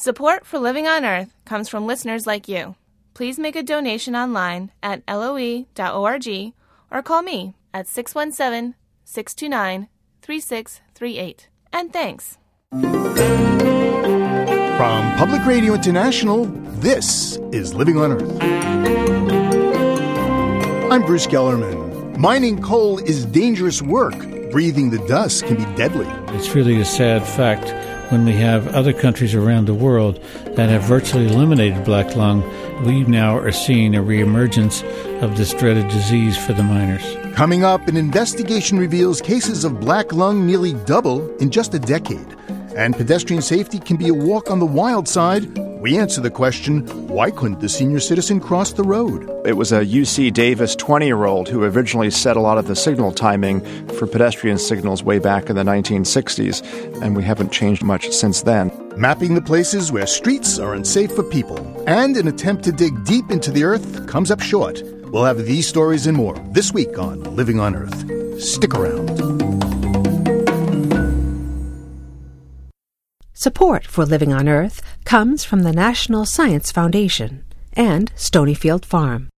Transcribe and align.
Support 0.00 0.46
for 0.46 0.60
Living 0.60 0.86
on 0.86 1.04
Earth 1.04 1.34
comes 1.44 1.68
from 1.68 1.84
listeners 1.84 2.24
like 2.24 2.46
you. 2.46 2.76
Please 3.14 3.36
make 3.36 3.56
a 3.56 3.64
donation 3.64 4.14
online 4.14 4.70
at 4.80 5.02
loe.org 5.08 6.52
or 6.92 7.02
call 7.02 7.22
me 7.22 7.56
at 7.74 7.88
617 7.88 8.76
629 9.04 9.88
3638. 10.22 11.48
And 11.72 11.92
thanks. 11.92 12.38
From 14.78 15.16
Public 15.16 15.44
Radio 15.44 15.74
International, 15.74 16.44
this 16.78 17.36
is 17.50 17.74
Living 17.74 17.98
on 17.98 18.12
Earth. 18.12 18.40
I'm 20.92 21.04
Bruce 21.06 21.26
Gellerman. 21.26 22.16
Mining 22.18 22.62
coal 22.62 22.98
is 22.98 23.26
dangerous 23.26 23.82
work. 23.82 24.14
Breathing 24.52 24.90
the 24.90 25.04
dust 25.08 25.44
can 25.44 25.56
be 25.56 25.64
deadly. 25.74 26.06
It's 26.36 26.54
really 26.54 26.80
a 26.80 26.84
sad 26.84 27.26
fact 27.26 27.87
when 28.10 28.24
we 28.24 28.32
have 28.32 28.68
other 28.68 28.92
countries 28.92 29.34
around 29.34 29.66
the 29.66 29.74
world 29.74 30.22
that 30.56 30.68
have 30.68 30.82
virtually 30.82 31.26
eliminated 31.26 31.84
black 31.84 32.16
lung. 32.16 32.42
We 32.84 33.04
now 33.04 33.36
are 33.36 33.52
seeing 33.52 33.94
a 33.94 34.02
reemergence 34.02 34.82
of 35.22 35.36
this 35.36 35.52
dreaded 35.52 35.88
disease 35.88 36.36
for 36.36 36.52
the 36.52 36.62
miners. 36.62 37.04
Coming 37.34 37.64
up, 37.64 37.86
an 37.88 37.96
investigation 37.96 38.78
reveals 38.78 39.20
cases 39.20 39.64
of 39.64 39.80
black 39.80 40.12
lung 40.12 40.46
nearly 40.46 40.72
double 40.84 41.34
in 41.36 41.50
just 41.50 41.74
a 41.74 41.78
decade. 41.78 42.36
And 42.76 42.96
pedestrian 42.96 43.42
safety 43.42 43.78
can 43.78 43.96
be 43.96 44.08
a 44.08 44.14
walk 44.14 44.50
on 44.50 44.58
the 44.58 44.66
wild 44.66 45.08
side. 45.08 45.67
We 45.88 45.96
answer 45.96 46.20
the 46.20 46.30
question 46.30 46.86
why 47.08 47.30
couldn't 47.30 47.60
the 47.60 47.68
senior 47.70 47.98
citizen 47.98 48.40
cross 48.40 48.74
the 48.74 48.82
road? 48.82 49.26
It 49.46 49.54
was 49.54 49.72
a 49.72 49.86
UC 49.86 50.34
Davis 50.34 50.76
20 50.76 51.06
year 51.06 51.24
old 51.24 51.48
who 51.48 51.64
originally 51.64 52.10
set 52.10 52.36
a 52.36 52.40
lot 52.40 52.58
of 52.58 52.66
the 52.66 52.76
signal 52.76 53.10
timing 53.10 53.62
for 53.94 54.06
pedestrian 54.06 54.58
signals 54.58 55.02
way 55.02 55.18
back 55.18 55.48
in 55.48 55.56
the 55.56 55.62
1960s, 55.62 56.62
and 57.00 57.16
we 57.16 57.22
haven't 57.22 57.52
changed 57.52 57.82
much 57.82 58.10
since 58.10 58.42
then. 58.42 58.70
Mapping 58.98 59.34
the 59.34 59.40
places 59.40 59.90
where 59.90 60.06
streets 60.06 60.58
are 60.58 60.74
unsafe 60.74 61.10
for 61.12 61.22
people, 61.22 61.58
and 61.88 62.18
an 62.18 62.28
attempt 62.28 62.64
to 62.64 62.72
dig 62.72 62.92
deep 63.06 63.30
into 63.30 63.50
the 63.50 63.64
earth 63.64 64.06
comes 64.06 64.30
up 64.30 64.42
short. 64.42 64.82
We'll 65.10 65.24
have 65.24 65.46
these 65.46 65.66
stories 65.66 66.06
and 66.06 66.18
more 66.18 66.36
this 66.50 66.70
week 66.74 66.98
on 66.98 67.22
Living 67.34 67.60
on 67.60 67.74
Earth. 67.74 68.42
Stick 68.42 68.74
around. 68.74 69.47
Support 73.40 73.86
for 73.86 74.04
Living 74.04 74.32
on 74.32 74.48
Earth 74.48 74.82
comes 75.04 75.44
from 75.44 75.62
the 75.62 75.72
National 75.72 76.26
Science 76.26 76.72
Foundation 76.72 77.44
and 77.72 78.12
Stonyfield 78.16 78.84
Farm. 78.84 79.30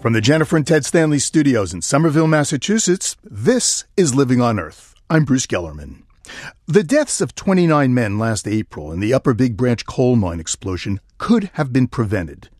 From 0.00 0.12
the 0.12 0.20
Jennifer 0.20 0.56
and 0.56 0.64
Ted 0.64 0.84
Stanley 0.84 1.18
studios 1.18 1.74
in 1.74 1.82
Somerville, 1.82 2.28
Massachusetts, 2.28 3.16
this 3.24 3.86
is 3.96 4.14
Living 4.14 4.40
on 4.40 4.60
Earth. 4.60 4.94
I'm 5.10 5.24
Bruce 5.24 5.48
Gellerman. 5.48 6.04
The 6.68 6.84
deaths 6.84 7.20
of 7.20 7.34
29 7.34 7.92
men 7.92 8.20
last 8.20 8.46
April 8.46 8.92
in 8.92 9.00
the 9.00 9.12
Upper 9.12 9.34
Big 9.34 9.56
Branch 9.56 9.84
coal 9.84 10.14
mine 10.14 10.38
explosion 10.38 11.00
could 11.18 11.50
have 11.54 11.72
been 11.72 11.88
prevented. 11.88 12.50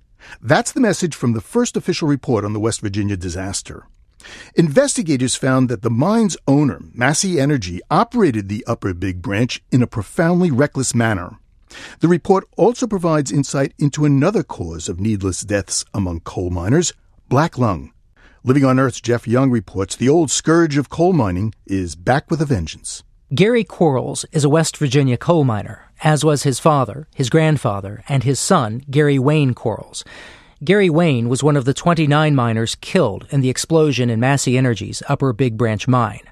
That's 0.42 0.72
the 0.72 0.80
message 0.80 1.14
from 1.14 1.34
the 1.34 1.40
first 1.40 1.76
official 1.76 2.08
report 2.08 2.44
on 2.44 2.52
the 2.52 2.58
West 2.58 2.80
Virginia 2.80 3.16
disaster. 3.16 3.86
Investigators 4.54 5.34
found 5.34 5.68
that 5.68 5.82
the 5.82 5.90
mine's 5.90 6.36
owner, 6.46 6.80
Massey 6.92 7.40
Energy, 7.40 7.80
operated 7.90 8.48
the 8.48 8.64
Upper 8.66 8.94
Big 8.94 9.22
Branch 9.22 9.62
in 9.70 9.82
a 9.82 9.86
profoundly 9.86 10.50
reckless 10.50 10.94
manner. 10.94 11.38
The 12.00 12.08
report 12.08 12.44
also 12.56 12.86
provides 12.86 13.30
insight 13.30 13.74
into 13.78 14.04
another 14.04 14.42
cause 14.42 14.88
of 14.88 15.00
needless 15.00 15.42
deaths 15.42 15.84
among 15.92 16.20
coal 16.20 16.50
miners 16.50 16.92
black 17.28 17.58
lung. 17.58 17.92
Living 18.42 18.64
on 18.64 18.78
Earth's 18.78 19.00
Jeff 19.00 19.28
Young 19.28 19.50
reports 19.50 19.96
the 19.96 20.08
old 20.08 20.30
scourge 20.30 20.76
of 20.76 20.88
coal 20.88 21.12
mining 21.12 21.52
is 21.66 21.94
back 21.94 22.30
with 22.30 22.40
a 22.40 22.46
vengeance. 22.46 23.02
Gary 23.34 23.64
Quarles 23.64 24.24
is 24.32 24.44
a 24.44 24.48
West 24.48 24.78
Virginia 24.78 25.18
coal 25.18 25.44
miner, 25.44 25.90
as 26.02 26.24
was 26.24 26.44
his 26.44 26.58
father, 26.58 27.06
his 27.14 27.28
grandfather, 27.28 28.02
and 28.08 28.22
his 28.22 28.40
son, 28.40 28.82
Gary 28.90 29.18
Wayne 29.18 29.52
Quarles. 29.52 30.02
Gary 30.64 30.90
Wayne 30.90 31.28
was 31.28 31.40
one 31.40 31.56
of 31.56 31.66
the 31.66 31.72
29 31.72 32.34
miners 32.34 32.74
killed 32.80 33.28
in 33.30 33.42
the 33.42 33.48
explosion 33.48 34.10
in 34.10 34.18
Massey 34.18 34.58
Energy's 34.58 35.04
Upper 35.08 35.32
Big 35.32 35.56
Branch 35.56 35.86
mine. 35.86 36.22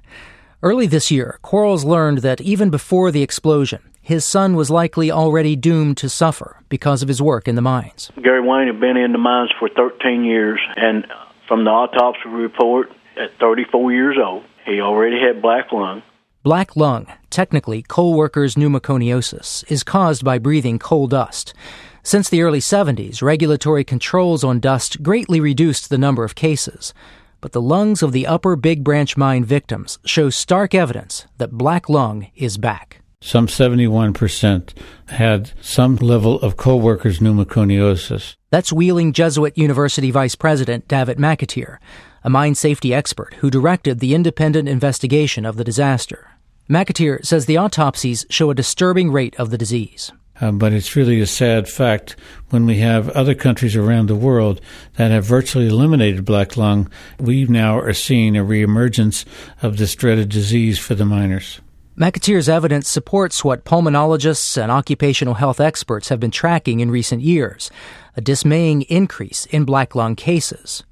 Early 0.65 0.89
this 0.89 1.13
year, 1.13 1.39
Quarles 1.43 1.85
learned 1.85 2.19
that 2.19 2.41
even 2.41 2.69
before 2.69 3.13
the 3.13 3.23
explosion, 3.23 3.83
his 4.03 4.25
son 4.25 4.57
was 4.57 4.69
likely 4.69 5.13
already 5.13 5.55
doomed 5.55 5.97
to 5.99 6.09
suffer 6.09 6.61
because 6.69 7.03
of 7.03 7.09
his 7.09 7.23
work 7.23 7.47
in 7.47 7.55
the 7.55 7.63
mines. 7.63 8.11
Gary 8.21 8.41
Wayne 8.41 8.67
had 8.67 8.81
been 8.81 8.97
in 8.97 9.13
the 9.13 9.19
mines 9.19 9.53
for 9.61 9.69
13 9.69 10.25
years, 10.25 10.59
and 10.75 11.07
from 11.47 11.63
the 11.63 11.71
autopsy 11.71 12.29
report, 12.29 12.91
at 13.17 13.31
34 13.39 13.93
years 13.93 14.17
old, 14.21 14.43
he 14.65 14.81
already 14.81 15.21
had 15.21 15.41
black 15.41 15.71
lung. 15.71 16.03
Black 16.43 16.75
lung, 16.75 17.07
technically 17.31 17.83
coal 17.83 18.15
workers' 18.15 18.57
pneumoconiosis, 18.57 19.65
is 19.71 19.85
caused 19.85 20.25
by 20.25 20.39
breathing 20.39 20.81
coal 20.81 21.07
dust. 21.07 21.55
Since 22.07 22.29
the 22.29 22.43
early 22.43 22.61
70s, 22.61 23.21
regulatory 23.21 23.83
controls 23.83 24.45
on 24.45 24.61
dust 24.61 25.03
greatly 25.03 25.41
reduced 25.41 25.91
the 25.91 25.99
number 25.99 26.23
of 26.23 26.37
cases. 26.37 26.95
But 27.41 27.51
the 27.51 27.61
lungs 27.61 28.01
of 28.01 28.13
the 28.13 28.29
upper 28.29 28.55
Big 28.55 28.85
Branch 28.85 29.17
mine 29.17 29.45
victims 29.45 29.99
show 30.05 30.31
stark 30.31 30.73
evidence 30.73 31.27
that 31.39 31.59
black 31.59 31.89
lung 31.89 32.29
is 32.37 32.59
back. 32.59 33.03
Some 33.21 33.49
71% 33.49 34.73
had 35.07 35.51
some 35.61 35.97
level 35.97 36.41
of 36.43 36.57
coal 36.57 36.81
workers' 36.81 37.19
pneumoconiosis. 37.19 38.37
That's 38.51 38.73
Wheeling 38.73 39.13
Jesuit 39.13 39.59
University 39.59 40.13
Vice 40.13 40.37
President 40.37 40.87
Davitt 40.87 41.19
McAteer, 41.19 41.79
a 42.23 42.31
mine 42.31 42.55
safety 42.55 42.95
expert 42.95 43.35
who 43.41 43.51
directed 43.51 43.99
the 43.99 44.15
independent 44.15 44.69
investigation 44.69 45.45
of 45.45 45.57
the 45.57 45.65
disaster. 45.65 46.39
McAteer 46.71 47.27
says 47.27 47.47
the 47.47 47.59
autopsies 47.59 48.25
show 48.31 48.51
a 48.51 48.55
disturbing 48.55 49.11
rate 49.11 49.35
of 49.41 49.51
the 49.51 49.59
disease. 49.59 50.13
Uh, 50.41 50.53
but 50.53 50.73
it's 50.73 50.97
really 50.97 51.21
a 51.21 51.27
sad 51.27 51.69
fact 51.69 52.17
when 52.51 52.67
we 52.67 52.79
have 52.79 53.09
other 53.11 53.35
countries 53.35 53.75
around 53.75 54.07
the 54.07 54.15
world 54.15 54.61
that 54.97 55.11
have 55.11 55.25
virtually 55.25 55.69
eliminated 55.69 56.25
black 56.25 56.57
lung. 56.57 56.91
We 57.19 57.45
now 57.47 57.79
are 57.79 57.95
seeing 57.95 58.37
a 58.37 58.45
reemergence 58.45 59.25
of 59.63 59.79
this 59.79 59.95
dreaded 59.95 60.29
disease 60.29 60.79
for 60.79 60.95
the 60.95 61.07
miners. 61.07 61.61
McAteer's 61.99 62.49
evidence 62.49 62.91
supports 62.91 63.43
what 63.43 63.65
pulmonologists 63.65 64.63
and 64.63 64.71
occupational 64.71 65.35
health 65.35 65.61
experts 65.61 66.11
have 66.11 66.21
been 66.21 66.31
tracking 66.31 66.81
in 66.81 66.91
recent 66.91 67.23
years 67.23 67.71
a 68.17 68.21
dismaying 68.21 68.83
increase 68.83 69.47
in 69.47 69.65
black 69.65 69.95
lung 69.95 70.17
cases. 70.17 70.85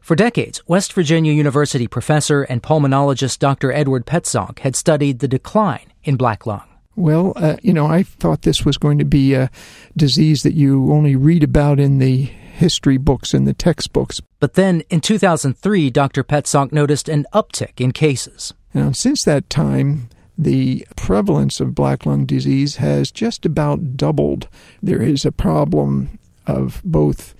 For 0.00 0.16
decades, 0.16 0.62
West 0.66 0.92
Virginia 0.92 1.32
University 1.32 1.86
professor 1.86 2.42
and 2.42 2.62
pulmonologist 2.62 3.38
Dr. 3.38 3.72
Edward 3.72 4.04
Petsonk 4.04 4.60
had 4.60 4.74
studied 4.74 5.20
the 5.20 5.28
decline 5.28 5.92
in 6.02 6.16
black 6.16 6.44
lung. 6.44 6.71
Well, 6.94 7.32
uh, 7.36 7.56
you 7.62 7.72
know, 7.72 7.86
I 7.86 8.02
thought 8.02 8.42
this 8.42 8.64
was 8.64 8.76
going 8.76 8.98
to 8.98 9.04
be 9.04 9.34
a 9.34 9.50
disease 9.96 10.42
that 10.42 10.54
you 10.54 10.92
only 10.92 11.16
read 11.16 11.42
about 11.42 11.80
in 11.80 11.98
the 11.98 12.24
history 12.24 12.98
books 12.98 13.32
and 13.32 13.46
the 13.46 13.54
textbooks. 13.54 14.20
But 14.38 14.54
then 14.54 14.82
in 14.90 15.00
2003, 15.00 15.90
Dr. 15.90 16.22
Petsonk 16.22 16.70
noticed 16.72 17.08
an 17.08 17.26
uptick 17.32 17.80
in 17.80 17.92
cases. 17.92 18.52
Now, 18.74 18.92
since 18.92 19.24
that 19.24 19.48
time, 19.48 20.10
the 20.36 20.86
prevalence 20.96 21.60
of 21.60 21.74
black 21.74 22.06
lung 22.06 22.24
disease 22.26 22.76
has 22.76 23.10
just 23.10 23.46
about 23.46 23.96
doubled. 23.96 24.48
There 24.82 25.02
is 25.02 25.24
a 25.24 25.32
problem 25.32 26.18
of 26.46 26.82
both 26.84 27.34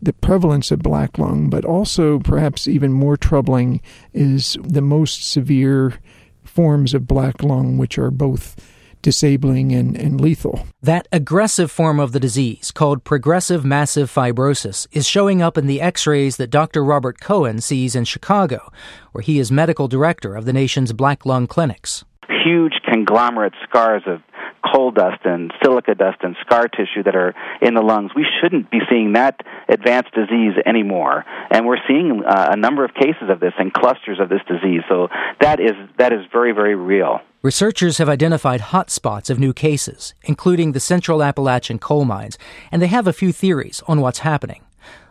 the 0.00 0.12
prevalence 0.12 0.70
of 0.70 0.80
black 0.80 1.18
lung, 1.18 1.48
but 1.48 1.64
also 1.64 2.18
perhaps 2.18 2.68
even 2.68 2.92
more 2.92 3.16
troubling 3.16 3.80
is 4.12 4.56
the 4.62 4.82
most 4.82 5.28
severe 5.28 5.94
forms 6.44 6.94
of 6.94 7.06
black 7.06 7.42
lung, 7.42 7.78
which 7.78 7.98
are 7.98 8.10
both 8.10 8.56
disabling 9.02 9.72
and, 9.72 9.96
and 9.96 10.20
lethal. 10.20 10.66
That 10.82 11.08
aggressive 11.12 11.70
form 11.70 12.00
of 12.00 12.12
the 12.12 12.20
disease, 12.20 12.70
called 12.70 13.04
progressive 13.04 13.64
massive 13.64 14.12
fibrosis, 14.12 14.86
is 14.92 15.06
showing 15.06 15.42
up 15.42 15.56
in 15.56 15.66
the 15.66 15.80
x 15.80 16.06
rays 16.06 16.36
that 16.36 16.50
Dr. 16.50 16.84
Robert 16.84 17.20
Cohen 17.20 17.60
sees 17.60 17.94
in 17.94 18.04
Chicago, 18.04 18.72
where 19.12 19.22
he 19.22 19.38
is 19.38 19.52
medical 19.52 19.88
director 19.88 20.34
of 20.34 20.44
the 20.44 20.52
nation's 20.52 20.92
black 20.92 21.24
lung 21.24 21.46
clinics. 21.46 22.04
Huge 22.28 22.74
conglomerate 22.84 23.54
scars 23.68 24.02
of 24.06 24.20
coal 24.64 24.90
dust 24.90 25.20
and 25.24 25.52
silica 25.62 25.94
dust 25.94 26.18
and 26.22 26.36
scar 26.40 26.68
tissue 26.68 27.02
that 27.04 27.14
are 27.14 27.34
in 27.62 27.74
the 27.74 27.82
lungs. 27.82 28.12
We 28.14 28.26
shouldn't 28.40 28.70
be 28.70 28.80
seeing 28.90 29.12
that 29.12 29.40
advanced 29.68 30.12
disease 30.14 30.54
anymore, 30.64 31.24
and 31.50 31.66
we're 31.66 31.82
seeing 31.86 32.22
uh, 32.26 32.48
a 32.52 32.56
number 32.56 32.84
of 32.84 32.94
cases 32.94 33.28
of 33.30 33.40
this 33.40 33.52
and 33.58 33.72
clusters 33.72 34.18
of 34.20 34.28
this 34.28 34.40
disease. 34.48 34.82
So 34.88 35.08
that 35.40 35.60
is 35.60 35.72
that 35.98 36.12
is 36.12 36.20
very 36.32 36.52
very 36.52 36.74
real. 36.74 37.20
Researchers 37.42 37.98
have 37.98 38.08
identified 38.08 38.60
hot 38.60 38.90
spots 38.90 39.30
of 39.30 39.38
new 39.38 39.52
cases, 39.52 40.14
including 40.24 40.72
the 40.72 40.80
Central 40.80 41.22
Appalachian 41.22 41.78
coal 41.78 42.04
mines, 42.04 42.38
and 42.72 42.82
they 42.82 42.88
have 42.88 43.06
a 43.06 43.12
few 43.12 43.32
theories 43.32 43.82
on 43.86 44.00
what's 44.00 44.20
happening. 44.20 44.62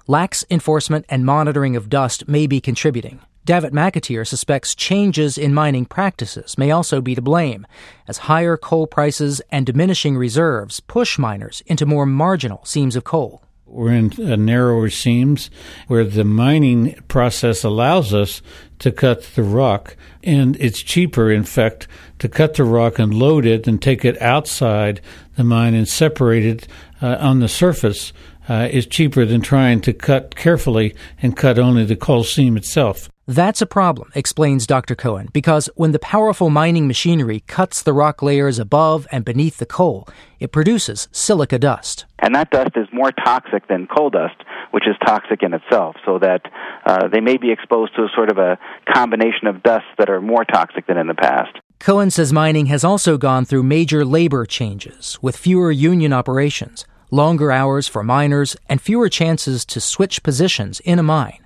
Lax 0.07 0.43
enforcement 0.51 1.05
and 1.09 1.25
monitoring 1.25 1.75
of 1.75 1.89
dust 1.89 2.27
may 2.27 2.45
be 2.45 2.59
contributing. 2.59 3.21
Davitt 3.45 3.73
McAteer 3.73 4.25
suspects 4.25 4.73
changes 4.73 5.37
in 5.37 5.53
mining 5.53 5.85
practices 5.85 6.57
may 6.57 6.71
also 6.71 6.99
be 6.99 7.13
to 7.13 7.21
blame, 7.21 7.67
as 8.07 8.17
higher 8.17 8.57
coal 8.57 8.87
prices 8.87 9.39
and 9.51 9.67
diminishing 9.67 10.17
reserves 10.17 10.79
push 10.79 11.19
miners 11.19 11.61
into 11.67 11.85
more 11.85 12.07
marginal 12.07 12.65
seams 12.65 12.95
of 12.95 13.03
coal. 13.03 13.43
We're 13.67 13.93
in 13.93 14.11
uh, 14.19 14.35
narrower 14.35 14.89
seams 14.89 15.51
where 15.87 16.03
the 16.03 16.23
mining 16.23 16.95
process 17.07 17.63
allows 17.63 18.15
us 18.15 18.41
to 18.79 18.91
cut 18.91 19.21
the 19.35 19.43
rock. 19.43 19.95
And 20.23 20.55
it's 20.59 20.81
cheaper, 20.81 21.31
in 21.31 21.43
fact, 21.43 21.87
to 22.17 22.27
cut 22.27 22.55
the 22.55 22.63
rock 22.63 22.97
and 22.97 23.13
load 23.13 23.45
it 23.45 23.67
and 23.67 23.79
take 23.79 24.03
it 24.03 24.19
outside 24.23 25.01
the 25.35 25.43
mine 25.43 25.75
and 25.75 25.87
separate 25.87 26.45
it 26.45 26.67
uh, 26.99 27.17
on 27.19 27.41
the 27.41 27.47
surface 27.47 28.11
uh, 28.49 28.69
is 28.71 28.87
cheaper 28.87 29.23
than 29.23 29.41
trying 29.41 29.81
to 29.81 29.93
cut 29.93 30.35
carefully 30.35 30.95
and 31.21 31.37
cut 31.37 31.59
only 31.59 31.85
the 31.85 31.95
coal 31.95 32.23
seam 32.23 32.57
itself. 32.57 33.07
That's 33.27 33.59
a 33.59 33.65
problem, 33.65 34.11
explains 34.13 34.67
Dr. 34.67 34.93
Cohen, 34.93 35.29
because 35.33 35.67
when 35.73 35.93
the 35.93 35.99
powerful 35.99 36.51
mining 36.51 36.85
machinery 36.85 37.39
cuts 37.47 37.81
the 37.81 37.91
rock 37.91 38.21
layers 38.21 38.59
above 38.59 39.07
and 39.11 39.25
beneath 39.25 39.57
the 39.57 39.65
coal, 39.65 40.07
it 40.39 40.51
produces 40.51 41.07
silica 41.11 41.57
dust. 41.57 42.05
And 42.19 42.35
that 42.35 42.51
dust 42.51 42.73
is 42.75 42.87
more 42.93 43.11
toxic 43.11 43.67
than 43.67 43.87
coal 43.87 44.11
dust, 44.11 44.35
which 44.69 44.87
is 44.87 44.95
toxic 45.03 45.41
in 45.41 45.55
itself, 45.55 45.95
so 46.05 46.19
that 46.19 46.41
uh, 46.85 47.07
they 47.07 47.19
may 47.19 47.37
be 47.37 47.51
exposed 47.51 47.95
to 47.95 48.03
a 48.03 48.09
sort 48.15 48.29
of 48.29 48.37
a 48.37 48.59
combination 48.93 49.47
of 49.47 49.63
dusts 49.63 49.89
that 49.97 50.11
are 50.11 50.21
more 50.21 50.45
toxic 50.45 50.85
than 50.85 50.97
in 50.97 51.07
the 51.07 51.15
past. 51.15 51.57
Cohen 51.79 52.11
says 52.11 52.31
mining 52.31 52.67
has 52.67 52.83
also 52.83 53.17
gone 53.17 53.43
through 53.43 53.63
major 53.63 54.05
labor 54.05 54.45
changes, 54.45 55.17
with 55.23 55.35
fewer 55.35 55.71
union 55.71 56.13
operations, 56.13 56.85
longer 57.09 57.51
hours 57.51 57.87
for 57.87 58.03
miners, 58.03 58.55
and 58.69 58.79
fewer 58.79 59.09
chances 59.09 59.65
to 59.65 59.81
switch 59.81 60.21
positions 60.21 60.79
in 60.81 60.99
a 60.99 61.03
mine. 61.03 61.44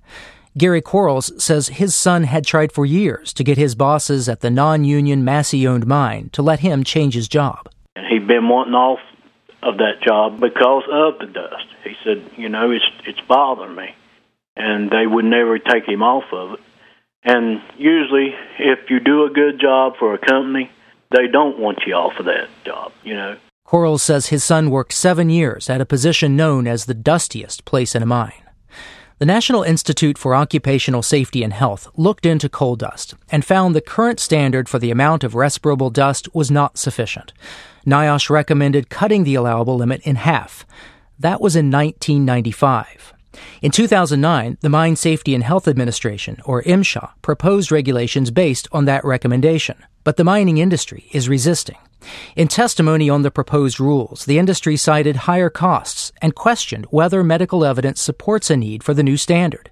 Gary 0.60 0.82
Quarles 0.82 1.32
says 1.42 1.70
his 1.70 1.96
son 1.96 2.26
had 2.26 2.46
tried 2.46 2.74
for 2.74 2.86
years 2.86 3.32
to 3.34 3.46
get 3.46 3.58
his 3.58 3.76
bosses 3.76 4.28
at 4.28 4.42
the 4.42 4.52
non 4.52 4.84
union 4.84 5.24
Massey 5.24 5.66
owned 5.66 5.88
mine 5.88 6.30
to 6.34 6.42
let 6.42 6.60
him 6.60 6.84
change 6.84 7.14
his 7.14 7.30
job. 7.30 7.70
He'd 8.10 8.28
been 8.28 8.50
wanting 8.50 8.74
off 8.74 9.00
of 9.64 9.78
that 9.78 10.02
job 10.06 10.40
because 10.40 10.84
of 10.92 11.18
the 11.20 11.28
dust. 11.28 11.66
He 11.86 11.94
said, 12.04 12.30
you 12.36 12.50
know, 12.50 12.72
it's 12.72 12.86
it's 13.06 13.22
bothering 13.22 13.76
me. 13.76 13.96
And 14.58 14.92
they 14.92 15.08
would 15.08 15.24
never 15.24 15.58
take 15.60 15.88
him 15.88 16.04
off 16.04 16.26
of 16.34 16.54
it. 16.54 16.60
And 17.24 17.62
usually 17.78 18.36
if 18.60 18.90
you 18.90 19.00
do 19.00 19.24
a 19.24 19.30
good 19.30 19.62
job 19.62 19.94
for 19.98 20.14
a 20.14 20.18
company, 20.18 20.70
they 21.16 21.28
don't 21.28 21.58
want 21.58 21.80
you 21.88 21.94
off 21.94 22.20
of 22.20 22.26
that 22.26 22.50
job, 22.66 22.92
you 23.04 23.16
know. 23.16 23.38
Quarles 23.64 24.04
says 24.04 24.28
his 24.28 24.44
son 24.44 24.70
worked 24.70 24.94
seven 24.94 25.30
years 25.30 25.70
at 25.70 25.80
a 25.80 25.86
position 25.86 26.36
known 26.36 26.68
as 26.68 26.84
the 26.84 26.94
dustiest 26.94 27.64
place 27.64 27.96
in 27.96 28.04
a 28.04 28.06
mine. 28.06 28.49
The 29.20 29.26
National 29.26 29.64
Institute 29.64 30.18
for 30.18 30.34
Occupational 30.34 31.04
Safety 31.04 31.44
and 31.44 31.52
Health 31.52 31.90
looked 31.98 32.26
into 32.26 32.48
coal 32.48 32.78
dust 32.78 33.16
and 33.30 33.44
found 33.44 33.76
the 33.76 33.82
current 33.82 34.18
standard 34.18 34.70
for 34.70 34.80
the 34.80 34.92
amount 34.92 35.26
of 35.26 35.36
respirable 35.36 35.90
dust 35.90 36.34
was 36.34 36.50
not 36.50 36.78
sufficient. 36.78 37.34
NIOSH 37.86 38.30
recommended 38.30 38.90
cutting 38.90 39.26
the 39.26 39.36
allowable 39.36 39.76
limit 39.76 40.00
in 40.04 40.16
half. 40.16 40.66
That 41.20 41.42
was 41.42 41.58
in 41.58 41.70
1995. 41.70 43.14
In 43.62 43.72
2009, 43.72 44.58
the 44.62 44.70
Mine 44.70 44.96
Safety 44.96 45.36
and 45.36 45.44
Health 45.44 45.68
Administration, 45.68 46.38
or 46.46 46.64
MSHA, 46.64 47.12
proposed 47.22 47.74
regulations 47.74 48.32
based 48.32 48.70
on 48.72 48.86
that 48.86 49.04
recommendation, 49.04 49.84
but 50.06 50.16
the 50.16 50.24
mining 50.24 50.60
industry 50.60 51.10
is 51.12 51.28
resisting. 51.28 51.76
In 52.36 52.48
testimony 52.48 53.10
on 53.10 53.22
the 53.22 53.32
proposed 53.32 53.80
rules, 53.80 54.26
the 54.26 54.40
industry 54.40 54.78
cited 54.78 55.16
higher 55.16 55.50
costs 55.50 56.12
and 56.22 56.36
questioned 56.36 56.86
whether 56.90 57.24
medical 57.24 57.66
evidence 57.66 58.02
supports 58.02 58.50
a 58.50 58.58
need 58.58 58.84
for 58.84 58.94
the 58.94 59.04
new 59.04 59.18
standard. 59.18 59.70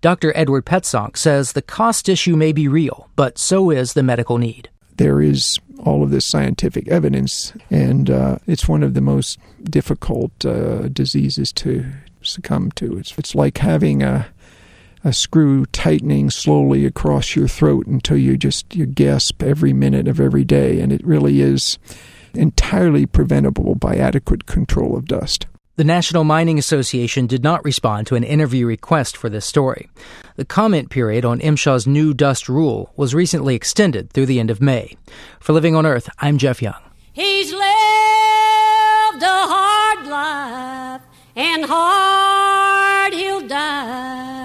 Dr. 0.00 0.32
Edward 0.36 0.64
Petsonk 0.64 1.16
says 1.16 1.52
the 1.52 1.62
cost 1.62 2.08
issue 2.08 2.36
may 2.36 2.52
be 2.52 2.68
real, 2.68 3.08
but 3.16 3.36
so 3.38 3.70
is 3.70 3.94
the 3.94 4.02
medical 4.02 4.38
need. 4.38 4.68
There 4.96 5.20
is 5.20 5.58
all 5.84 6.02
of 6.02 6.10
this 6.10 6.28
scientific 6.28 6.88
evidence, 6.88 7.52
and 7.70 8.10
uh, 8.10 8.38
it's 8.46 8.68
one 8.68 8.82
of 8.82 8.94
the 8.94 9.00
most 9.00 9.38
difficult 9.64 10.44
uh, 10.44 10.88
diseases 10.88 11.52
to 11.52 11.86
succumb 12.22 12.70
to. 12.72 12.98
It's, 12.98 13.16
it's 13.18 13.34
like 13.34 13.58
having 13.58 14.02
a 14.02 14.28
a 15.04 15.12
screw 15.12 15.66
tightening 15.66 16.30
slowly 16.30 16.84
across 16.84 17.36
your 17.36 17.48
throat 17.48 17.86
until 17.86 18.16
you 18.16 18.36
just 18.36 18.74
you 18.74 18.86
gasp 18.86 19.42
every 19.42 19.72
minute 19.72 20.08
of 20.08 20.20
every 20.20 20.44
day 20.44 20.80
and 20.80 20.92
it 20.92 21.04
really 21.06 21.40
is 21.40 21.78
entirely 22.34 23.06
preventable 23.06 23.74
by 23.74 23.96
adequate 23.96 24.46
control 24.46 24.96
of 24.96 25.06
dust. 25.06 25.46
The 25.76 25.84
National 25.84 26.24
Mining 26.24 26.58
Association 26.58 27.28
did 27.28 27.44
not 27.44 27.64
respond 27.64 28.08
to 28.08 28.16
an 28.16 28.24
interview 28.24 28.66
request 28.66 29.16
for 29.16 29.28
this 29.28 29.46
story. 29.46 29.88
The 30.34 30.44
comment 30.44 30.90
period 30.90 31.24
on 31.24 31.38
MSHA's 31.38 31.86
new 31.86 32.12
dust 32.12 32.48
rule 32.48 32.92
was 32.96 33.14
recently 33.14 33.54
extended 33.54 34.10
through 34.10 34.26
the 34.26 34.40
end 34.40 34.50
of 34.50 34.60
May. 34.60 34.96
For 35.38 35.52
Living 35.52 35.76
on 35.76 35.86
Earth, 35.86 36.08
I'm 36.18 36.36
Jeff 36.36 36.60
Young. 36.60 36.82
He's 37.12 37.52
lived 37.52 39.22
a 39.22 39.46
hard 39.46 40.06
life 40.08 41.02
and 41.36 41.64
hard 41.64 43.14
he'll 43.14 43.46
die. 43.46 44.37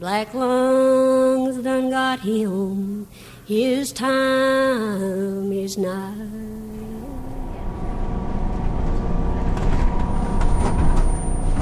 Black 0.00 0.32
lungs 0.32 1.58
done 1.58 1.90
got 1.90 2.20
him, 2.20 3.06
his 3.46 3.92
time 3.92 5.52
is 5.52 5.76
nigh. 5.76 6.14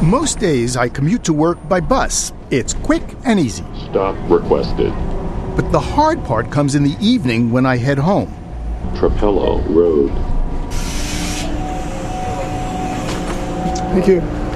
Most 0.05 0.39
days 0.39 0.77
I 0.77 0.89
commute 0.89 1.25
to 1.25 1.33
work 1.33 1.59
by 1.69 1.81
bus. 1.81 2.33
It's 2.53 2.75
quick 2.75 3.03
and 3.25 3.41
easy. 3.41 3.65
Stop 3.91 4.15
requested. 4.31 4.93
But 5.57 5.73
the 5.73 5.81
hard 5.81 6.23
part 6.25 6.49
comes 6.53 6.77
in 6.77 6.85
the 6.85 6.97
evening 7.01 7.51
when 7.51 7.67
I 7.67 7.77
head 7.77 7.99
home. 7.99 8.33
Trapelo 8.95 9.69
Road. 9.69 10.13
Thank 13.91 14.07
you. 14.07 14.48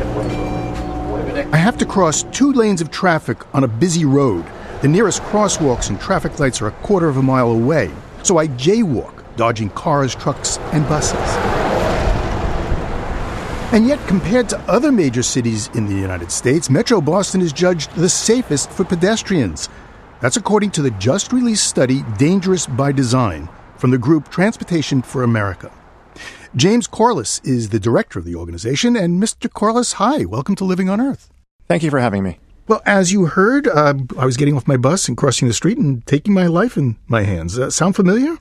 I 1.35 1.57
have 1.57 1.79
to 1.79 1.87
cross 1.87 2.25
two 2.25 2.53
lanes 2.53 2.83
of 2.83 2.91
traffic 2.91 3.39
on 3.55 3.65
a 3.65 3.69
busy 3.69 4.05
road. 4.05 4.45
The 4.83 4.89
nearest 4.89 5.23
crosswalks 5.23 5.89
and 5.89 5.99
traffic 5.99 6.39
lights 6.39 6.61
are 6.61 6.67
a 6.67 6.73
quarter 6.83 7.09
of 7.09 7.17
a 7.17 7.23
mile 7.23 7.51
away, 7.51 7.91
so 8.23 8.37
I 8.37 8.49
jaywalk, 8.49 9.25
dodging 9.37 9.71
cars, 9.71 10.15
trucks, 10.15 10.59
and 10.73 10.87
buses. 10.91 11.19
And 13.73 13.87
yet, 13.87 14.07
compared 14.07 14.51
to 14.51 14.59
other 14.69 14.93
major 14.93 15.23
cities 15.23 15.69
in 15.69 15.87
the 15.87 15.95
United 15.95 16.31
States, 16.31 16.69
Metro 16.69 17.01
Boston 17.01 17.41
is 17.41 17.55
judged 17.55 17.95
the 17.95 18.11
safest 18.11 18.71
for 18.71 18.85
pedestrians. 18.85 19.71
That's 20.21 20.37
according 20.37 20.73
to 20.73 20.83
the 20.83 20.91
just 20.91 21.33
released 21.33 21.67
study 21.67 22.03
Dangerous 22.19 22.67
by 22.67 22.93
Design 22.93 23.49
from 23.79 23.91
the 23.91 23.97
group 23.97 24.29
Transportation 24.29 25.01
for 25.01 25.23
America. 25.23 25.73
James 26.55 26.87
Corless 26.87 27.41
is 27.47 27.71
the 27.71 27.81
director 27.81 28.19
of 28.19 28.27
the 28.27 28.35
organization. 28.35 28.95
And 28.95 29.23
Mr. 29.23 29.49
Corless, 29.49 29.95
hi, 29.95 30.27
welcome 30.27 30.55
to 30.57 30.65
Living 30.65 30.91
on 30.91 31.01
Earth. 31.01 31.31
Thank 31.67 31.83
you 31.83 31.89
for 31.91 31.99
having 31.99 32.23
me. 32.23 32.39
Well, 32.69 32.83
as 32.85 33.11
you 33.11 33.25
heard, 33.25 33.67
uh, 33.67 33.95
I 34.19 34.27
was 34.27 34.37
getting 34.37 34.55
off 34.55 34.69
my 34.69 34.77
bus 34.77 35.09
and 35.09 35.17
crossing 35.17 35.49
the 35.49 35.55
street 35.55 35.79
and 35.79 36.07
taking 36.07 36.35
my 36.35 36.47
life 36.47 36.77
in 36.77 36.99
my 37.07 37.23
hands. 37.23 37.59
Uh, 37.59 37.71
sound 37.71 37.97
familiar? 37.97 38.37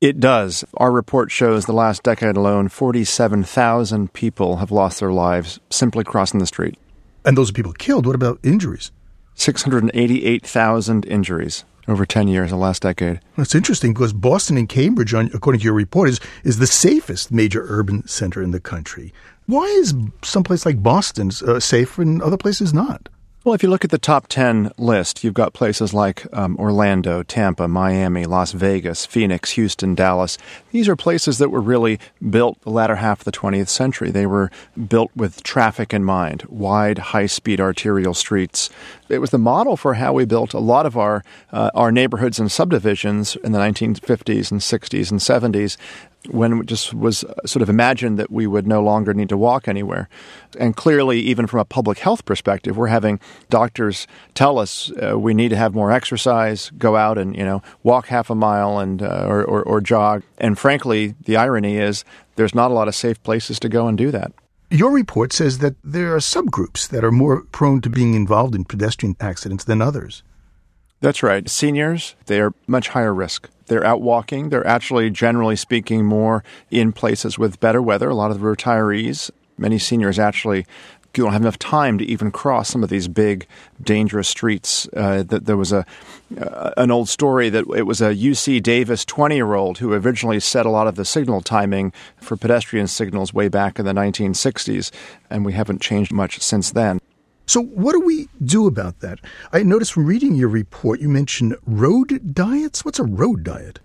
It 0.00 0.20
does. 0.20 0.64
Our 0.76 0.92
report 0.92 1.32
shows 1.32 1.66
the 1.66 1.72
last 1.72 2.04
decade 2.04 2.36
alone, 2.36 2.68
47,000 2.68 4.12
people 4.12 4.58
have 4.58 4.70
lost 4.70 5.00
their 5.00 5.12
lives 5.12 5.58
simply 5.70 6.04
crossing 6.04 6.38
the 6.38 6.46
street. 6.46 6.78
And 7.24 7.36
those 7.36 7.50
are 7.50 7.54
people 7.54 7.72
killed. 7.72 8.06
What 8.06 8.14
about 8.14 8.38
injuries? 8.44 8.92
688,000 9.34 11.04
injuries 11.06 11.64
over 11.88 12.06
10 12.06 12.28
years, 12.28 12.50
the 12.50 12.56
last 12.56 12.82
decade. 12.82 13.20
That's 13.36 13.54
interesting 13.54 13.92
because 13.92 14.12
Boston 14.12 14.56
and 14.56 14.68
Cambridge, 14.68 15.12
according 15.14 15.60
to 15.60 15.64
your 15.64 15.74
report, 15.74 16.08
is, 16.08 16.20
is 16.42 16.58
the 16.58 16.66
safest 16.66 17.30
major 17.30 17.64
urban 17.68 18.06
center 18.06 18.42
in 18.42 18.50
the 18.50 18.60
country. 18.60 19.12
Why 19.46 19.64
is 19.64 19.94
someplace 20.22 20.64
like 20.64 20.82
Boston 20.82 21.30
uh, 21.46 21.60
safe 21.60 21.98
and 21.98 22.22
other 22.22 22.38
places 22.38 22.72
not? 22.72 23.08
Well, 23.44 23.52
if 23.52 23.62
you 23.62 23.68
look 23.68 23.84
at 23.84 23.90
the 23.90 23.98
top 23.98 24.28
10 24.28 24.72
list, 24.78 25.22
you've 25.22 25.34
got 25.34 25.52
places 25.52 25.92
like 25.92 26.26
um, 26.32 26.56
Orlando, 26.56 27.22
Tampa, 27.22 27.68
Miami, 27.68 28.24
Las 28.24 28.52
Vegas, 28.52 29.04
Phoenix, 29.04 29.50
Houston, 29.50 29.94
Dallas. 29.94 30.38
These 30.70 30.88
are 30.88 30.96
places 30.96 31.36
that 31.36 31.50
were 31.50 31.60
really 31.60 32.00
built 32.30 32.58
the 32.62 32.70
latter 32.70 32.96
half 32.96 33.20
of 33.20 33.24
the 33.26 33.32
20th 33.32 33.68
century. 33.68 34.10
They 34.10 34.24
were 34.24 34.50
built 34.88 35.10
with 35.14 35.42
traffic 35.42 35.92
in 35.92 36.04
mind, 36.04 36.44
wide, 36.44 36.96
high 36.96 37.26
speed 37.26 37.60
arterial 37.60 38.14
streets. 38.14 38.70
It 39.10 39.18
was 39.18 39.28
the 39.28 39.36
model 39.36 39.76
for 39.76 39.92
how 39.92 40.14
we 40.14 40.24
built 40.24 40.54
a 40.54 40.58
lot 40.58 40.86
of 40.86 40.96
our, 40.96 41.22
uh, 41.52 41.70
our 41.74 41.92
neighborhoods 41.92 42.38
and 42.38 42.50
subdivisions 42.50 43.36
in 43.36 43.52
the 43.52 43.58
1950s 43.58 44.50
and 44.52 44.62
60s 44.62 45.10
and 45.10 45.20
70s 45.20 45.76
when 46.30 46.60
it 46.60 46.66
just 46.66 46.94
was 46.94 47.24
sort 47.44 47.62
of 47.62 47.68
imagined 47.68 48.18
that 48.18 48.30
we 48.30 48.46
would 48.46 48.66
no 48.66 48.82
longer 48.82 49.14
need 49.14 49.28
to 49.28 49.36
walk 49.36 49.68
anywhere. 49.68 50.08
And 50.58 50.76
clearly, 50.76 51.20
even 51.20 51.46
from 51.46 51.60
a 51.60 51.64
public 51.64 51.98
health 51.98 52.24
perspective, 52.24 52.76
we're 52.76 52.88
having 52.88 53.20
doctors 53.50 54.06
tell 54.34 54.58
us 54.58 54.90
uh, 55.02 55.18
we 55.18 55.34
need 55.34 55.50
to 55.50 55.56
have 55.56 55.74
more 55.74 55.92
exercise, 55.92 56.70
go 56.78 56.96
out 56.96 57.18
and 57.18 57.36
you 57.36 57.44
know 57.44 57.62
walk 57.82 58.06
half 58.06 58.30
a 58.30 58.34
mile 58.34 58.78
and 58.78 59.02
uh, 59.02 59.26
or, 59.26 59.44
or, 59.44 59.62
or 59.62 59.80
jog. 59.80 60.22
And 60.38 60.58
frankly, 60.58 61.14
the 61.24 61.36
irony 61.36 61.76
is 61.76 62.04
there's 62.36 62.54
not 62.54 62.70
a 62.70 62.74
lot 62.74 62.88
of 62.88 62.94
safe 62.94 63.22
places 63.22 63.58
to 63.60 63.68
go 63.68 63.86
and 63.86 63.96
do 63.96 64.10
that. 64.10 64.32
Your 64.70 64.90
report 64.90 65.32
says 65.32 65.58
that 65.58 65.76
there 65.84 66.14
are 66.14 66.18
subgroups 66.18 66.88
that 66.88 67.04
are 67.04 67.12
more 67.12 67.42
prone 67.52 67.80
to 67.82 67.90
being 67.90 68.14
involved 68.14 68.54
in 68.54 68.64
pedestrian 68.64 69.14
accidents 69.20 69.64
than 69.64 69.80
others. 69.80 70.22
That's 71.04 71.22
right. 71.22 71.46
Seniors, 71.50 72.16
they 72.26 72.40
are 72.40 72.54
much 72.66 72.88
higher 72.88 73.12
risk. 73.12 73.50
They're 73.66 73.84
out 73.84 74.00
walking. 74.00 74.48
They're 74.48 74.66
actually, 74.66 75.10
generally 75.10 75.54
speaking, 75.54 76.06
more 76.06 76.42
in 76.70 76.92
places 76.92 77.38
with 77.38 77.60
better 77.60 77.82
weather. 77.82 78.08
A 78.08 78.14
lot 78.14 78.30
of 78.30 78.40
the 78.40 78.46
retirees 78.46 79.30
Many 79.56 79.78
seniors 79.78 80.18
actually 80.18 80.66
don't 81.12 81.32
have 81.32 81.42
enough 81.42 81.58
time 81.60 81.96
to 81.98 82.04
even 82.04 82.32
cross 82.32 82.68
some 82.68 82.82
of 82.82 82.90
these 82.90 83.06
big, 83.06 83.46
dangerous 83.80 84.26
streets. 84.26 84.88
Uh, 84.96 85.22
that 85.22 85.46
there 85.46 85.56
was 85.56 85.72
a 85.72 85.86
uh, 86.40 86.72
an 86.76 86.90
old 86.90 87.08
story 87.08 87.48
that 87.50 87.64
it 87.76 87.84
was 87.84 88.00
a 88.00 88.14
UC 88.14 88.62
Davis 88.62 89.04
20 89.04 89.36
year 89.36 89.54
old 89.54 89.78
who 89.78 89.92
originally 89.92 90.40
set 90.40 90.66
a 90.66 90.70
lot 90.70 90.88
of 90.88 90.96
the 90.96 91.04
signal 91.04 91.40
timing 91.40 91.92
for 92.16 92.36
pedestrian 92.36 92.88
signals 92.88 93.32
way 93.32 93.48
back 93.48 93.78
in 93.78 93.84
the 93.84 93.92
1960s, 93.92 94.90
and 95.30 95.44
we 95.44 95.52
haven't 95.52 95.80
changed 95.80 96.12
much 96.12 96.40
since 96.40 96.72
then. 96.72 97.00
So, 97.46 97.60
what 97.60 97.92
do 97.92 98.00
we 98.00 98.28
do 98.42 98.66
about 98.66 99.00
that? 99.00 99.20
I 99.52 99.62
noticed 99.62 99.92
from 99.92 100.06
reading 100.06 100.34
your 100.34 100.48
report 100.48 101.00
you 101.00 101.08
mentioned 101.08 101.56
road 101.66 102.34
diets. 102.34 102.84
What's 102.84 102.98
a 102.98 103.04
road 103.04 103.44
diet? 103.44 103.80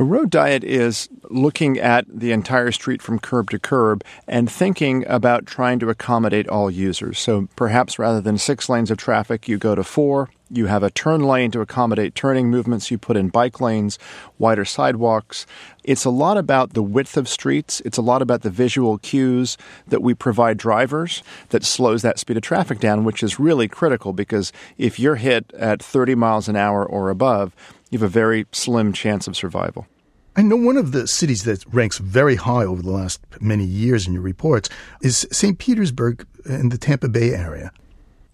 A 0.00 0.04
road 0.04 0.30
diet 0.30 0.64
is 0.64 1.08
looking 1.30 1.78
at 1.78 2.04
the 2.08 2.32
entire 2.32 2.72
street 2.72 3.00
from 3.00 3.20
curb 3.20 3.50
to 3.50 3.60
curb 3.60 4.02
and 4.26 4.50
thinking 4.50 5.04
about 5.06 5.46
trying 5.46 5.78
to 5.78 5.88
accommodate 5.88 6.48
all 6.48 6.68
users. 6.68 7.20
So 7.20 7.48
perhaps 7.54 7.96
rather 7.96 8.20
than 8.20 8.36
six 8.36 8.68
lanes 8.68 8.90
of 8.90 8.98
traffic, 8.98 9.46
you 9.46 9.56
go 9.56 9.76
to 9.76 9.84
four. 9.84 10.30
You 10.54 10.66
have 10.66 10.84
a 10.84 10.90
turn 10.90 11.24
lane 11.24 11.50
to 11.50 11.60
accommodate 11.62 12.14
turning 12.14 12.48
movements. 12.48 12.88
You 12.88 12.96
put 12.96 13.16
in 13.16 13.28
bike 13.28 13.60
lanes, 13.60 13.98
wider 14.38 14.64
sidewalks. 14.64 15.46
It's 15.82 16.04
a 16.04 16.10
lot 16.10 16.36
about 16.36 16.74
the 16.74 16.82
width 16.82 17.16
of 17.16 17.28
streets. 17.28 17.80
It's 17.80 17.98
a 17.98 18.02
lot 18.02 18.22
about 18.22 18.42
the 18.42 18.50
visual 18.50 18.98
cues 18.98 19.58
that 19.88 20.00
we 20.00 20.14
provide 20.14 20.56
drivers 20.56 21.24
that 21.48 21.64
slows 21.64 22.02
that 22.02 22.20
speed 22.20 22.36
of 22.36 22.44
traffic 22.44 22.78
down, 22.78 23.02
which 23.02 23.24
is 23.24 23.40
really 23.40 23.66
critical 23.66 24.12
because 24.12 24.52
if 24.78 25.00
you're 25.00 25.16
hit 25.16 25.52
at 25.54 25.82
30 25.82 26.14
miles 26.14 26.48
an 26.48 26.54
hour 26.54 26.86
or 26.86 27.10
above, 27.10 27.52
you 27.90 27.98
have 27.98 28.06
a 28.06 28.08
very 28.08 28.46
slim 28.52 28.92
chance 28.92 29.26
of 29.26 29.34
survival. 29.34 29.88
I 30.36 30.42
know 30.42 30.56
one 30.56 30.76
of 30.76 30.92
the 30.92 31.08
cities 31.08 31.42
that 31.44 31.64
ranks 31.72 31.98
very 31.98 32.36
high 32.36 32.64
over 32.64 32.80
the 32.80 32.92
last 32.92 33.20
many 33.40 33.64
years 33.64 34.06
in 34.06 34.12
your 34.12 34.22
reports 34.22 34.68
is 35.02 35.26
St. 35.32 35.58
Petersburg 35.58 36.24
in 36.44 36.68
the 36.68 36.78
Tampa 36.78 37.08
Bay 37.08 37.30
area. 37.30 37.72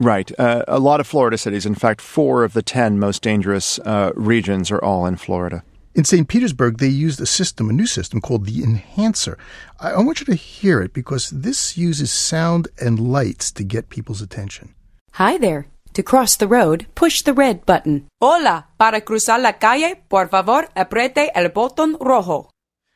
Right. 0.01 0.33
Uh, 0.39 0.65
a 0.67 0.79
lot 0.79 0.99
of 1.01 1.07
Florida 1.07 1.37
cities. 1.37 1.67
In 1.67 1.75
fact, 1.75 2.01
four 2.01 2.43
of 2.43 2.55
the 2.55 2.63
10 2.63 2.99
most 2.99 3.21
dangerous 3.21 3.79
uh, 3.81 4.13
regions 4.15 4.71
are 4.71 4.83
all 4.83 5.05
in 5.05 5.17
Florida. 5.17 5.63
In 5.95 6.05
St. 6.05 6.27
Petersburg, 6.27 6.79
they 6.79 6.89
used 6.89 7.21
a 7.21 7.27
system, 7.27 7.69
a 7.69 7.75
new 7.75 7.87
system 7.87 8.21
called 8.21 8.47
the 8.47 8.63
Enhancer. 8.63 9.37
I, 9.79 9.91
I 9.91 9.99
want 9.99 10.21
you 10.21 10.27
to 10.27 10.35
hear 10.35 10.81
it 10.81 10.95
because 10.95 11.29
this 11.29 11.77
uses 11.77 12.11
sound 12.11 12.69
and 12.81 12.99
lights 12.99 13.53
to 13.53 13.63
get 13.63 13.91
people's 13.91 14.23
attention. 14.23 14.75
Hi 15.13 15.37
there. 15.37 15.67
To 15.95 16.03
cross 16.03 16.37
the 16.37 16.49
road, 16.49 16.87
push 16.95 17.21
the 17.23 17.35
red 17.35 17.67
button. 17.67 18.07
Hola, 18.21 18.69
para 18.79 19.01
cruzar 19.01 19.43
la 19.43 19.53
calle, 19.53 19.97
por 20.09 20.29
favor, 20.29 20.69
apriete 20.75 21.31
el 21.35 21.51
botón 21.51 21.97
rojo. 22.01 22.49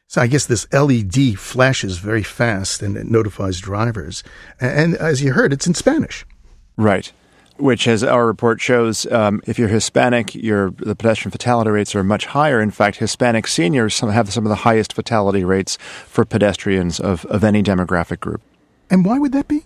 So 0.07 0.23
I 0.23 0.29
guess 0.29 0.47
this 0.47 0.67
LED 0.73 1.37
flashes 1.37 1.99
very 1.99 2.23
fast 2.23 2.83
and 2.83 2.97
it 2.97 3.11
notifies 3.11 3.61
drivers. 3.61 4.23
And 4.61 4.95
as 4.95 5.23
you 5.23 5.33
heard, 5.33 5.53
it's 5.53 5.67
in 5.67 5.75
Spanish. 5.75 6.25
Right. 6.77 7.13
Which, 7.57 7.87
as 7.87 8.03
our 8.03 8.27
report 8.27 8.61
shows, 8.61 9.07
um, 9.13 9.41
if 9.47 9.61
you're 9.61 9.69
Hispanic, 9.69 10.35
your 10.35 10.71
the 10.71 10.97
pedestrian 10.97 11.31
fatality 11.31 11.71
rates 11.71 11.95
are 11.95 12.03
much 12.03 12.27
higher. 12.27 12.61
In 12.61 12.73
fact, 12.73 12.97
Hispanic 12.97 13.47
seniors 13.47 14.01
have 14.01 14.33
some 14.33 14.45
of 14.45 14.51
the 14.51 14.57
highest 14.57 14.93
fatality 14.93 15.45
rates 15.45 15.77
for 16.07 16.25
pedestrians 16.25 16.99
of, 16.99 17.25
of 17.27 17.45
any 17.45 17.63
demographic 17.63 18.19
group. 18.19 18.43
And 18.91 19.05
why 19.05 19.21
would 19.21 19.33
that 19.33 19.47
be? 19.47 19.63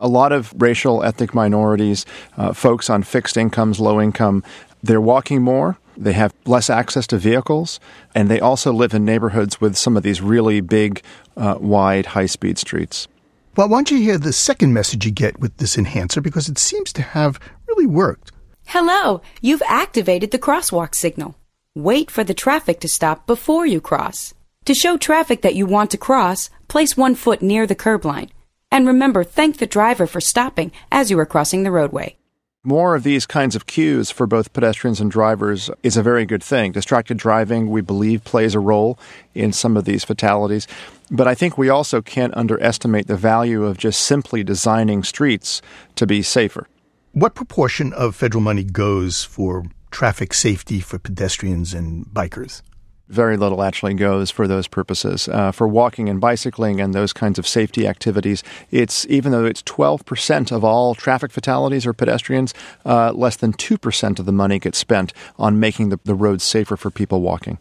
A 0.00 0.08
lot 0.08 0.32
of 0.32 0.54
racial, 0.56 1.02
ethnic 1.02 1.34
minorities, 1.34 2.06
uh, 2.38 2.54
folks 2.54 2.88
on 2.88 3.02
fixed 3.02 3.36
incomes, 3.36 3.80
low 3.80 4.00
income, 4.00 4.42
they're 4.82 5.00
walking 5.00 5.42
more. 5.42 5.78
They 5.96 6.12
have 6.12 6.34
less 6.44 6.68
access 6.68 7.06
to 7.08 7.18
vehicles, 7.18 7.80
and 8.14 8.30
they 8.30 8.40
also 8.40 8.72
live 8.72 8.92
in 8.92 9.04
neighborhoods 9.04 9.60
with 9.60 9.76
some 9.76 9.96
of 9.96 10.02
these 10.02 10.20
really 10.20 10.60
big, 10.60 11.02
uh, 11.36 11.56
wide, 11.58 12.06
high 12.06 12.26
speed 12.26 12.58
streets. 12.58 13.08
Well, 13.56 13.70
why 13.70 13.78
don't 13.78 13.90
you 13.90 13.98
hear 13.98 14.18
the 14.18 14.34
second 14.34 14.74
message 14.74 15.06
you 15.06 15.10
get 15.10 15.40
with 15.40 15.56
this 15.56 15.78
enhancer 15.78 16.20
because 16.20 16.50
it 16.50 16.58
seems 16.58 16.92
to 16.92 17.00
have 17.00 17.40
really 17.66 17.86
worked. 17.86 18.30
Hello, 18.66 19.22
you've 19.40 19.62
activated 19.66 20.30
the 20.30 20.38
crosswalk 20.38 20.94
signal. 20.94 21.36
Wait 21.74 22.10
for 22.10 22.22
the 22.22 22.34
traffic 22.34 22.80
to 22.80 22.88
stop 22.88 23.26
before 23.26 23.64
you 23.64 23.80
cross. 23.80 24.34
To 24.66 24.74
show 24.74 24.98
traffic 24.98 25.40
that 25.40 25.54
you 25.54 25.64
want 25.64 25.90
to 25.92 25.96
cross, 25.96 26.50
place 26.68 26.98
one 26.98 27.14
foot 27.14 27.40
near 27.40 27.66
the 27.66 27.74
curb 27.74 28.04
line. 28.04 28.30
And 28.70 28.86
remember, 28.86 29.24
thank 29.24 29.56
the 29.56 29.66
driver 29.66 30.06
for 30.06 30.20
stopping 30.20 30.70
as 30.92 31.10
you 31.10 31.18
are 31.18 31.24
crossing 31.24 31.62
the 31.62 31.70
roadway. 31.70 32.18
More 32.66 32.96
of 32.96 33.04
these 33.04 33.26
kinds 33.26 33.54
of 33.54 33.66
cues 33.66 34.10
for 34.10 34.26
both 34.26 34.52
pedestrians 34.52 35.00
and 35.00 35.08
drivers 35.08 35.70
is 35.84 35.96
a 35.96 36.02
very 36.02 36.26
good 36.26 36.42
thing. 36.42 36.72
Distracted 36.72 37.16
driving, 37.16 37.70
we 37.70 37.80
believe, 37.80 38.24
plays 38.24 38.56
a 38.56 38.58
role 38.58 38.98
in 39.36 39.52
some 39.52 39.76
of 39.76 39.84
these 39.84 40.02
fatalities. 40.02 40.66
But 41.08 41.28
I 41.28 41.36
think 41.36 41.56
we 41.56 41.68
also 41.68 42.02
can't 42.02 42.36
underestimate 42.36 43.06
the 43.06 43.16
value 43.16 43.62
of 43.62 43.78
just 43.78 44.00
simply 44.00 44.42
designing 44.42 45.04
streets 45.04 45.62
to 45.94 46.08
be 46.08 46.22
safer. 46.22 46.66
What 47.12 47.36
proportion 47.36 47.92
of 47.92 48.16
federal 48.16 48.42
money 48.42 48.64
goes 48.64 49.22
for 49.22 49.66
traffic 49.92 50.34
safety 50.34 50.80
for 50.80 50.98
pedestrians 50.98 51.72
and 51.72 52.04
bikers? 52.06 52.62
Very 53.08 53.36
little 53.36 53.62
actually 53.62 53.94
goes 53.94 54.30
for 54.30 54.48
those 54.48 54.66
purposes. 54.66 55.28
Uh, 55.28 55.52
for 55.52 55.68
walking 55.68 56.08
and 56.08 56.20
bicycling 56.20 56.80
and 56.80 56.94
those 56.94 57.12
kinds 57.12 57.38
of 57.38 57.46
safety 57.46 57.86
activities, 57.86 58.42
it's 58.70 59.06
even 59.06 59.32
though 59.32 59.44
it's 59.44 59.62
12% 59.62 60.52
of 60.52 60.64
all 60.64 60.94
traffic 60.94 61.30
fatalities 61.30 61.86
or 61.86 61.92
pedestrians, 61.92 62.52
uh, 62.84 63.12
less 63.12 63.36
than 63.36 63.52
2% 63.52 64.18
of 64.18 64.26
the 64.26 64.32
money 64.32 64.58
gets 64.58 64.78
spent 64.78 65.12
on 65.38 65.60
making 65.60 65.90
the, 65.90 66.00
the 66.04 66.14
roads 66.14 66.44
safer 66.44 66.76
for 66.76 66.90
people 66.90 67.20
walking. 67.20 67.58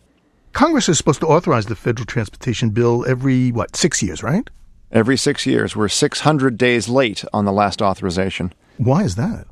Congress 0.54 0.88
is 0.88 0.98
supposed 0.98 1.20
to 1.20 1.28
authorize 1.28 1.66
the 1.66 1.76
federal 1.76 2.06
transportation 2.06 2.70
bill 2.70 3.06
every, 3.08 3.52
what, 3.52 3.76
six 3.76 4.02
years, 4.02 4.24
right? 4.24 4.50
Every 4.92 5.18
six 5.18 5.46
years. 5.46 5.76
We're 5.76 5.90
600 5.90 6.58
days 6.58 6.88
late 6.88 7.26
on 7.34 7.46
the 7.46 7.52
last 7.52 7.82
authorization. 7.82 8.54
Why 8.78 9.04
is 9.04 9.16
that? 9.16 9.48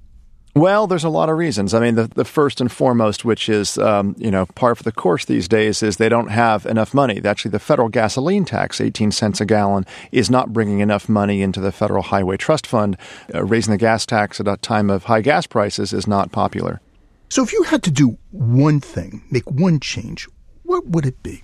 Well, 0.55 0.85
there's 0.85 1.03
a 1.03 1.09
lot 1.09 1.29
of 1.29 1.37
reasons. 1.37 1.73
I 1.73 1.79
mean, 1.79 1.95
the, 1.95 2.07
the 2.07 2.25
first 2.25 2.61
and 2.61 2.71
foremost, 2.71 3.25
which 3.25 3.49
is, 3.49 3.79
um, 3.79 4.15
you 4.19 4.29
know, 4.29 4.45
par 4.45 4.75
for 4.75 4.83
the 4.83 4.91
course 4.91 5.25
these 5.25 5.47
days, 5.47 5.81
is 5.81 5.97
they 5.97 6.09
don't 6.09 6.29
have 6.29 6.67
enough 6.67 6.93
money. 6.93 7.19
Actually, 7.25 7.49
the 7.49 7.59
federal 7.59 7.89
gasoline 7.89 8.45
tax, 8.45 8.79
18 8.79 9.11
cents 9.11 9.41
a 9.41 9.45
gallon, 9.45 9.83
is 10.11 10.29
not 10.29 10.53
bringing 10.53 10.79
enough 10.79 11.09
money 11.09 11.41
into 11.41 11.59
the 11.59 11.71
Federal 11.71 12.03
Highway 12.03 12.37
Trust 12.37 12.67
Fund. 12.67 12.97
Uh, 13.33 13.43
raising 13.43 13.71
the 13.71 13.79
gas 13.79 14.05
tax 14.05 14.39
at 14.39 14.47
a 14.47 14.57
time 14.57 14.91
of 14.91 15.05
high 15.05 15.21
gas 15.21 15.47
prices 15.47 15.91
is 15.91 16.05
not 16.05 16.31
popular. 16.31 16.81
So 17.29 17.41
if 17.41 17.51
you 17.51 17.63
had 17.63 17.81
to 17.83 17.91
do 17.91 18.19
one 18.29 18.79
thing, 18.79 19.23
make 19.31 19.49
one 19.49 19.79
change, 19.79 20.29
what 20.61 20.85
would 20.85 21.07
it 21.07 21.23
be? 21.23 21.41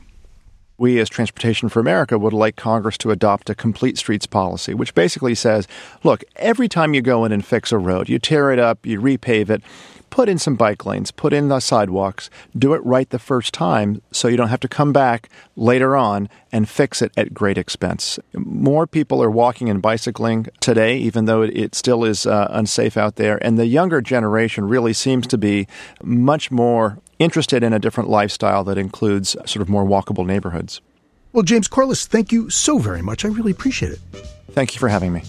We 0.80 1.00
as 1.00 1.10
Transportation 1.10 1.70
for 1.70 1.80
America 1.80 2.18
would 2.18 2.34
like 2.34 2.56
Congress 2.56 2.98
to 3.00 3.12
adopt 3.12 3.50
a 3.50 3.56
complete 3.56 3.98
streets 3.98 4.26
policy, 4.26 4.74
which 4.74 4.96
basically 4.96 5.36
says, 5.36 5.68
look, 6.04 6.24
every 6.38 6.68
time 6.68 6.94
you 6.94 7.02
go 7.02 7.26
in 7.26 7.32
and 7.32 7.46
fix 7.46 7.72
a 7.72 7.78
road, 7.78 8.10
you 8.10 8.20
tear 8.20 8.52
it 8.52 8.60
up, 8.60 8.86
you 8.86 9.00
repave 9.00 9.50
it, 9.50 9.62
put 10.10 10.30
in 10.30 10.40
some 10.40 10.56
bike 10.56 10.86
lanes, 10.86 11.12
put 11.12 11.34
in 11.34 11.50
the 11.50 11.60
sidewalks, 11.60 12.30
do 12.58 12.74
it 12.74 12.84
right 12.84 13.10
the 13.10 13.20
first 13.20 13.54
time 13.54 14.02
so 14.12 14.28
you 14.28 14.38
don't 14.38 14.50
have 14.50 14.60
to 14.60 14.68
come 14.68 14.92
back 14.92 15.30
later 15.56 15.96
on 15.96 16.30
and 16.52 16.68
fix 16.68 17.02
it 17.02 17.12
at 17.16 17.34
great 17.34 17.58
expense. 17.58 18.20
More 18.34 18.88
people 18.88 19.22
are 19.22 19.30
walking 19.30 19.70
and 19.70 19.82
bicycling 19.82 20.48
today, 20.60 20.98
even 20.98 21.26
though 21.26 21.44
it 21.44 21.76
still 21.76 22.04
is 22.04 22.26
uh, 22.26 22.48
unsafe 22.50 22.98
out 22.98 23.18
there. 23.18 23.44
And 23.46 23.58
the 23.58 23.68
younger 23.68 24.02
generation 24.02 24.68
really 24.68 24.94
seems 24.94 25.28
to 25.28 25.38
be 25.38 25.68
much 26.02 26.50
more 26.50 26.98
interested 27.20 27.62
in 27.64 27.74
a 27.74 27.80
different 27.80 28.10
lifestyle 28.10 28.64
that 28.64 28.78
includes 28.78 29.32
sort 29.46 29.62
of 29.62 29.70
more 29.70 29.86
walkable 29.86 30.26
neighborhoods. 30.26 30.82
Well, 31.34 31.44
James 31.44 31.68
Corless, 31.68 32.08
thank 32.08 32.32
you 32.32 32.50
so 32.50 32.80
very 32.80 33.02
much. 33.02 33.24
I 33.24 33.28
really 33.28 33.52
appreciate 33.52 33.92
it. 33.92 34.00
Thank 34.52 34.74
you 34.74 34.80
for 34.80 34.88
having 34.88 35.14
me. 35.14 35.22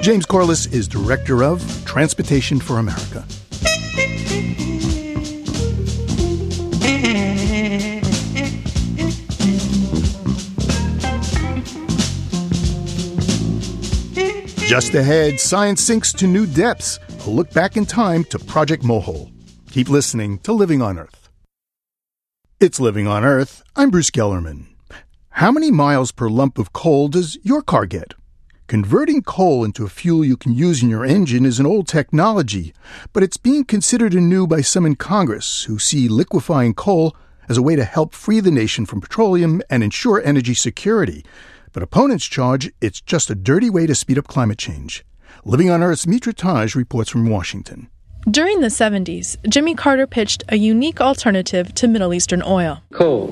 James 0.00 0.26
Corless 0.26 0.72
is 0.72 0.86
Director 0.86 1.42
of 1.42 1.60
Transportation 1.84 2.60
for 2.60 2.78
America. 2.78 3.24
Just 14.66 14.94
ahead, 14.94 15.38
science 15.38 15.82
sinks 15.82 16.12
to 16.14 16.26
new 16.26 16.46
depths. 16.46 16.98
A 17.26 17.30
look 17.30 17.52
back 17.52 17.76
in 17.76 17.84
time 17.84 18.24
to 18.24 18.38
Project 18.38 18.82
Mohole. 18.82 19.31
Keep 19.72 19.88
listening 19.88 20.36
to 20.40 20.52
Living 20.52 20.82
on 20.82 20.98
Earth. 20.98 21.30
It's 22.60 22.78
Living 22.78 23.06
on 23.06 23.24
Earth. 23.24 23.62
I'm 23.74 23.88
Bruce 23.88 24.10
Gellerman. 24.10 24.66
How 25.30 25.50
many 25.50 25.70
miles 25.70 26.12
per 26.12 26.28
lump 26.28 26.58
of 26.58 26.74
coal 26.74 27.08
does 27.08 27.38
your 27.42 27.62
car 27.62 27.86
get? 27.86 28.12
Converting 28.66 29.22
coal 29.22 29.64
into 29.64 29.86
a 29.86 29.88
fuel 29.88 30.26
you 30.26 30.36
can 30.36 30.52
use 30.52 30.82
in 30.82 30.90
your 30.90 31.06
engine 31.06 31.46
is 31.46 31.58
an 31.58 31.64
old 31.64 31.88
technology, 31.88 32.74
but 33.14 33.22
it's 33.22 33.38
being 33.38 33.64
considered 33.64 34.12
anew 34.12 34.46
by 34.46 34.60
some 34.60 34.84
in 34.84 34.94
Congress 34.94 35.64
who 35.64 35.78
see 35.78 36.06
liquefying 36.06 36.74
coal 36.74 37.16
as 37.48 37.56
a 37.56 37.62
way 37.62 37.74
to 37.74 37.84
help 37.84 38.12
free 38.12 38.40
the 38.40 38.50
nation 38.50 38.84
from 38.84 39.00
petroleum 39.00 39.62
and 39.70 39.82
ensure 39.82 40.20
energy 40.22 40.52
security. 40.52 41.24
But 41.72 41.82
opponents 41.82 42.26
charge 42.26 42.70
it's 42.82 43.00
just 43.00 43.30
a 43.30 43.34
dirty 43.34 43.70
way 43.70 43.86
to 43.86 43.94
speed 43.94 44.18
up 44.18 44.26
climate 44.26 44.58
change. 44.58 45.02
Living 45.46 45.70
on 45.70 45.82
Earth's 45.82 46.06
Mitra 46.06 46.34
Taj 46.34 46.74
reports 46.74 47.08
from 47.08 47.30
Washington. 47.30 47.88
During 48.30 48.60
the 48.60 48.68
70s, 48.68 49.36
Jimmy 49.48 49.74
Carter 49.74 50.06
pitched 50.06 50.44
a 50.48 50.54
unique 50.54 51.00
alternative 51.00 51.74
to 51.74 51.88
Middle 51.88 52.14
Eastern 52.14 52.40
oil 52.40 52.80
coal, 52.92 53.28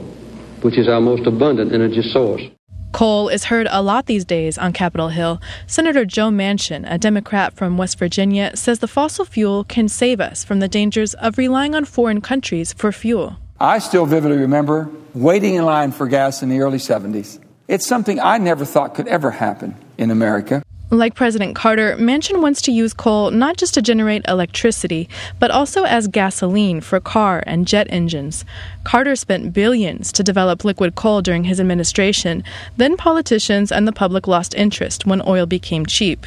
which 0.62 0.76
is 0.76 0.88
our 0.88 1.00
most 1.00 1.28
abundant 1.28 1.73
energy 1.73 2.02
source. 2.02 2.42
Coal 2.90 3.28
is 3.28 3.44
heard 3.44 3.68
a 3.70 3.82
lot 3.82 4.06
these 4.06 4.25
days 4.25 4.59
on 4.59 4.73
Capitol 4.73 5.11
Hill. 5.11 5.40
Senator 5.68 6.04
Joe 6.04 6.30
Manchin, 6.30 6.85
a 6.92 6.99
Democrat 6.99 7.54
from 7.54 7.78
West 7.78 8.00
Virginia, 8.00 8.50
says 8.56 8.80
the 8.80 8.88
fossil 8.88 9.25
fuel 9.25 9.62
can 9.62 9.87
save 9.87 10.20
us 10.20 10.42
from 10.42 10.59
the 10.59 10.66
dangers 10.66 11.14
of 11.14 11.38
relying 11.38 11.76
on 11.76 11.85
foreign 11.85 12.20
countries 12.20 12.73
for 12.73 12.90
fuel. 12.90 13.37
I 13.61 13.78
still 13.78 14.06
vividly 14.06 14.38
remember 14.38 14.90
waiting 15.14 15.54
in 15.54 15.64
line 15.64 15.92
for 15.92 16.09
gas 16.09 16.42
in 16.42 16.49
the 16.49 16.59
early 16.59 16.78
70s. 16.78 17.38
It's 17.68 17.87
something 17.87 18.18
I 18.18 18.38
never 18.38 18.64
thought 18.64 18.97
could 18.97 19.06
ever 19.06 19.30
happen 19.30 19.76
in 19.99 20.11
America. 20.11 20.64
Like 20.92 21.14
President 21.14 21.54
Carter, 21.54 21.97
Manchin 21.99 22.42
wants 22.42 22.61
to 22.62 22.73
use 22.73 22.92
coal 22.92 23.30
not 23.30 23.56
just 23.56 23.75
to 23.75 23.82
generate 23.82 24.26
electricity, 24.26 25.09
but 25.38 25.52
also 25.52 25.85
as 25.85 26.09
gasoline 26.09 26.80
for 26.80 26.99
car 26.99 27.44
and 27.47 27.64
jet 27.64 27.87
engines. 27.90 28.44
Carter 28.82 29.14
spent 29.14 29.52
billions 29.52 30.11
to 30.11 30.25
develop 30.25 30.64
liquid 30.64 30.97
coal 30.97 31.23
during 31.23 31.44
his 31.44 31.61
administration. 31.61 32.42
Then 32.76 32.97
politicians 32.97 33.70
and 33.70 33.87
the 33.87 33.92
public 33.92 34.26
lost 34.26 34.52
interest 34.56 35.06
when 35.06 35.23
oil 35.28 35.47
became 35.47 35.87
cheap. 35.87 36.26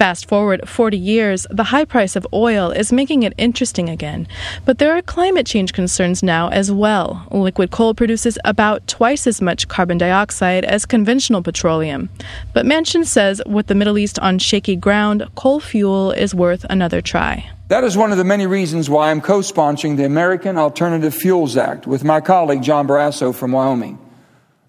Fast 0.00 0.30
forward 0.30 0.66
40 0.66 0.96
years, 0.96 1.46
the 1.50 1.64
high 1.64 1.84
price 1.84 2.16
of 2.16 2.26
oil 2.32 2.70
is 2.70 2.90
making 2.90 3.22
it 3.22 3.34
interesting 3.36 3.90
again. 3.90 4.26
But 4.64 4.78
there 4.78 4.96
are 4.96 5.02
climate 5.02 5.44
change 5.44 5.74
concerns 5.74 6.22
now 6.22 6.48
as 6.48 6.72
well. 6.72 7.26
Liquid 7.30 7.70
coal 7.70 7.92
produces 7.92 8.38
about 8.46 8.86
twice 8.86 9.26
as 9.26 9.42
much 9.42 9.68
carbon 9.68 9.98
dioxide 9.98 10.64
as 10.64 10.86
conventional 10.86 11.42
petroleum. 11.42 12.08
But 12.54 12.64
Manchin 12.64 13.04
says 13.04 13.42
with 13.44 13.66
the 13.66 13.74
Middle 13.74 13.98
East 13.98 14.18
on 14.20 14.38
shaky 14.38 14.74
ground, 14.74 15.28
coal 15.34 15.60
fuel 15.60 16.12
is 16.12 16.34
worth 16.34 16.64
another 16.70 17.02
try. 17.02 17.50
That 17.68 17.84
is 17.84 17.94
one 17.94 18.10
of 18.10 18.16
the 18.16 18.24
many 18.24 18.46
reasons 18.46 18.88
why 18.88 19.10
I'm 19.10 19.20
co 19.20 19.40
sponsoring 19.40 19.98
the 19.98 20.06
American 20.06 20.56
Alternative 20.56 21.14
Fuels 21.14 21.58
Act 21.58 21.86
with 21.86 22.04
my 22.04 22.22
colleague 22.22 22.62
John 22.62 22.88
Barrasso 22.88 23.34
from 23.34 23.52
Wyoming. 23.52 23.98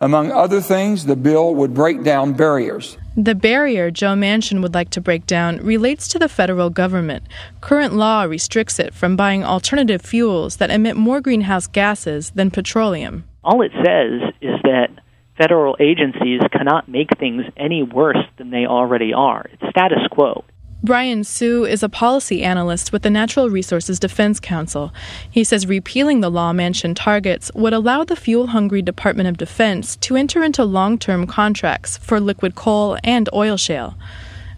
Among 0.01 0.31
other 0.31 0.61
things, 0.61 1.05
the 1.05 1.15
bill 1.15 1.53
would 1.53 1.75
break 1.75 2.03
down 2.03 2.33
barriers. 2.33 2.97
The 3.15 3.35
barrier 3.35 3.91
Joe 3.91 4.15
Manchin 4.15 4.63
would 4.63 4.73
like 4.73 4.89
to 4.91 5.01
break 5.01 5.27
down 5.27 5.57
relates 5.57 6.07
to 6.07 6.17
the 6.17 6.27
federal 6.27 6.71
government. 6.71 7.23
Current 7.61 7.93
law 7.93 8.23
restricts 8.23 8.79
it 8.79 8.95
from 8.95 9.15
buying 9.15 9.43
alternative 9.43 10.01
fuels 10.01 10.57
that 10.57 10.71
emit 10.71 10.97
more 10.97 11.21
greenhouse 11.21 11.67
gases 11.67 12.31
than 12.31 12.49
petroleum. 12.49 13.25
All 13.43 13.61
it 13.61 13.71
says 13.85 14.33
is 14.41 14.59
that 14.63 14.89
federal 15.37 15.77
agencies 15.79 16.41
cannot 16.51 16.89
make 16.89 17.09
things 17.19 17.43
any 17.55 17.83
worse 17.83 18.25
than 18.37 18.49
they 18.49 18.65
already 18.65 19.13
are. 19.13 19.45
It's 19.53 19.69
status 19.69 20.07
quo. 20.09 20.43
Brian 20.83 21.23
Siu 21.23 21.63
is 21.63 21.83
a 21.83 21.89
policy 21.89 22.41
analyst 22.41 22.91
with 22.91 23.03
the 23.03 23.09
Natural 23.11 23.51
Resources 23.51 23.99
Defense 23.99 24.39
Council. 24.39 24.91
He 25.29 25.43
says 25.43 25.67
repealing 25.67 26.21
the 26.21 26.31
law 26.31 26.53
Manchin 26.53 26.95
targets 26.95 27.51
would 27.53 27.71
allow 27.71 28.03
the 28.03 28.15
fuel 28.15 28.47
hungry 28.47 28.81
Department 28.81 29.29
of 29.29 29.37
Defense 29.37 29.95
to 29.97 30.15
enter 30.15 30.43
into 30.43 30.63
long 30.63 30.97
term 30.97 31.27
contracts 31.27 31.97
for 31.97 32.19
liquid 32.19 32.55
coal 32.55 32.97
and 33.03 33.29
oil 33.31 33.57
shale. 33.57 33.95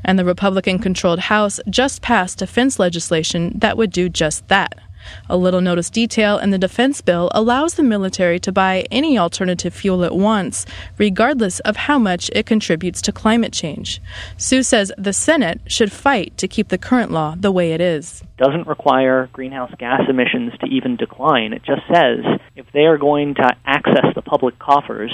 And 0.05 0.17
the 0.17 0.23
Republican 0.23 0.79
controlled 0.79 1.19
House 1.19 1.59
just 1.69 2.01
passed 2.01 2.39
defense 2.39 2.79
legislation 2.79 3.51
that 3.57 3.75
would 3.75 3.91
do 3.91 4.07
just 4.07 4.47
that. 4.47 4.79
A 5.29 5.37
little 5.37 5.61
notice 5.61 5.89
detail 5.89 6.37
in 6.37 6.51
the 6.51 6.57
defense 6.57 7.01
bill 7.01 7.29
allows 7.33 7.75
the 7.75 7.83
military 7.83 8.39
to 8.39 8.51
buy 8.51 8.85
any 8.91 9.17
alternative 9.17 9.73
fuel 9.73 10.03
at 10.03 10.15
once, 10.15 10.65
regardless 10.97 11.59
of 11.61 11.75
how 11.75 11.97
much 11.99 12.29
it 12.33 12.45
contributes 12.45 13.01
to 13.03 13.11
climate 13.11 13.53
change. 13.53 14.01
Siu 14.37 14.63
says 14.63 14.91
the 14.97 15.13
Senate 15.13 15.61
should 15.67 15.91
fight 15.91 16.37
to 16.37 16.47
keep 16.47 16.69
the 16.69 16.77
current 16.77 17.11
law 17.11 17.35
the 17.37 17.51
way 17.51 17.73
it 17.73 17.81
is. 17.81 18.23
Doesn't 18.37 18.67
require 18.67 19.29
greenhouse 19.33 19.73
gas 19.77 20.01
emissions 20.09 20.53
to 20.59 20.67
even 20.67 20.95
decline. 20.95 21.53
It 21.53 21.63
just 21.63 21.81
says 21.93 22.19
if 22.55 22.65
they 22.73 22.85
are 22.85 22.97
going 22.97 23.35
to 23.35 23.55
access 23.65 24.13
the 24.15 24.21
public 24.21 24.59
coffers, 24.59 25.11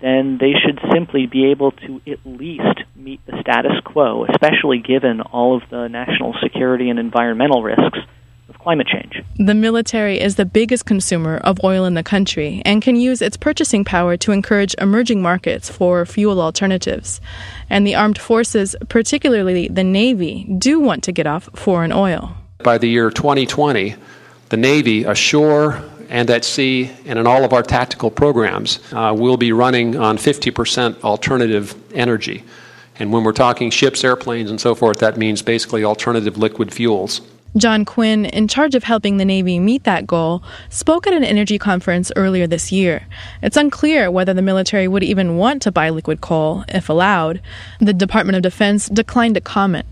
then 0.00 0.38
they 0.38 0.52
should 0.52 0.78
simply 0.92 1.26
be 1.26 1.50
able 1.50 1.72
to 1.72 2.00
at 2.06 2.18
least 2.24 2.82
meet 2.94 3.24
the 3.26 3.40
status 3.40 3.72
quo, 3.84 4.26
especially 4.26 4.78
given 4.78 5.20
all 5.20 5.56
of 5.56 5.62
the 5.70 5.88
national 5.88 6.34
security 6.42 6.90
and 6.90 6.98
environmental 6.98 7.62
risks 7.62 7.98
climate 8.64 8.86
change. 8.86 9.22
The 9.36 9.54
military 9.54 10.18
is 10.18 10.36
the 10.36 10.46
biggest 10.46 10.86
consumer 10.86 11.36
of 11.36 11.62
oil 11.62 11.84
in 11.84 11.94
the 11.94 12.02
country 12.02 12.62
and 12.64 12.80
can 12.80 12.96
use 12.96 13.20
its 13.20 13.36
purchasing 13.36 13.84
power 13.84 14.16
to 14.16 14.32
encourage 14.32 14.74
emerging 14.80 15.20
markets 15.20 15.68
for 15.68 16.06
fuel 16.06 16.40
alternatives. 16.40 17.20
And 17.68 17.86
the 17.86 17.94
armed 17.94 18.18
forces, 18.18 18.74
particularly 18.88 19.68
the 19.68 19.84
Navy, 19.84 20.44
do 20.58 20.80
want 20.80 21.04
to 21.04 21.12
get 21.12 21.26
off 21.26 21.50
foreign 21.54 21.92
oil. 21.92 22.34
By 22.58 22.78
the 22.78 22.88
year 22.88 23.10
2020, 23.10 23.96
the 24.48 24.56
Navy, 24.56 25.04
ashore 25.04 25.82
and 26.08 26.30
at 26.30 26.44
sea, 26.44 26.90
and 27.04 27.18
in 27.18 27.26
all 27.26 27.44
of 27.44 27.52
our 27.52 27.62
tactical 27.62 28.10
programs, 28.10 28.78
uh, 28.92 29.14
will 29.16 29.36
be 29.36 29.52
running 29.52 29.96
on 29.96 30.16
50% 30.16 31.02
alternative 31.02 31.74
energy. 31.94 32.44
And 32.98 33.12
when 33.12 33.24
we're 33.24 33.32
talking 33.32 33.70
ships, 33.70 34.04
airplanes, 34.04 34.50
and 34.50 34.60
so 34.60 34.74
forth, 34.74 35.00
that 35.00 35.16
means 35.16 35.42
basically 35.42 35.84
alternative 35.84 36.38
liquid 36.38 36.72
fuels. 36.72 37.20
John 37.56 37.84
Quinn, 37.84 38.24
in 38.24 38.48
charge 38.48 38.74
of 38.74 38.82
helping 38.82 39.16
the 39.16 39.24
Navy 39.24 39.60
meet 39.60 39.84
that 39.84 40.08
goal, 40.08 40.42
spoke 40.70 41.06
at 41.06 41.12
an 41.12 41.22
energy 41.22 41.56
conference 41.56 42.10
earlier 42.16 42.48
this 42.48 42.72
year. 42.72 43.06
It's 43.42 43.56
unclear 43.56 44.10
whether 44.10 44.34
the 44.34 44.42
military 44.42 44.88
would 44.88 45.04
even 45.04 45.36
want 45.36 45.62
to 45.62 45.70
buy 45.70 45.90
liquid 45.90 46.20
coal, 46.20 46.64
if 46.66 46.88
allowed. 46.88 47.40
The 47.78 47.92
Department 47.92 48.34
of 48.34 48.42
Defense 48.42 48.88
declined 48.88 49.36
to 49.36 49.40
comment. 49.40 49.86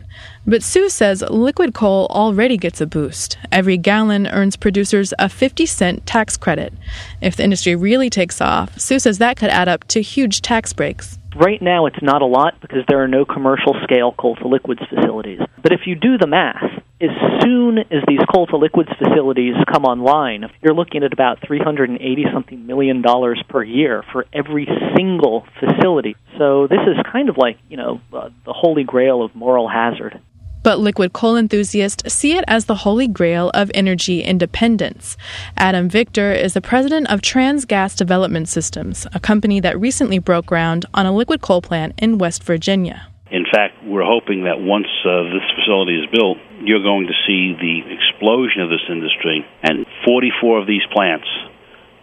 But 0.45 0.65
Siu 0.65 0.89
says 0.89 1.23
liquid 1.31 1.73
coal 1.73 2.09
already 2.11 2.57
gets 2.57 2.81
a 2.81 2.87
boost. 2.87 3.39
Every 3.53 3.77
gallon 3.77 4.27
earns 4.27 4.57
producers 4.57 5.15
a 5.21 5.29
50 5.29 5.65
cent 5.65 6.05
tax 6.05 6.37
credit. 6.37 6.73
If 7.21 7.37
the 7.37 7.45
industry 7.45 7.77
really 7.77 8.11
takes 8.11 8.41
off, 8.41 8.77
Siu 8.77 8.99
says 8.99 9.19
that 9.19 9.37
could 9.37 9.51
add 9.51 9.69
up 9.69 9.85
to 9.89 10.03
huge 10.03 10.43
tax 10.43 10.73
breaks. 10.73 11.17
Right 11.37 11.63
now, 11.63 11.87
it's 11.87 12.03
not 12.03 12.23
a 12.23 12.27
lot 12.27 12.61
because 12.61 12.85
there 12.89 13.03
are 13.03 13.09
no 13.09 13.25
commercial 13.25 13.75
scale 13.85 14.13
coal 14.19 14.37
to 14.37 14.49
liquids 14.49 14.83
facilities. 14.91 15.41
But 15.63 15.73
if 15.73 15.87
you 15.87 15.95
do 15.95 16.19
the 16.19 16.27
math, 16.27 16.82
as 17.03 17.43
soon 17.43 17.79
as 17.79 18.03
these 18.07 18.21
coal 18.33 18.47
to 18.47 18.57
liquids 18.57 18.91
facilities 18.97 19.55
come 19.73 19.85
online, 19.85 20.49
you're 20.63 20.75
looking 20.75 21.03
at 21.03 21.13
about 21.13 21.39
380 21.45 22.25
something 22.33 22.65
million 22.65 23.03
dollars 23.03 23.43
per 23.49 23.63
year 23.63 24.05
for 24.13 24.25
every 24.33 24.69
single 24.97 25.45
facility. 25.59 26.15
So 26.39 26.69
this 26.69 26.79
is 26.87 26.97
kind 27.11 27.29
of 27.29 27.37
like, 27.37 27.59
you 27.69 27.77
know, 27.77 28.01
uh, 28.13 28.31
the 28.47 28.53
holy 28.53 28.85
grail 28.85 29.23
of 29.23 29.35
moral 29.35 29.69
hazard. 29.69 30.21
But 30.63 30.79
liquid 30.79 31.13
coal 31.13 31.37
enthusiasts 31.37 32.15
see 32.15 32.37
it 32.37 32.45
as 32.47 32.67
the 32.67 32.77
holy 32.77 33.09
grail 33.09 33.51
of 33.53 33.73
energy 33.75 34.23
independence. 34.23 35.17
Adam 35.57 35.89
Victor 35.89 36.33
is 36.33 36.55
the 36.55 36.61
president 36.61 37.11
of 37.11 37.21
Transgas 37.21 37.97
Development 37.97 38.49
Systems, 38.49 39.09
a 39.13 39.19
company 39.19 39.59
that 39.59 39.81
recently 39.81 40.21
broke 40.21 40.47
ground 40.47 40.87
on 40.95 41.05
a 41.05 41.13
liquid 41.13 41.41
coal 41.41 41.63
plant 41.63 41.95
in 41.99 42.17
West 42.17 42.45
Virginia. 42.45 43.12
In 43.33 43.49
fact, 43.49 43.81
we're 43.83 44.05
hoping 44.05 44.45
that 44.45 44.61
once 44.61 44.93
uh, 45.09 45.25
this 45.33 45.49
facility 45.57 45.97
is 45.97 46.07
built, 46.13 46.37
you're 46.61 46.85
going 46.85 47.09
to 47.09 47.17
see 47.25 47.57
the 47.57 47.81
explosion 47.89 48.61
of 48.61 48.69
this 48.69 48.85
industry, 48.93 49.41
and 49.65 49.87
44 50.05 50.61
of 50.61 50.67
these 50.67 50.85
plants 50.93 51.27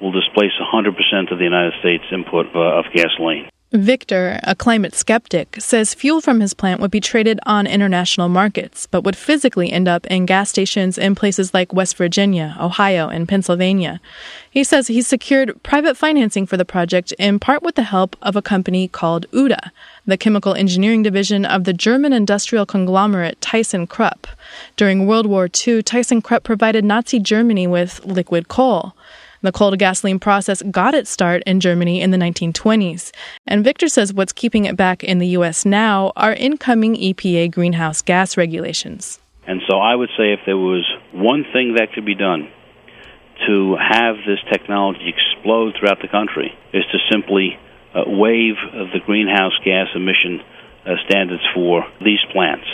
will 0.01 0.11
displace 0.11 0.57
100% 0.57 0.89
of 1.31 1.37
the 1.37 1.43
United 1.45 1.77
States 1.85 2.03
input 2.11 2.47
uh, 2.55 2.81
of 2.81 2.85
gasoline. 2.95 3.45
Victor, 3.71 4.39
a 4.45 4.55
climate 4.55 4.95
skeptic, 4.95 5.57
says 5.59 5.93
fuel 5.93 6.21
from 6.21 6.39
his 6.39 6.55
plant 6.55 6.81
would 6.81 6.89
be 6.89 6.99
traded 6.99 7.39
on 7.45 7.67
international 7.67 8.27
markets, 8.27 8.87
but 8.87 9.03
would 9.03 9.15
physically 9.15 9.71
end 9.71 9.87
up 9.87 10.07
in 10.07 10.25
gas 10.25 10.49
stations 10.49 10.97
in 10.97 11.13
places 11.13 11.53
like 11.53 11.71
West 11.71 11.95
Virginia, 11.95 12.57
Ohio, 12.59 13.09
and 13.09 13.29
Pennsylvania. 13.29 14.01
He 14.49 14.63
says 14.63 14.87
he 14.87 15.03
secured 15.03 15.61
private 15.61 15.95
financing 15.95 16.47
for 16.47 16.57
the 16.57 16.65
project 16.65 17.11
in 17.19 17.37
part 17.37 17.61
with 17.61 17.75
the 17.75 17.83
help 17.83 18.15
of 18.23 18.35
a 18.35 18.41
company 18.41 18.87
called 18.87 19.29
Uhde, 19.29 19.69
the 20.03 20.17
chemical 20.17 20.55
engineering 20.55 21.03
division 21.03 21.45
of 21.45 21.65
the 21.65 21.73
German 21.73 22.11
industrial 22.11 22.65
conglomerate 22.65 23.39
ThyssenKrupp. 23.41 24.25
During 24.77 25.05
World 25.05 25.27
War 25.27 25.45
II, 25.45 25.83
ThyssenKrupp 25.83 26.41
provided 26.41 26.83
Nazi 26.83 27.19
Germany 27.19 27.67
with 27.67 28.03
liquid 28.03 28.47
coal. 28.47 28.95
The 29.41 29.51
coal 29.51 29.71
to 29.71 29.77
gasoline 29.77 30.19
process 30.19 30.61
got 30.69 30.93
its 30.93 31.09
start 31.09 31.43
in 31.45 31.59
Germany 31.59 32.01
in 32.01 32.11
the 32.11 32.17
1920s. 32.17 33.11
And 33.47 33.63
Victor 33.63 33.87
says 33.87 34.13
what's 34.13 34.33
keeping 34.33 34.65
it 34.65 34.75
back 34.75 35.03
in 35.03 35.19
the 35.19 35.27
U.S. 35.27 35.65
now 35.65 36.11
are 36.15 36.33
incoming 36.33 36.95
EPA 36.95 37.51
greenhouse 37.51 38.01
gas 38.01 38.35
regulations. 38.35 39.19
And 39.47 39.61
so 39.67 39.79
I 39.79 39.95
would 39.95 40.09
say 40.17 40.33
if 40.33 40.41
there 40.45 40.57
was 40.57 40.85
one 41.13 41.45
thing 41.53 41.75
that 41.77 41.93
could 41.93 42.05
be 42.05 42.15
done 42.15 42.51
to 43.47 43.77
have 43.79 44.17
this 44.27 44.39
technology 44.51 45.07
explode 45.09 45.75
throughout 45.79 46.01
the 46.01 46.09
country 46.09 46.53
is 46.73 46.83
to 46.91 46.97
simply 47.09 47.57
uh, 47.95 48.03
waive 48.05 48.55
the 48.93 48.99
greenhouse 49.05 49.57
gas 49.63 49.87
emission 49.95 50.41
uh, 50.85 50.95
standards 51.07 51.43
for 51.55 51.85
these 52.03 52.19
plants. 52.31 52.67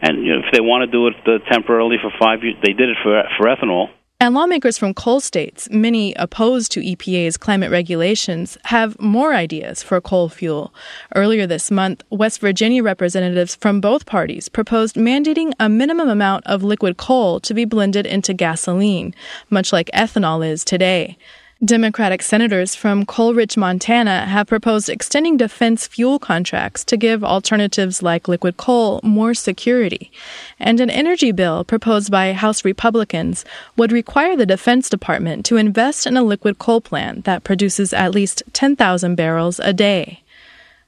And 0.00 0.24
you 0.24 0.34
know, 0.34 0.42
if 0.46 0.52
they 0.52 0.60
want 0.60 0.82
to 0.82 0.90
do 0.90 1.08
it 1.08 1.14
uh, 1.26 1.38
temporarily 1.50 1.96
for 2.00 2.10
five 2.18 2.42
years, 2.42 2.56
they 2.62 2.72
did 2.72 2.88
it 2.88 2.96
for 3.02 3.22
for 3.38 3.46
ethanol. 3.46 3.90
And 4.22 4.36
lawmakers 4.36 4.78
from 4.78 4.94
coal 4.94 5.18
states, 5.18 5.68
many 5.68 6.14
opposed 6.14 6.70
to 6.70 6.80
EPA's 6.80 7.36
climate 7.36 7.72
regulations, 7.72 8.56
have 8.66 8.96
more 9.00 9.34
ideas 9.34 9.82
for 9.82 10.00
coal 10.00 10.28
fuel. 10.28 10.72
Earlier 11.16 11.44
this 11.44 11.72
month, 11.72 12.04
West 12.08 12.40
Virginia 12.40 12.84
representatives 12.84 13.56
from 13.56 13.80
both 13.80 14.06
parties 14.06 14.48
proposed 14.48 14.94
mandating 14.94 15.50
a 15.58 15.68
minimum 15.68 16.08
amount 16.08 16.46
of 16.46 16.62
liquid 16.62 16.98
coal 16.98 17.40
to 17.40 17.52
be 17.52 17.64
blended 17.64 18.06
into 18.06 18.32
gasoline, 18.32 19.12
much 19.50 19.72
like 19.72 19.90
ethanol 19.92 20.48
is 20.48 20.64
today. 20.64 21.18
Democratic 21.64 22.22
senators 22.22 22.74
from 22.74 23.06
rich 23.06 23.56
Montana 23.56 24.26
have 24.26 24.48
proposed 24.48 24.88
extending 24.88 25.36
defense 25.36 25.86
fuel 25.86 26.18
contracts 26.18 26.82
to 26.86 26.96
give 26.96 27.22
alternatives 27.22 28.02
like 28.02 28.26
liquid 28.26 28.56
coal 28.56 28.98
more 29.04 29.32
security. 29.32 30.10
And 30.58 30.80
an 30.80 30.90
energy 30.90 31.30
bill 31.30 31.62
proposed 31.62 32.10
by 32.10 32.32
House 32.32 32.64
Republicans 32.64 33.44
would 33.76 33.92
require 33.92 34.36
the 34.36 34.44
Defense 34.44 34.88
Department 34.88 35.46
to 35.46 35.56
invest 35.56 36.04
in 36.04 36.16
a 36.16 36.24
liquid 36.24 36.58
coal 36.58 36.80
plant 36.80 37.26
that 37.26 37.44
produces 37.44 37.92
at 37.92 38.12
least 38.12 38.42
10,000 38.54 39.14
barrels 39.14 39.60
a 39.60 39.72
day. 39.72 40.21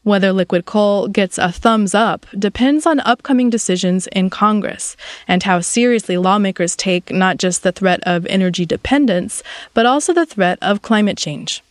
Whether 0.05 0.35
liquid 0.35 0.67
coal 0.67 1.09
gets 1.09 1.38
a 1.38 1.51
thumbs 1.51 1.95
up 1.95 2.27
depends 2.38 2.85
on 2.85 3.01
upcoming 3.01 3.49
decisions 3.49 4.07
in 4.09 4.29
Congress 4.29 4.99
and 5.27 5.43
how 5.43 5.61
seriously 5.61 6.19
lawmakers 6.19 6.77
take 6.77 7.11
not 7.11 7.38
just 7.38 7.62
the 7.62 7.73
threat 7.73 8.01
of 8.03 8.27
energy 8.27 8.67
dependence, 8.67 9.43
but 9.73 9.87
also 9.87 10.12
the 10.12 10.27
threat 10.27 10.59
of 10.61 10.83
climate 10.83 11.17
change. 11.17 11.62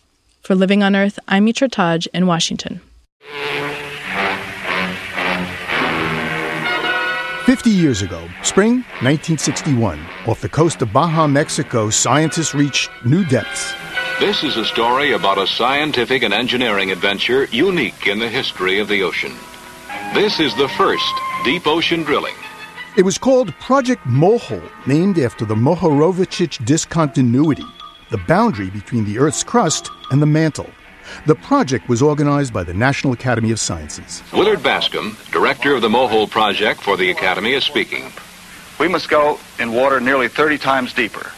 For 0.42 0.56
Living 0.56 0.82
on 0.82 0.96
Earth, 0.96 1.20
I'm 1.28 1.46
Mitra 1.46 1.70
Taj 1.70 2.08
in 2.08 2.26
Washington. 2.26 2.82
50 7.46 7.70
years 7.70 8.02
ago, 8.02 8.28
spring 8.42 8.78
1961, 9.04 10.00
off 10.26 10.42
the 10.42 10.50
coast 10.50 10.82
of 10.82 10.92
Baja, 10.92 11.28
Mexico, 11.28 11.92
scientists 11.92 12.56
reached 12.56 12.90
new 13.06 13.24
depths. 13.26 13.76
This 14.20 14.44
is 14.44 14.58
a 14.58 14.66
story 14.66 15.14
about 15.14 15.40
a 15.40 15.48
scientific 15.48 16.22
and 16.22 16.34
engineering 16.34 16.92
adventure 16.92 17.46
unique 17.46 18.06
in 18.06 18.20
the 18.20 18.30
history 18.30 18.80
of 18.80 18.88
the 18.88 19.02
ocean. 19.02 19.34
This 20.14 20.40
is 20.40 20.56
the 20.56 20.70
first 20.70 21.14
deep 21.44 21.66
ocean 21.66 22.04
drilling. 22.04 22.36
It 22.96 23.04
was 23.04 23.18
called 23.18 23.54
Project 23.60 24.04
Mohole, 24.06 24.70
named 24.86 25.18
after 25.18 25.46
the 25.46 25.56
Mohorovičić 25.56 26.64
discontinuity, 26.64 27.66
the 28.12 28.20
boundary 28.28 28.70
between 28.70 29.04
the 29.04 29.18
Earth's 29.18 29.44
crust 29.44 29.90
and 30.12 30.22
the 30.22 30.28
mantle. 30.28 30.70
The 31.26 31.36
project 31.36 31.90
was 31.90 32.04
organized 32.04 32.54
by 32.54 32.64
the 32.64 32.74
National 32.74 33.14
Academy 33.14 33.50
of 33.50 33.60
Sciences. 33.60 34.22
Willard 34.32 34.62
Bascom, 34.62 35.18
director 35.32 35.74
of 35.74 35.82
the 35.82 35.90
Mohole 35.90 36.30
Project 36.30 36.82
for 36.82 36.98
the 36.98 37.10
Academy, 37.10 37.54
is 37.54 37.64
speaking. 37.64 38.12
We 38.80 38.88
must 38.88 39.10
go 39.10 39.40
in 39.60 39.74
water 39.74 40.00
nearly 40.00 40.28
30 40.28 40.60
times 40.60 40.94
deeper. 40.94 41.32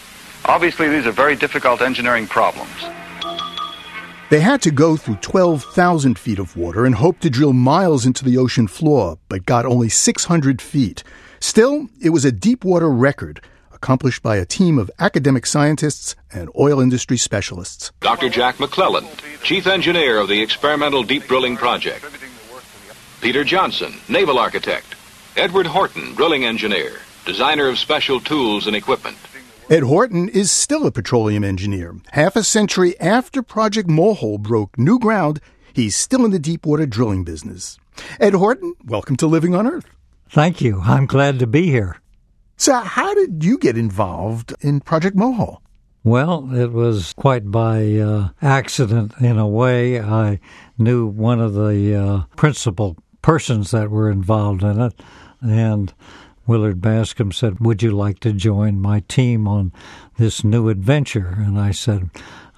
Obviously, 0.47 0.89
these 0.89 1.07
are 1.07 1.11
very 1.11 1.35
difficult 1.35 1.81
engineering 1.81 2.27
problems. 2.27 2.69
They 4.29 4.39
had 4.39 4.61
to 4.63 4.71
go 4.71 4.97
through 4.97 5.17
12,000 5.17 6.17
feet 6.17 6.39
of 6.39 6.57
water 6.57 6.85
and 6.85 6.95
hoped 6.95 7.21
to 7.21 7.29
drill 7.29 7.53
miles 7.53 8.05
into 8.05 8.25
the 8.25 8.37
ocean 8.37 8.67
floor, 8.67 9.19
but 9.29 9.45
got 9.45 9.65
only 9.65 9.89
600 9.89 10.61
feet. 10.61 11.03
Still, 11.39 11.89
it 12.01 12.09
was 12.09 12.25
a 12.25 12.31
deep 12.31 12.63
water 12.65 12.89
record 12.89 13.41
accomplished 13.71 14.23
by 14.23 14.37
a 14.37 14.45
team 14.45 14.79
of 14.79 14.89
academic 14.97 15.45
scientists 15.45 16.15
and 16.33 16.49
oil 16.57 16.79
industry 16.79 17.17
specialists. 17.17 17.91
Dr. 17.99 18.29
Jack 18.29 18.55
McClelland, 18.57 19.21
chief 19.43 19.67
engineer 19.67 20.19
of 20.19 20.27
the 20.27 20.41
Experimental 20.41 21.03
Deep 21.03 21.25
Drilling 21.25 21.55
Project. 21.55 22.03
Peter 23.21 23.43
Johnson, 23.43 23.93
naval 24.09 24.39
architect. 24.39 24.95
Edward 25.37 25.67
Horton, 25.67 26.15
drilling 26.15 26.45
engineer, 26.45 26.93
designer 27.25 27.67
of 27.67 27.77
special 27.77 28.19
tools 28.19 28.65
and 28.65 28.75
equipment. 28.75 29.17
Ed 29.67 29.81
Horton 29.81 30.29
is 30.29 30.51
still 30.51 30.85
a 30.85 30.91
petroleum 30.91 31.43
engineer. 31.43 31.95
Half 32.11 32.35
a 32.35 32.43
century 32.43 32.99
after 32.99 33.41
Project 33.41 33.89
Mohole 33.89 34.39
broke 34.39 34.77
new 34.77 34.99
ground, 34.99 35.41
he's 35.73 35.95
still 35.95 36.23
in 36.23 36.29
the 36.29 36.37
deepwater 36.37 36.85
drilling 36.85 37.23
business. 37.23 37.79
Ed 38.19 38.35
Horton, 38.35 38.75
welcome 38.85 39.15
to 39.15 39.25
Living 39.25 39.55
on 39.55 39.65
Earth. 39.65 39.87
Thank 40.29 40.61
you. 40.61 40.81
I'm 40.81 41.07
glad 41.07 41.39
to 41.39 41.47
be 41.47 41.71
here. 41.71 41.99
So, 42.57 42.75
how 42.75 43.15
did 43.15 43.43
you 43.43 43.57
get 43.57 43.75
involved 43.75 44.53
in 44.61 44.81
Project 44.81 45.17
Mohole? 45.17 45.57
Well, 46.03 46.53
it 46.53 46.71
was 46.71 47.13
quite 47.13 47.49
by 47.49 47.95
uh, 47.95 48.29
accident 48.43 49.13
in 49.19 49.39
a 49.39 49.47
way. 49.47 49.99
I 49.99 50.41
knew 50.77 51.07
one 51.07 51.41
of 51.41 51.55
the 51.55 51.95
uh, 51.95 52.35
principal 52.35 52.97
persons 53.23 53.71
that 53.71 53.89
were 53.89 54.11
involved 54.11 54.61
in 54.61 54.79
it, 54.79 55.01
and 55.41 55.91
Willard 56.47 56.81
Bascom 56.81 57.31
said, 57.31 57.59
Would 57.59 57.81
you 57.81 57.91
like 57.91 58.19
to 58.21 58.33
join 58.33 58.79
my 58.79 59.01
team 59.01 59.47
on 59.47 59.71
this 60.17 60.43
new 60.43 60.69
adventure? 60.69 61.35
And 61.37 61.59
I 61.59 61.71
said, 61.71 62.09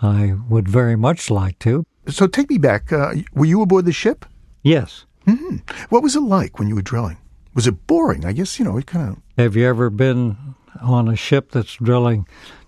I 0.01 0.35
would 0.49 0.67
very 0.67 0.95
much 0.95 1.29
like 1.29 1.59
to. 1.59 1.85
So 2.07 2.27
take 2.27 2.49
me 2.49 2.57
back. 2.57 2.91
Uh, 2.91 3.15
were 3.33 3.45
you 3.45 3.61
aboard 3.61 3.85
the 3.85 3.91
ship? 3.91 4.25
Yes. 4.63 5.05
Mm-hmm. 5.25 5.57
What 5.89 6.03
was 6.03 6.15
it 6.15 6.21
like 6.21 6.59
when 6.59 6.67
you 6.67 6.75
were 6.75 6.81
drilling? 6.81 7.17
Was 7.53 7.67
it 7.67 7.87
boring? 7.87 8.25
I 8.25 8.33
guess, 8.33 8.59
you 8.59 8.65
know, 8.65 8.77
it 8.77 8.85
kind 8.85 9.09
of. 9.09 9.17
Have 9.37 9.55
you 9.55 9.65
ever 9.65 9.89
been 9.89 10.37
on 10.81 11.07
a 11.07 11.15
ship 11.15 11.51
that's 11.51 11.73
drilling 11.75 12.27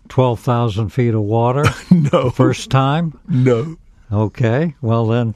12,000 0.10 0.90
feet 0.90 1.14
of 1.14 1.22
water? 1.22 1.64
no. 1.92 2.32
First 2.32 2.70
time? 2.70 3.20
No. 3.28 3.78
Okay, 4.12 4.76
well 4.82 5.06
then, 5.06 5.36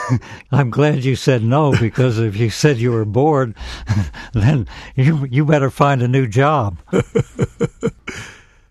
I'm 0.52 0.70
glad 0.70 1.04
you 1.04 1.16
said 1.16 1.42
no 1.42 1.72
because 1.72 2.20
if 2.20 2.36
you 2.36 2.50
said 2.50 2.78
you 2.78 2.92
were 2.92 3.04
bored, 3.04 3.54
then 4.32 4.68
you 4.94 5.26
you 5.26 5.44
better 5.44 5.70
find 5.70 6.02
a 6.02 6.08
new 6.08 6.28
job. 6.28 6.78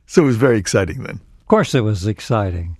so 0.06 0.24
it 0.24 0.26
was 0.26 0.38
very 0.38 0.58
exciting 0.58 1.04
then. 1.04 1.20
Of 1.42 1.48
course, 1.48 1.76
it 1.76 1.82
was 1.82 2.08
exciting. 2.08 2.78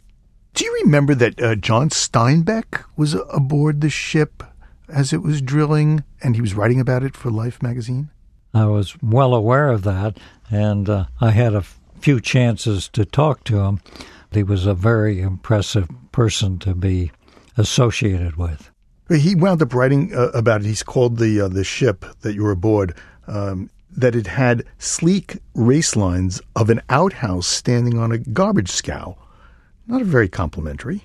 Do 0.54 0.64
you 0.64 0.80
remember 0.84 1.14
that 1.16 1.42
uh, 1.42 1.56
John 1.56 1.90
Steinbeck 1.90 2.86
was 2.96 3.16
aboard 3.34 3.82
the 3.82 3.90
ship 3.90 4.44
as 4.88 5.12
it 5.12 5.22
was 5.22 5.42
drilling, 5.42 6.06
and 6.22 6.36
he 6.36 6.42
was 6.42 6.54
writing 6.54 6.80
about 6.80 7.04
it 7.04 7.18
for 7.18 7.30
Life 7.32 7.62
magazine? 7.62 8.12
I 8.54 8.66
was 8.66 8.96
well 9.02 9.34
aware 9.34 9.70
of 9.70 9.84
that, 9.84 10.18
and 10.50 10.90
uh, 10.90 11.06
I 11.20 11.32
had 11.32 11.54
a 11.54 11.66
few 12.00 12.20
chances 12.20 12.88
to 12.90 13.06
talk 13.06 13.44
to 13.46 13.60
him. 13.60 13.82
He 14.32 14.44
was 14.44 14.66
a 14.66 14.74
very 14.74 15.22
impressive 15.22 15.90
person 16.12 16.58
to 16.60 16.74
be 16.74 17.12
associated 17.58 18.38
with. 18.38 18.72
He 19.10 19.36
wound 19.36 19.62
up 19.62 19.74
writing 19.74 20.16
uh, 20.16 20.30
about 20.30 20.62
it. 20.62 20.68
He's 20.68 20.84
called 20.84 21.18
the 21.18 21.42
uh, 21.42 21.48
the 21.50 21.66
ship 21.66 22.06
that 22.22 22.34
you 22.34 22.44
were 22.44 22.52
aboard 22.52 22.96
um, 23.28 23.70
that 23.92 24.16
it 24.16 24.28
had 24.28 24.64
sleek 24.80 25.38
race 25.54 25.98
lines 25.98 26.42
of 26.56 26.70
an 26.70 26.82
outhouse 26.90 27.48
standing 27.48 27.98
on 27.98 28.14
a 28.14 28.18
garbage 28.18 28.72
scow. 28.72 29.18
Not 29.86 30.04
very 30.04 30.30
complimentary. 30.30 31.04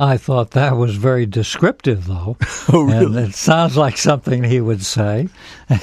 I 0.00 0.16
thought 0.16 0.52
that 0.52 0.76
was 0.76 0.94
very 0.94 1.26
descriptive, 1.26 2.06
though. 2.06 2.36
oh, 2.72 2.82
really? 2.82 3.04
And 3.04 3.16
it 3.30 3.34
sounds 3.34 3.76
like 3.76 3.98
something 3.98 4.44
he 4.44 4.60
would 4.60 4.84
say. 4.84 5.28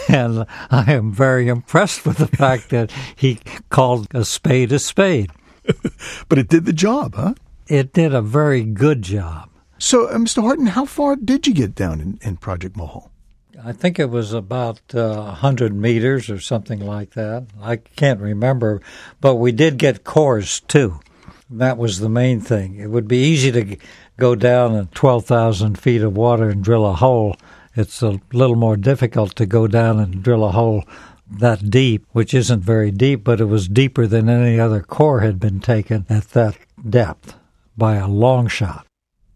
And 0.08 0.46
I 0.72 0.94
am 0.94 1.12
very 1.12 1.50
impressed 1.50 2.06
with 2.06 2.18
the 2.18 2.28
fact 2.38 2.70
that 2.70 2.92
he 3.16 3.40
called 3.70 4.08
a 4.16 4.24
spade 4.24 4.72
a 4.72 4.80
spade. 4.80 5.32
but 6.30 6.38
it 6.38 6.48
did 6.48 6.66
the 6.66 6.74
job, 6.74 7.16
huh? 7.16 7.34
It 7.68 7.94
did 7.94 8.14
a 8.14 8.22
very 8.22 8.64
good 8.64 9.02
job. 9.02 9.50
So, 9.78 10.08
uh, 10.08 10.18
Mr. 10.18 10.42
Horton, 10.42 10.68
how 10.68 10.86
far 10.86 11.16
did 11.16 11.48
you 11.48 11.54
get 11.54 11.76
down 11.76 12.00
in, 12.00 12.20
in 12.22 12.38
Project 12.38 12.76
Mohole? 12.76 13.10
I 13.64 13.72
think 13.72 14.00
it 14.00 14.10
was 14.10 14.34
about 14.34 14.80
uh, 14.94 15.16
100 15.16 15.74
meters 15.74 16.30
or 16.30 16.40
something 16.40 16.80
like 16.80 17.12
that. 17.12 17.48
I 17.62 17.78
can't 17.78 18.20
remember, 18.20 18.82
but 19.22 19.36
we 19.36 19.52
did 19.52 19.78
get 19.78 20.04
cores 20.04 20.60
too. 20.62 21.00
That 21.50 21.78
was 21.78 22.00
the 22.00 22.10
main 22.10 22.42
thing. 22.42 22.76
It 22.76 22.88
would 22.88 23.08
be 23.08 23.18
easy 23.18 23.52
to 23.52 23.78
go 24.18 24.36
down 24.36 24.76
in 24.76 24.88
12,000 24.88 25.80
feet 25.80 26.02
of 26.02 26.16
water 26.16 26.50
and 26.50 26.64
drill 26.64 26.86
a 26.86 26.94
hole. 26.94 27.38
It's 27.76 28.02
a 28.02 28.20
little 28.34 28.56
more 28.56 28.78
difficult 28.78 29.36
to 29.36 29.46
go 29.46 29.68
down 29.68 30.00
and 30.00 30.24
drill 30.24 30.46
a 30.46 30.52
hole 30.52 30.84
that 31.30 31.70
deep, 31.70 32.06
which 32.12 32.34
isn't 32.34 32.62
very 32.62 32.92
deep, 32.92 33.24
but 33.24 33.42
it 33.42 33.46
was 33.46 33.68
deeper 33.68 34.08
than 34.08 34.30
any 34.30 34.60
other 34.60 34.82
core 34.82 35.22
had 35.22 35.40
been 35.40 35.60
taken 35.60 36.06
at 36.10 36.30
that 36.30 36.58
depth 36.88 37.36
by 37.78 37.96
a 37.96 38.08
long 38.08 38.48
shot. 38.48 38.86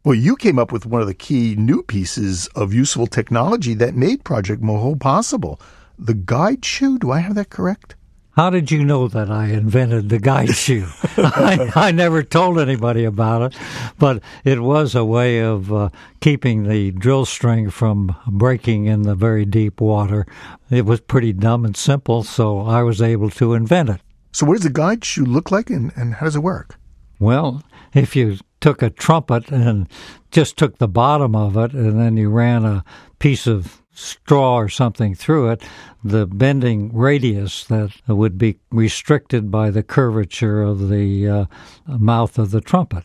Well, 0.04 0.16
you 0.16 0.36
came 0.36 0.58
up 0.58 0.72
with 0.72 0.86
one 0.86 1.02
of 1.02 1.08
the 1.08 1.14
key 1.14 1.56
new 1.56 1.84
pieces 1.84 2.48
of 2.56 2.74
useful 2.74 3.08
technology 3.08 3.74
that 3.76 3.96
made 3.96 4.24
Project 4.24 4.62
Mohole 4.62 5.00
possible. 5.00 5.60
The 5.98 6.14
guide 6.14 6.64
shoe, 6.64 6.98
do 6.98 7.12
I 7.12 7.20
have 7.20 7.36
that 7.36 7.50
correct? 7.50 7.96
How 8.34 8.50
did 8.50 8.72
you 8.72 8.86
know 8.86 9.08
that 9.08 9.30
I 9.30 9.48
invented 9.48 10.10
the 10.10 10.20
guide 10.20 10.56
shoe? 10.56 10.88
I, 11.18 11.72
I, 11.76 11.92
never 11.92 12.24
told 12.24 12.60
anybody 12.60 13.04
about 13.04 13.42
it, 13.42 13.60
but 13.98 14.22
it 14.44 14.62
was 14.62 14.96
a 14.96 15.04
way 15.04 15.40
of 15.40 15.74
uh, 15.74 15.90
keeping 16.22 16.64
the 16.64 16.92
drill 16.92 17.26
string 17.26 17.70
from 17.70 18.16
breaking 18.28 18.86
in 18.86 19.02
the 19.02 19.16
very 19.16 19.46
deep 19.46 19.82
water. 19.82 20.26
It 20.70 20.86
was 20.86 21.02
pretty 21.02 21.34
dumb 21.34 21.66
and 21.66 21.76
simple, 21.76 22.24
so 22.24 22.62
I 22.62 22.84
was 22.84 23.02
able 23.02 23.30
to 23.32 23.56
invent 23.56 23.90
it. 23.90 24.02
So, 24.32 24.46
what 24.46 24.54
does 24.54 24.64
the 24.64 24.70
guide 24.70 25.04
shoe 25.04 25.26
look 25.26 25.52
like, 25.52 25.70
and, 25.70 25.92
and 25.96 26.14
how 26.16 26.26
does 26.26 26.36
it 26.36 26.44
work? 26.44 26.78
Well, 27.20 27.64
if 27.94 28.16
you 28.16 28.38
took 28.62 28.82
a 28.82 28.90
trumpet 28.90 29.50
and 29.50 29.90
just 30.32 30.56
took 30.56 30.78
the 30.78 30.88
bottom 30.88 31.36
of 31.36 31.58
it, 31.58 31.74
and 31.74 32.00
then 32.00 32.16
you 32.16 32.30
ran 32.30 32.64
a 32.64 32.84
piece 33.18 33.48
of 33.48 33.82
straw 33.94 34.56
or 34.56 34.70
something 34.70 35.16
through 35.16 35.50
it, 35.50 35.64
the 36.04 36.26
bending 36.26 36.96
radius 36.96 37.66
that 37.66 37.92
would 38.08 38.38
be 38.38 38.58
restricted 38.72 39.52
by 39.52 39.70
the 39.70 39.84
curvature 39.84 40.62
of 40.62 40.90
the 40.90 41.28
uh, 41.28 41.46
mouth 41.86 42.38
of 42.38 42.52
the 42.52 42.62
trumpet. 42.62 43.04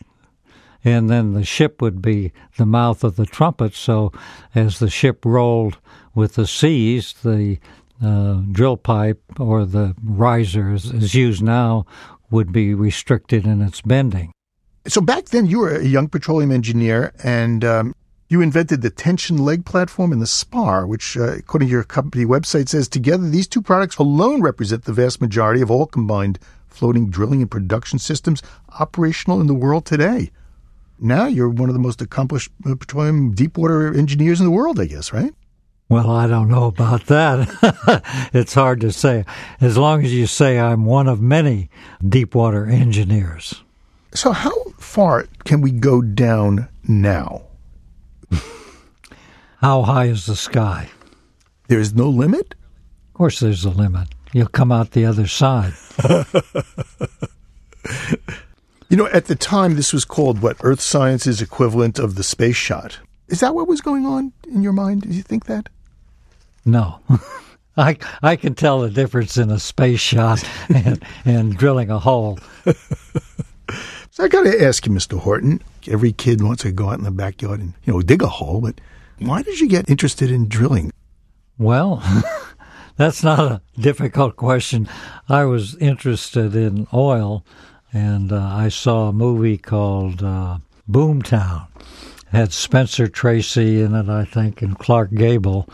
And 0.85 1.09
then 1.09 1.33
the 1.33 1.45
ship 1.45 1.81
would 1.81 2.03
be 2.03 2.33
the 2.59 2.67
mouth 2.67 3.05
of 3.05 3.17
the 3.17 3.27
trumpet, 3.27 3.75
so 3.75 4.13
as 4.55 4.79
the 4.79 4.91
ship 4.91 5.25
rolled 5.25 5.79
with 6.15 6.35
the 6.35 6.47
seas, 6.47 7.15
the 7.25 7.59
uh, 8.05 8.43
drill 8.53 8.77
pipe 8.77 9.23
or 9.39 9.65
the 9.65 9.95
riser, 10.03 10.73
as 10.73 10.85
is 10.93 11.15
used 11.15 11.43
now, 11.43 11.87
would 12.31 12.53
be 12.53 12.75
restricted 12.75 13.47
in 13.47 13.63
its 13.63 13.81
bending. 13.81 14.31
So 14.87 15.01
back 15.01 15.27
then, 15.27 15.47
you 15.47 15.61
were 15.61 15.77
a 15.77 15.85
young 15.85 16.09
petroleum 16.09 16.51
engineer, 16.51 17.15
and 17.23 17.65
um, 17.65 17.95
you 18.29 18.41
invented 18.41 18.83
the 18.83 18.91
tension 18.91 19.39
leg 19.39 19.65
platform 19.65 20.13
and 20.13 20.21
the 20.21 20.27
spar, 20.27 20.87
which, 20.87 21.17
uh, 21.17 21.35
according 21.35 21.69
to 21.69 21.73
your 21.73 21.85
company 21.85 22.25
website, 22.25 22.69
says 22.69 22.89
together 22.89 23.29
these 23.29 23.47
two 23.47 23.63
products 23.63 23.97
alone 23.97 24.41
represent 24.41 24.85
the 24.85 24.93
vast 24.93 25.21
majority 25.21 25.61
of 25.61 25.71
all 25.71 25.87
combined 25.87 26.39
floating 26.67 27.09
drilling 27.09 27.41
and 27.41 27.51
production 27.51 27.99
systems 27.99 28.43
operational 28.81 29.41
in 29.41 29.47
the 29.47 29.55
world 29.55 29.85
today. 29.85 30.31
Now 30.99 31.27
you're 31.27 31.49
one 31.49 31.69
of 31.69 31.75
the 31.75 31.81
most 31.81 32.01
accomplished 32.01 32.51
uh, 32.67 32.75
petroleum 32.75 33.33
deepwater 33.33 33.95
engineers 33.95 34.41
in 34.41 34.47
the 34.47 34.53
world, 34.53 34.81
I 34.81 34.87
guess, 34.87 35.13
right? 35.13 35.35
Well, 35.89 36.11
I 36.11 36.27
don't 36.27 36.49
know 36.49 36.65
about 36.65 37.07
that. 37.07 38.31
it's 38.33 38.55
hard 38.55 38.81
to 38.81 38.91
say. 38.91 39.25
As 39.61 39.77
long 39.77 40.03
as 40.03 40.15
you 40.15 40.27
say 40.27 40.59
I'm 40.59 40.87
one 40.87 41.09
of 41.09 41.21
many 41.21 41.69
deepwater 42.07 42.67
engineers. 42.67 43.63
So, 44.15 44.33
how 44.33 44.55
far 44.79 45.27
can 45.45 45.61
we 45.61 45.73
go 45.73 46.01
down 46.01 46.69
now? 46.89 47.43
How 49.61 49.83
high 49.83 50.07
is 50.07 50.27
the 50.27 50.37
sky? 50.37 50.91
There 51.69 51.79
is 51.79 51.95
no 51.95 52.09
limit? 52.09 52.55
Of 53.09 53.15
course, 53.15 53.41
there's 53.41 53.65
a 53.65 53.71
limit. 53.71 54.09
You'll 54.33 54.49
come 54.49 54.73
out 54.73 54.91
the 54.91 55.07
other 55.07 55.27
side. 55.27 55.73
you 58.89 58.97
know, 58.97 59.07
at 59.07 59.27
the 59.27 59.37
time, 59.37 59.77
this 59.77 59.93
was 59.93 60.05
called 60.05 60.43
what 60.43 60.57
Earth 60.63 60.81
Science's 60.81 61.41
equivalent 61.41 61.99
of 61.99 62.17
the 62.17 62.25
space 62.25 62.57
shot. 62.57 62.99
Is 63.29 63.41
that 63.41 63.55
what 63.55 63.69
was 63.69 63.81
going 63.81 64.05
on 64.07 64.33
in 64.49 64.63
your 64.63 64.73
mind? 64.73 65.03
Did 65.03 65.15
you 65.15 65.23
think 65.23 65.47
that? 65.47 65.69
No. 66.65 67.01
I, 67.77 67.97
I 68.23 68.37
can 68.37 68.55
tell 68.55 68.81
the 68.81 68.91
difference 68.91 69.37
in 69.37 69.51
a 69.51 69.59
space 69.59 70.01
shot 70.01 70.43
and, 70.69 71.03
and 71.25 71.57
drilling 71.57 71.91
a 71.91 71.99
hole. 71.99 72.39
So 74.15 74.23
I 74.23 74.29
got 74.29 74.45
to 74.45 74.65
ask 74.65 74.87
you, 74.87 74.93
Mr. 74.93 75.19
Horton. 75.19 75.61
Every 75.89 76.13
kid 76.13 76.41
wants 76.41 76.63
to 76.63 76.71
go 76.71 76.91
out 76.91 76.99
in 76.99 77.05
the 77.05 77.11
backyard 77.11 77.59
and 77.59 77.73
you 77.83 77.93
know 77.93 78.01
dig 78.01 78.23
a 78.23 78.29
hole, 78.29 78.61
but 78.61 78.81
why 79.19 79.43
did 79.43 79.59
you 79.59 79.69
get 79.69 79.91
interested 79.91 80.31
in 80.31 80.47
drilling? 80.47 80.93
Well, 81.59 82.01
that's 82.97 83.25
not 83.25 83.41
a 83.41 83.61
difficult 83.77 84.37
question. 84.37 84.89
I 85.29 85.47
was 85.47 85.75
interested 85.79 86.55
in 86.55 86.87
oil, 86.95 87.45
and 87.93 88.31
uh, 88.31 88.41
I 88.41 88.69
saw 88.69 89.09
a 89.09 89.13
movie 89.13 89.59
called 89.59 90.23
uh, 90.23 90.59
Boomtown. 90.89 91.67
It 91.81 92.37
had 92.37 92.53
Spencer 92.53 93.09
Tracy 93.09 93.83
in 93.83 93.97
it, 93.97 94.09
I 94.09 94.25
think, 94.25 94.63
and 94.63 94.79
Clark 94.79 95.11
Gable 95.13 95.69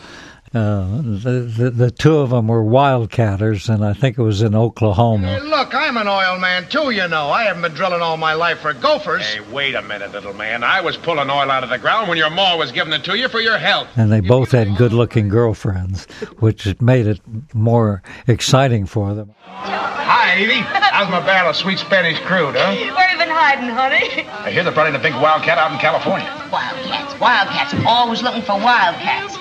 uh, 0.53 1.01
the, 1.03 1.53
the, 1.57 1.71
the 1.71 1.91
two 1.93 2.19
of 2.19 2.31
them 2.31 2.49
were 2.49 2.65
wildcatters, 2.65 3.73
and 3.73 3.85
I 3.85 3.93
think 3.93 4.19
it 4.19 4.23
was 4.23 4.43
in 4.43 4.55
Oklahoma. 4.57 5.39
Hey, 5.39 5.41
look, 5.41 5.73
I'm 5.75 5.97
an 5.97 6.09
oil 6.09 6.39
man 6.39 6.69
too, 6.69 6.91
you 6.91 7.07
know. 7.07 7.31
I 7.31 7.45
haven't 7.45 7.63
been 7.63 7.75
drilling 7.75 8.01
all 8.01 8.17
my 8.17 8.35
life 8.35 8.59
for 8.59 8.73
gophers. 8.73 9.25
Hey, 9.25 9.41
wait 9.53 9.77
a 9.77 9.83
minute, 9.83 10.11
little 10.11 10.35
man. 10.35 10.65
I 10.65 10.81
was 10.81 10.97
pulling 10.97 11.31
oil 11.31 11.51
out 11.51 11.63
of 11.63 11.71
the 11.71 11.79
ground 11.79 12.09
when 12.09 12.19
your 12.19 12.31
ma 12.31 12.57
was 12.57 12.73
giving 12.73 12.93
it 12.93 13.05
to 13.05 13.17
you 13.17 13.29
for 13.29 13.41
your 13.41 13.59
health. 13.59 13.87
And 13.97 14.11
they 14.11 14.21
both 14.21 14.51
had 14.51 14.77
good-looking 14.77 15.29
girlfriends, 15.29 16.07
which 16.41 16.81
made 16.81 17.07
it 17.07 17.21
more 17.55 18.03
exciting 18.27 18.87
for 18.87 19.15
them. 19.15 19.33
Hi, 19.45 20.41
Evie. 20.41 20.55
How's 20.55 21.09
my 21.11 21.25
barrel 21.25 21.51
of 21.51 21.57
sweet 21.57 21.79
Spanish 21.79 22.19
crude, 22.21 22.57
huh? 22.57 22.75
Where 22.75 23.11
you 23.13 23.19
been 23.19 23.29
hiding, 23.29 23.71
honey? 23.71 24.27
I 24.29 24.51
hear 24.51 24.65
they're 24.65 24.73
running 24.73 24.97
a 24.97 25.03
big 25.03 25.15
wildcat 25.15 25.59
out 25.59 25.71
in 25.71 25.79
California. 25.79 26.27
Wildcats, 26.51 27.21
wildcats. 27.21 27.75
Always 27.87 28.23
looking 28.23 28.43
for 28.43 28.59
wildcats. 28.59 29.37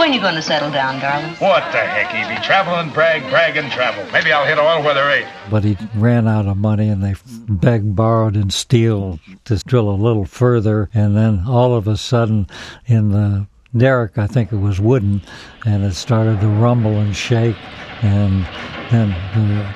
When 0.00 0.14
you 0.14 0.20
going 0.22 0.34
to 0.36 0.40
settle 0.40 0.70
down, 0.70 0.98
darling? 0.98 1.34
What 1.34 1.60
the 1.72 1.78
heck, 1.78 2.14
Evie? 2.14 2.42
Travel 2.42 2.76
and 2.76 2.90
brag, 2.90 3.20
brag 3.28 3.58
and 3.58 3.70
travel. 3.70 4.02
Maybe 4.12 4.32
I'll 4.32 4.46
hit 4.46 4.56
oil 4.56 4.82
where 4.82 4.94
there 4.94 5.10
ain't. 5.10 5.28
But 5.50 5.62
he 5.62 5.76
ran 5.94 6.26
out 6.26 6.46
of 6.46 6.56
money 6.56 6.88
and 6.88 7.04
they 7.04 7.16
begged, 7.46 7.94
borrowed, 7.94 8.34
and 8.34 8.50
steal 8.50 9.20
to 9.44 9.58
drill 9.58 9.90
a 9.90 9.92
little 9.92 10.24
further. 10.24 10.88
And 10.94 11.14
then 11.14 11.44
all 11.46 11.74
of 11.74 11.86
a 11.86 11.98
sudden, 11.98 12.46
in 12.86 13.10
the 13.10 13.46
derrick, 13.76 14.16
I 14.16 14.26
think 14.26 14.54
it 14.54 14.56
was 14.56 14.80
wooden, 14.80 15.20
and 15.66 15.84
it 15.84 15.92
started 15.92 16.40
to 16.40 16.48
rumble 16.48 16.96
and 16.96 17.14
shake. 17.14 17.56
And 18.00 18.48
then 18.90 19.10
the 19.34 19.70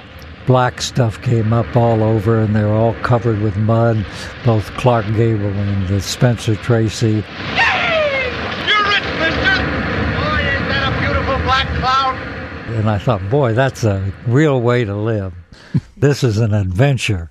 black 0.47 0.81
stuff 0.81 1.21
came 1.21 1.53
up 1.53 1.77
all 1.77 2.03
over, 2.03 2.41
and 2.41 2.57
they 2.57 2.65
were 2.65 2.73
all 2.73 2.95
covered 3.03 3.43
with 3.43 3.59
mud, 3.59 4.07
both 4.43 4.73
Clark 4.79 5.05
Gable 5.17 5.53
and 5.53 5.87
the 5.87 6.01
Spencer 6.01 6.57
Tracy. 6.57 7.23
And 12.75 12.91
I 12.91 12.99
thought, 12.99 13.31
boy, 13.31 13.53
that's 13.55 13.85
a 13.85 14.13
real 14.27 14.61
way 14.61 14.85
to 14.85 14.97
live. 14.97 15.33
this 15.97 16.25
is 16.25 16.39
an 16.39 16.53
adventure. 16.53 17.31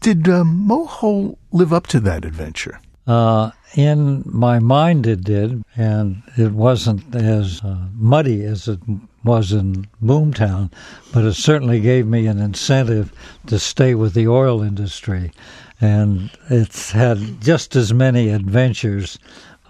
Did 0.00 0.28
uh, 0.28 0.44
Moho 0.44 1.38
live 1.50 1.72
up 1.72 1.86
to 1.88 2.00
that 2.00 2.26
adventure? 2.26 2.78
Uh, 3.06 3.52
in 3.74 4.22
my 4.26 4.58
mind, 4.58 5.06
it 5.06 5.24
did, 5.24 5.62
and 5.76 6.22
it 6.36 6.52
wasn't 6.52 7.14
as 7.14 7.62
uh, 7.64 7.86
muddy 7.94 8.44
as 8.44 8.68
it 8.68 8.80
was 9.24 9.50
in 9.50 9.88
Boomtown, 10.02 10.70
but 11.12 11.24
it 11.24 11.32
certainly 11.32 11.80
gave 11.80 12.06
me 12.06 12.26
an 12.26 12.38
incentive 12.38 13.12
to 13.46 13.58
stay 13.58 13.94
with 13.94 14.12
the 14.12 14.28
oil 14.28 14.62
industry. 14.62 15.32
And 15.80 16.30
it's 16.50 16.92
had 16.92 17.40
just 17.40 17.74
as 17.76 17.94
many 17.94 18.28
adventures. 18.28 19.18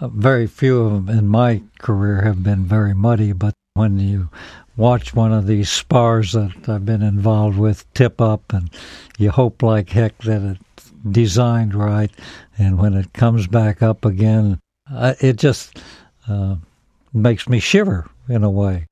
Uh, 0.01 0.09
very 0.09 0.49
few 0.49 0.81
of 0.81 1.07
them 1.07 1.17
in 1.17 1.29
my 1.29 1.63
career 1.79 2.23
have 2.23 2.43
been 2.43 2.65
very 2.65 2.93
muddy, 2.93 3.33
but 3.33 3.55
when 3.83 3.99
you 3.99 4.31
watch 4.77 5.13
one 5.13 5.33
of 5.33 5.49
these 5.49 5.69
spars 5.69 6.33
that 6.33 6.69
I've 6.69 6.87
been 6.87 7.03
involved 7.03 7.59
with 7.59 7.93
tip 7.95 8.21
up, 8.21 8.53
and 8.53 8.71
you 9.19 9.33
hope 9.33 9.61
like 9.61 9.91
heck 9.91 10.17
that 10.19 10.57
it's 10.77 10.93
designed 11.11 11.75
right, 11.75 12.13
and 12.57 12.79
when 12.79 12.95
it 12.95 13.13
comes 13.13 13.49
back 13.49 13.83
up 13.83 14.05
again, 14.05 14.61
it 15.21 15.35
just 15.35 15.81
uh, 16.29 16.55
makes 17.13 17.49
me 17.49 17.59
shiver 17.59 18.09
in 18.29 18.45
a 18.45 18.51
way. 18.51 18.87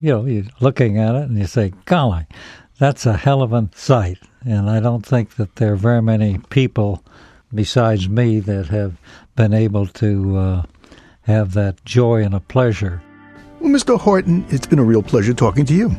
You 0.00 0.10
know, 0.10 0.26
you're 0.26 0.44
looking 0.58 0.98
at 0.98 1.14
it 1.14 1.28
and 1.28 1.38
you 1.38 1.46
say, 1.46 1.72
golly, 1.84 2.26
that's 2.80 3.06
a 3.06 3.16
hell 3.16 3.42
of 3.42 3.52
a 3.52 3.70
sight. 3.76 4.18
And 4.44 4.68
I 4.68 4.80
don't 4.80 5.06
think 5.06 5.36
that 5.36 5.54
there 5.54 5.74
are 5.74 5.76
very 5.76 6.02
many 6.02 6.38
people 6.50 7.04
besides 7.54 8.08
me 8.08 8.40
that 8.40 8.66
have 8.66 8.96
been 9.36 9.54
able 9.54 9.86
to 9.86 10.36
uh, 10.36 10.62
have 11.22 11.52
that 11.52 11.84
joy 11.84 12.24
and 12.24 12.34
a 12.34 12.40
pleasure. 12.40 13.00
Well, 13.62 13.70
Mr. 13.70 13.96
Horton, 13.96 14.44
it's 14.48 14.66
been 14.66 14.80
a 14.80 14.84
real 14.84 15.04
pleasure 15.04 15.32
talking 15.32 15.64
to 15.66 15.72
you. 15.72 15.92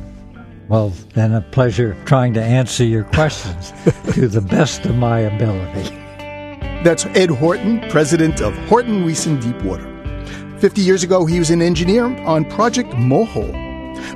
Well, 0.68 0.90
then 1.14 1.32
a 1.32 1.40
pleasure 1.40 1.96
trying 2.04 2.34
to 2.34 2.44
answer 2.44 2.84
your 2.84 3.06
questions 3.06 3.72
to 4.16 4.28
the 4.28 4.42
best 4.42 4.86
of 4.86 4.98
my 4.98 5.20
ability. 5.20 5.96
That's 6.84 7.06
Ed 7.06 7.30
Horton, 7.30 7.80
president 7.90 8.42
of 8.42 8.54
Horton 8.68 9.06
Wison 9.06 9.40
Deepwater. 9.42 9.90
50 10.60 10.82
years 10.82 11.04
ago, 11.04 11.26
he 11.26 11.40
was 11.40 11.52
an 11.52 11.62
engineer 11.62 12.04
on 12.26 12.44
Project 12.44 12.90
Moho. 12.96 13.48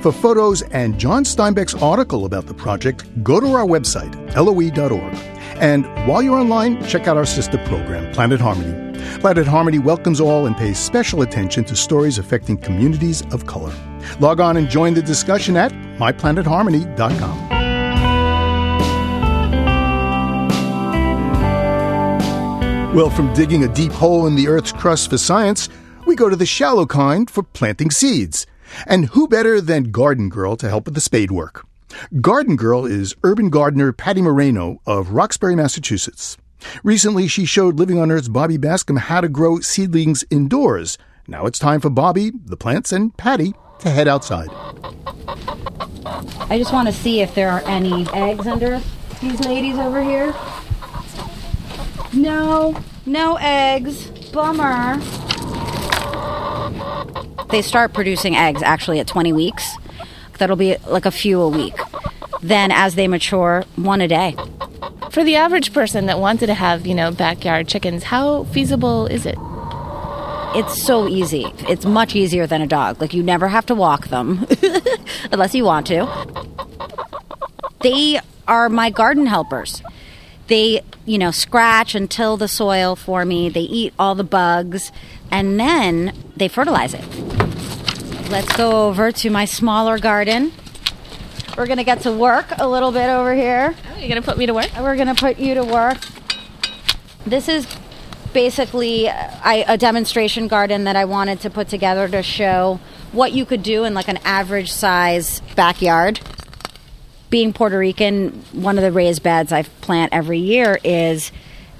For 0.01 0.11
photos 0.11 0.61
and 0.63 0.99
John 0.99 1.23
Steinbeck's 1.23 1.75
article 1.75 2.25
about 2.25 2.47
the 2.47 2.53
project, 2.53 3.05
go 3.23 3.39
to 3.39 3.47
our 3.53 3.65
website, 3.65 4.13
loe.org. 4.35 5.36
And 5.59 5.85
while 6.07 6.21
you're 6.21 6.37
online, 6.37 6.83
check 6.85 7.07
out 7.07 7.17
our 7.17 7.25
sister 7.25 7.57
program, 7.65 8.13
Planet 8.13 8.39
Harmony. 8.39 8.87
Planet 9.19 9.47
Harmony 9.47 9.79
welcomes 9.79 10.19
all 10.19 10.45
and 10.45 10.55
pays 10.55 10.77
special 10.77 11.21
attention 11.23 11.63
to 11.65 11.75
stories 11.75 12.17
affecting 12.17 12.57
communities 12.57 13.23
of 13.31 13.45
color. 13.45 13.73
Log 14.19 14.39
on 14.39 14.57
and 14.57 14.69
join 14.69 14.93
the 14.93 15.01
discussion 15.01 15.57
at 15.57 15.71
myplanetharmony.com. 15.97 17.47
Well, 22.95 23.09
from 23.09 23.33
digging 23.33 23.63
a 23.63 23.67
deep 23.67 23.91
hole 23.91 24.27
in 24.27 24.35
the 24.35 24.47
Earth's 24.47 24.71
crust 24.71 25.09
for 25.09 25.17
science, 25.17 25.69
we 26.05 26.15
go 26.15 26.29
to 26.29 26.35
the 26.35 26.45
shallow 26.45 26.85
kind 26.85 27.29
for 27.29 27.43
planting 27.43 27.91
seeds. 27.91 28.47
And 28.85 29.07
who 29.07 29.27
better 29.27 29.61
than 29.61 29.91
Garden 29.91 30.29
Girl 30.29 30.55
to 30.57 30.69
help 30.69 30.85
with 30.85 30.95
the 30.95 31.01
spade 31.01 31.31
work? 31.31 31.65
Garden 32.21 32.55
Girl 32.55 32.85
is 32.85 33.15
urban 33.23 33.49
gardener 33.49 33.91
Patty 33.93 34.21
Moreno 34.21 34.81
of 34.85 35.11
Roxbury, 35.11 35.55
Massachusetts. 35.55 36.37
Recently, 36.83 37.27
she 37.27 37.45
showed 37.45 37.77
Living 37.77 37.99
on 37.99 38.11
Earth's 38.11 38.27
Bobby 38.27 38.57
Bascomb 38.57 38.97
how 38.97 39.21
to 39.21 39.29
grow 39.29 39.59
seedlings 39.59 40.23
indoors. 40.29 40.97
Now 41.27 41.45
it's 41.45 41.59
time 41.59 41.79
for 41.79 41.89
Bobby, 41.89 42.31
the 42.45 42.57
plants, 42.57 42.91
and 42.91 43.15
Patty 43.15 43.53
to 43.79 43.89
head 43.89 44.07
outside. 44.07 44.49
I 46.49 46.57
just 46.57 46.73
want 46.73 46.87
to 46.87 46.93
see 46.93 47.21
if 47.21 47.35
there 47.35 47.51
are 47.51 47.61
any 47.65 48.07
eggs 48.13 48.47
under 48.47 48.81
these 49.21 49.39
ladies 49.41 49.77
over 49.77 50.01
here. 50.01 50.33
No, 52.13 52.81
no 53.05 53.37
eggs. 53.39 54.07
Bummer. 54.31 54.97
They 57.49 57.61
start 57.61 57.93
producing 57.93 58.35
eggs 58.35 58.61
actually 58.61 58.99
at 58.99 59.07
20 59.07 59.33
weeks. 59.33 59.77
That'll 60.37 60.55
be 60.55 60.77
like 60.87 61.05
a 61.05 61.11
few 61.11 61.41
a 61.41 61.49
week. 61.49 61.75
Then, 62.41 62.71
as 62.71 62.95
they 62.95 63.07
mature, 63.07 63.65
one 63.75 64.01
a 64.01 64.07
day. 64.07 64.35
For 65.11 65.23
the 65.23 65.35
average 65.35 65.73
person 65.73 66.05
that 66.05 66.19
wanted 66.19 66.47
to 66.47 66.53
have, 66.53 66.85
you 66.85 66.93
know, 66.93 67.11
backyard 67.11 67.67
chickens, 67.67 68.03
how 68.03 68.43
feasible 68.45 69.07
is 69.07 69.25
it? 69.25 69.37
It's 70.55 70.81
so 70.81 71.07
easy. 71.07 71.51
It's 71.67 71.85
much 71.85 72.15
easier 72.15 72.45
than 72.47 72.61
a 72.61 72.67
dog. 72.67 73.01
Like, 73.01 73.13
you 73.13 73.23
never 73.23 73.47
have 73.47 73.65
to 73.67 73.75
walk 73.75 74.07
them, 74.07 74.45
unless 75.31 75.55
you 75.55 75.63
want 75.63 75.87
to. 75.87 76.07
They 77.81 78.19
are 78.47 78.69
my 78.69 78.89
garden 78.89 79.25
helpers. 79.25 79.81
They 80.47 80.81
you 81.07 81.17
know, 81.17 81.31
scratch 81.31 81.95
and 81.95 82.11
till 82.11 82.37
the 82.37 82.49
soil 82.49 82.95
for 82.95 83.25
me. 83.25 83.49
They 83.49 83.61
eat 83.61 83.93
all 83.97 84.13
the 84.13 84.25
bugs 84.25 84.91
and 85.31 85.59
then 85.59 86.13
they 86.35 86.49
fertilize 86.49 86.93
it. 86.93 87.36
Let's 88.29 88.57
go 88.57 88.87
over 88.87 89.13
to 89.13 89.29
my 89.29 89.45
smaller 89.45 89.97
garden. 89.97 90.51
We're 91.57 91.65
going 91.65 91.77
to 91.77 91.85
get 91.85 92.01
to 92.01 92.11
work 92.11 92.47
a 92.57 92.67
little 92.67 92.91
bit 92.91 93.07
over 93.09 93.33
here. 93.33 93.73
Oh, 93.73 93.97
you're 93.97 94.09
going 94.09 94.21
to 94.21 94.27
put 94.27 94.37
me 94.37 94.45
to 94.47 94.53
work? 94.53 94.67
We're 94.77 94.97
going 94.97 95.07
to 95.07 95.15
put 95.15 95.39
you 95.39 95.53
to 95.53 95.63
work. 95.63 95.97
This 97.25 97.47
is 97.47 97.65
basically 98.33 99.07
uh, 99.07 99.13
I, 99.41 99.63
a 99.65 99.77
demonstration 99.77 100.49
garden 100.49 100.83
that 100.83 100.97
I 100.97 101.05
wanted 101.05 101.39
to 101.41 101.49
put 101.49 101.69
together 101.69 102.09
to 102.09 102.21
show 102.21 102.81
what 103.13 103.31
you 103.31 103.45
could 103.45 103.63
do 103.63 103.85
in 103.85 103.93
like 103.93 104.09
an 104.09 104.17
average 104.25 104.73
size 104.73 105.41
backyard. 105.55 106.19
Being 107.29 107.53
Puerto 107.53 107.77
Rican, 107.77 108.43
one 108.51 108.77
of 108.77 108.83
the 108.83 108.91
raised 108.91 109.23
beds 109.23 109.53
I 109.53 109.63
plant 109.63 110.11
every 110.11 110.39
year 110.39 110.77
is 110.83 111.31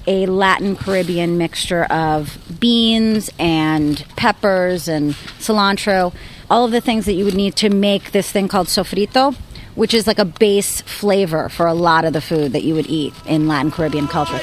a 0.06 0.24
Latin 0.24 0.76
Caribbean 0.76 1.36
mixture 1.36 1.84
of 1.84 2.38
beans 2.58 3.30
and 3.38 4.02
peppers 4.16 4.88
and 4.88 5.12
cilantro, 5.38 6.14
all 6.50 6.64
of 6.64 6.70
the 6.70 6.80
things 6.80 7.04
that 7.06 7.12
you 7.12 7.24
would 7.24 7.34
need 7.34 7.56
to 7.56 7.68
make 7.68 8.12
this 8.12 8.30
thing 8.30 8.48
called 8.48 8.68
sofrito, 8.68 9.34
which 9.74 9.92
is 9.94 10.06
like 10.06 10.18
a 10.18 10.24
base 10.24 10.80
flavor 10.82 11.48
for 11.48 11.66
a 11.66 11.74
lot 11.74 12.04
of 12.04 12.12
the 12.12 12.20
food 12.20 12.52
that 12.52 12.64
you 12.64 12.74
would 12.74 12.86
eat 12.86 13.12
in 13.26 13.48
Latin 13.48 13.70
Caribbean 13.70 14.08
culture. 14.08 14.40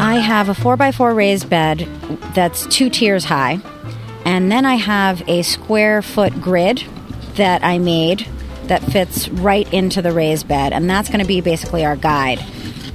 I 0.00 0.20
have 0.20 0.48
a 0.48 0.52
4x4 0.52 1.14
raised 1.14 1.48
bed 1.48 1.88
that's 2.34 2.66
two 2.66 2.90
tiers 2.90 3.24
high. 3.24 3.60
And 4.24 4.52
then 4.52 4.66
I 4.66 4.74
have 4.74 5.26
a 5.28 5.42
square 5.42 6.02
foot 6.02 6.40
grid 6.40 6.84
that 7.36 7.64
I 7.64 7.78
made 7.78 8.28
that 8.68 8.82
fits 8.82 9.28
right 9.28 9.70
into 9.72 10.00
the 10.02 10.12
raised 10.12 10.48
bed. 10.48 10.72
And 10.72 10.88
that's 10.88 11.08
going 11.08 11.20
to 11.20 11.26
be 11.26 11.40
basically 11.40 11.84
our 11.84 11.96
guide 11.96 12.38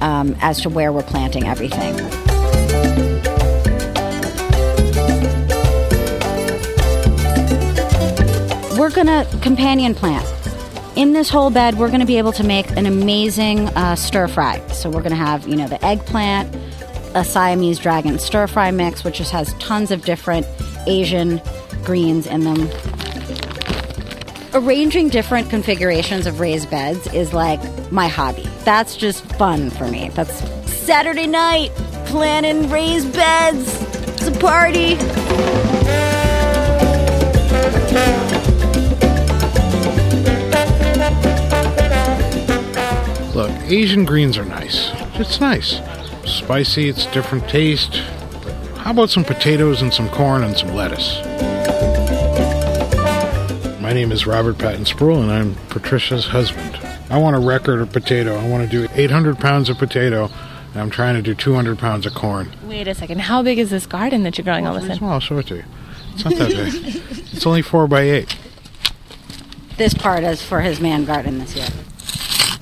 um, 0.00 0.36
as 0.40 0.60
to 0.62 0.68
where 0.68 0.92
we're 0.92 1.02
planting 1.02 1.44
everything. 1.46 1.94
We're 8.78 8.90
going 8.90 9.06
to 9.06 9.26
companion 9.40 9.94
plant. 9.94 10.26
In 10.96 11.12
this 11.12 11.28
whole 11.28 11.50
bed, 11.50 11.78
we're 11.78 11.88
going 11.88 12.00
to 12.00 12.06
be 12.06 12.18
able 12.18 12.32
to 12.32 12.44
make 12.44 12.70
an 12.72 12.86
amazing 12.86 13.68
uh, 13.68 13.96
stir 13.96 14.28
fry. 14.28 14.64
So 14.68 14.90
we're 14.90 15.02
going 15.02 15.10
to 15.10 15.16
have, 15.16 15.48
you 15.48 15.56
know, 15.56 15.66
the 15.66 15.84
eggplant, 15.84 16.54
a 17.14 17.24
Siamese 17.24 17.78
dragon 17.78 18.18
stir 18.18 18.46
fry 18.46 18.70
mix, 18.70 19.02
which 19.02 19.18
just 19.18 19.32
has 19.32 19.54
tons 19.54 19.90
of 19.90 20.04
different 20.04 20.46
Asian 20.86 21.40
greens 21.84 22.26
in 22.26 22.44
them. 22.44 22.68
Arranging 24.56 25.08
different 25.08 25.50
configurations 25.50 26.28
of 26.28 26.38
raised 26.38 26.70
beds 26.70 27.08
is 27.08 27.32
like 27.32 27.60
my 27.90 28.06
hobby. 28.06 28.48
That's 28.64 28.94
just 28.94 29.24
fun 29.32 29.68
for 29.68 29.88
me. 29.88 30.10
That's 30.10 30.32
Saturday 30.70 31.26
night, 31.26 31.72
planning 32.06 32.70
raised 32.70 33.12
beds. 33.12 33.82
It's 34.12 34.28
a 34.28 34.30
party. 34.38 34.94
Look, 43.34 43.50
Asian 43.68 44.04
greens 44.04 44.38
are 44.38 44.44
nice. 44.44 44.92
It's 45.14 45.40
nice. 45.40 45.80
Spicy, 46.24 46.88
it's 46.88 47.06
different 47.06 47.48
taste. 47.48 47.96
How 48.76 48.92
about 48.92 49.10
some 49.10 49.24
potatoes 49.24 49.82
and 49.82 49.92
some 49.92 50.08
corn 50.10 50.44
and 50.44 50.56
some 50.56 50.76
lettuce? 50.76 51.18
My 53.94 54.00
name 54.00 54.10
is 54.10 54.26
Robert 54.26 54.58
Patton 54.58 54.86
Sproul, 54.86 55.22
and 55.22 55.30
I'm 55.30 55.54
Patricia's 55.68 56.26
husband. 56.26 56.80
I 57.10 57.18
want 57.18 57.36
a 57.36 57.38
record 57.38 57.80
of 57.80 57.92
potato. 57.92 58.34
I 58.34 58.48
want 58.48 58.68
to 58.68 58.88
do 58.88 58.92
800 58.92 59.38
pounds 59.38 59.70
of 59.70 59.78
potato, 59.78 60.28
and 60.72 60.82
I'm 60.82 60.90
trying 60.90 61.14
to 61.14 61.22
do 61.22 61.32
200 61.32 61.78
pounds 61.78 62.04
of 62.04 62.12
corn. 62.12 62.50
Wait 62.64 62.88
a 62.88 62.94
second. 62.96 63.20
How 63.20 63.40
big 63.44 63.56
is 63.56 63.70
this 63.70 63.86
garden 63.86 64.24
that 64.24 64.36
you're 64.36 64.44
growing 64.44 64.66
all 64.66 64.74
this 64.74 64.90
in? 64.90 64.98
Well, 64.98 65.12
I'll 65.12 65.20
show 65.20 65.38
it 65.38 65.46
to 65.46 65.58
you. 65.58 65.64
It's 66.12 66.24
not 66.24 66.34
that 66.34 66.48
big. 66.48 66.74
it's 67.32 67.46
only 67.46 67.62
four 67.62 67.86
by 67.86 68.00
eight. 68.00 68.36
This 69.76 69.94
part 69.94 70.24
is 70.24 70.42
for 70.42 70.60
his 70.60 70.80
man 70.80 71.04
garden 71.04 71.38
this 71.38 71.54
year. 71.54 71.68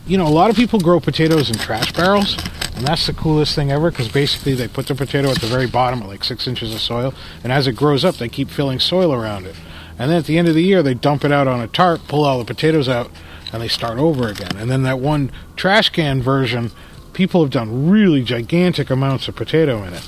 You 0.06 0.18
know, 0.18 0.26
a 0.26 0.28
lot 0.28 0.50
of 0.50 0.56
people 0.56 0.80
grow 0.80 1.00
potatoes 1.00 1.48
in 1.48 1.56
trash 1.56 1.94
barrels, 1.94 2.36
and 2.76 2.86
that's 2.86 3.06
the 3.06 3.14
coolest 3.14 3.54
thing 3.54 3.72
ever 3.72 3.90
because 3.90 4.08
basically 4.08 4.52
they 4.52 4.68
put 4.68 4.86
the 4.86 4.94
potato 4.94 5.30
at 5.30 5.40
the 5.40 5.46
very 5.46 5.66
bottom 5.66 6.02
at 6.02 6.08
like 6.08 6.24
six 6.24 6.46
inches 6.46 6.74
of 6.74 6.80
soil, 6.82 7.14
and 7.42 7.50
as 7.50 7.66
it 7.66 7.72
grows 7.72 8.04
up, 8.04 8.16
they 8.16 8.28
keep 8.28 8.50
filling 8.50 8.78
soil 8.78 9.14
around 9.14 9.46
it. 9.46 9.56
And 9.98 10.10
then 10.10 10.18
at 10.18 10.24
the 10.26 10.38
end 10.38 10.48
of 10.48 10.54
the 10.54 10.62
year, 10.62 10.82
they 10.82 10.94
dump 10.94 11.24
it 11.24 11.32
out 11.32 11.46
on 11.46 11.60
a 11.60 11.68
tarp, 11.68 12.06
pull 12.08 12.24
all 12.24 12.38
the 12.38 12.44
potatoes 12.44 12.88
out, 12.88 13.10
and 13.52 13.62
they 13.62 13.68
start 13.68 13.98
over 13.98 14.28
again. 14.28 14.56
And 14.56 14.70
then 14.70 14.82
that 14.82 14.98
one 14.98 15.30
trash 15.56 15.90
can 15.90 16.22
version, 16.22 16.70
people 17.12 17.42
have 17.42 17.50
done 17.50 17.88
really 17.88 18.22
gigantic 18.22 18.90
amounts 18.90 19.28
of 19.28 19.36
potato 19.36 19.82
in 19.84 19.94
it. 19.94 20.02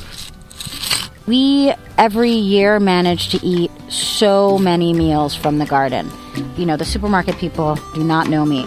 We 1.27 1.73
every 1.97 2.33
year 2.33 2.79
manage 2.81 3.31
to 3.31 3.47
eat 3.47 3.71
so 3.89 4.59
many 4.59 4.93
meals 4.93 5.35
from 5.35 5.59
the 5.59 5.67
garden. 5.67 6.11
You 6.57 6.67
know, 6.67 6.77
the 6.77 6.85
supermarket 6.85 7.37
people 7.37 7.79
do 7.95 8.05
not 8.05 8.29
know 8.29 8.45
me. 8.45 8.67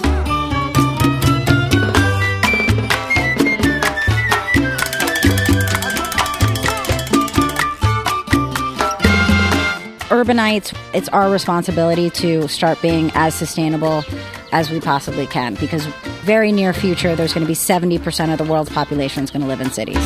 Urbanites, 10.27 10.77
it's 10.93 11.07
our 11.09 11.29
responsibility 11.31 12.09
to 12.09 12.47
start 12.49 12.81
being 12.81 13.11
as 13.13 13.33
sustainable 13.33 14.03
as 14.51 14.69
we 14.69 14.81
possibly 14.81 15.25
can 15.25 15.55
because 15.55 15.85
very 16.25 16.51
near 16.51 16.73
future 16.73 17.15
there's 17.15 17.33
going 17.33 17.45
to 17.45 17.47
be 17.47 17.55
70% 17.55 18.31
of 18.31 18.37
the 18.37 18.43
world's 18.43 18.69
population 18.69 19.23
is 19.23 19.31
going 19.31 19.41
to 19.41 19.47
live 19.47 19.61
in 19.61 19.71
cities. 19.71 19.97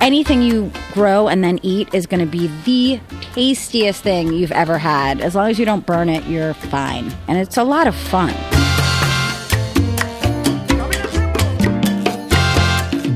Anything 0.00 0.40
you 0.40 0.70
grow 0.92 1.28
and 1.28 1.42
then 1.42 1.58
eat 1.62 1.92
is 1.92 2.06
going 2.06 2.20
to 2.20 2.30
be 2.30 2.46
the 2.64 3.00
tastiest 3.34 4.02
thing 4.02 4.32
you've 4.32 4.52
ever 4.52 4.78
had. 4.78 5.20
As 5.20 5.34
long 5.34 5.50
as 5.50 5.58
you 5.58 5.64
don't 5.64 5.84
burn 5.84 6.08
it, 6.08 6.24
you're 6.24 6.54
fine. 6.54 7.12
And 7.26 7.38
it's 7.38 7.56
a 7.56 7.64
lot 7.64 7.88
of 7.88 7.94
fun. 7.94 8.32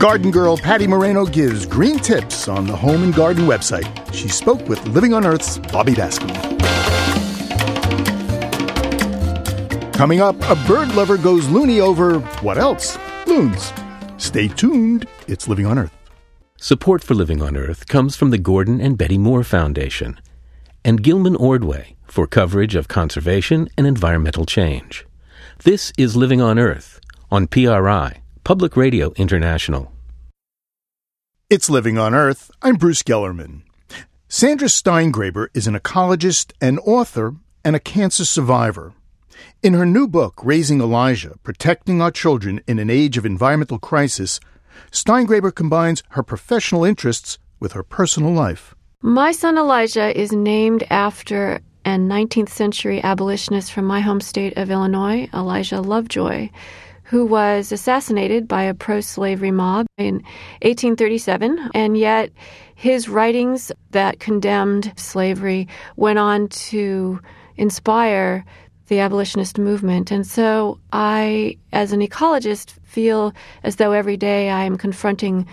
Garden 0.02 0.32
girl 0.32 0.56
Patty 0.56 0.88
Moreno 0.88 1.24
gives 1.24 1.64
green 1.64 1.96
tips 1.96 2.48
on 2.48 2.66
the 2.66 2.74
home 2.74 3.04
and 3.04 3.14
garden 3.14 3.46
website. 3.46 4.12
She 4.12 4.26
spoke 4.26 4.68
with 4.68 4.84
Living 4.88 5.14
on 5.14 5.24
Earth's 5.24 5.58
Bobby 5.58 5.94
Bascomb. 5.94 6.34
Coming 9.94 10.20
up, 10.20 10.34
a 10.50 10.56
bird 10.66 10.92
lover 10.96 11.16
goes 11.16 11.46
loony 11.50 11.80
over 11.80 12.18
what 12.40 12.58
else? 12.58 12.98
Loons. 13.28 13.72
Stay 14.16 14.48
tuned. 14.48 15.06
It's 15.28 15.46
Living 15.46 15.66
on 15.66 15.78
Earth. 15.78 15.96
Support 16.56 17.04
for 17.04 17.14
Living 17.14 17.40
on 17.40 17.56
Earth 17.56 17.86
comes 17.86 18.16
from 18.16 18.30
the 18.30 18.38
Gordon 18.38 18.80
and 18.80 18.98
Betty 18.98 19.18
Moore 19.18 19.44
Foundation 19.44 20.20
and 20.84 21.00
Gilman 21.04 21.36
Ordway 21.36 21.94
for 22.08 22.26
coverage 22.26 22.74
of 22.74 22.88
conservation 22.88 23.68
and 23.78 23.86
environmental 23.86 24.46
change. 24.46 25.06
This 25.62 25.92
is 25.96 26.16
Living 26.16 26.40
on 26.40 26.58
Earth 26.58 26.98
on 27.30 27.46
PRI, 27.46 28.21
Public 28.44 28.76
Radio 28.76 29.12
International. 29.12 29.92
It's 31.48 31.70
Living 31.70 31.96
on 31.96 32.12
Earth. 32.12 32.50
I'm 32.60 32.74
Bruce 32.74 33.04
Gellerman. 33.04 33.62
Sandra 34.28 34.66
Steingraber 34.66 35.46
is 35.54 35.68
an 35.68 35.78
ecologist, 35.78 36.50
an 36.60 36.80
author, 36.80 37.36
and 37.64 37.76
a 37.76 37.80
cancer 37.80 38.24
survivor. 38.24 38.94
In 39.62 39.74
her 39.74 39.86
new 39.86 40.08
book, 40.08 40.40
Raising 40.42 40.80
Elijah 40.80 41.36
Protecting 41.44 42.02
Our 42.02 42.10
Children 42.10 42.60
in 42.66 42.80
an 42.80 42.90
Age 42.90 43.16
of 43.16 43.24
Environmental 43.24 43.78
Crisis, 43.78 44.40
Steingraber 44.90 45.54
combines 45.54 46.02
her 46.08 46.24
professional 46.24 46.82
interests 46.82 47.38
with 47.60 47.74
her 47.74 47.84
personal 47.84 48.32
life. 48.32 48.74
My 49.02 49.30
son 49.30 49.56
Elijah 49.56 50.20
is 50.20 50.32
named 50.32 50.82
after 50.90 51.60
a 51.84 51.90
19th 51.90 52.48
century 52.48 53.00
abolitionist 53.04 53.72
from 53.72 53.84
my 53.84 54.00
home 54.00 54.20
state 54.20 54.56
of 54.56 54.68
Illinois, 54.68 55.28
Elijah 55.32 55.80
Lovejoy 55.80 56.50
who 57.12 57.26
was 57.26 57.72
assassinated 57.72 58.48
by 58.48 58.62
a 58.62 58.72
pro 58.72 58.98
slavery 58.98 59.50
mob 59.50 59.84
in 59.98 60.14
1837. 60.62 61.68
And 61.74 61.98
yet, 61.98 62.30
his 62.74 63.06
writings 63.06 63.70
that 63.90 64.18
condemned 64.18 64.94
slavery 64.96 65.68
went 65.96 66.18
on 66.18 66.48
to 66.48 67.20
inspire 67.58 68.46
the 68.86 69.00
abolitionist 69.00 69.58
movement. 69.58 70.10
And 70.10 70.26
so, 70.26 70.80
I, 70.94 71.58
as 71.74 71.92
an 71.92 72.00
ecologist, 72.00 72.70
feel 72.82 73.34
as 73.62 73.76
though 73.76 73.92
every 73.92 74.16
day 74.16 74.48
I 74.48 74.64
am 74.64 74.78
confronting 74.78 75.46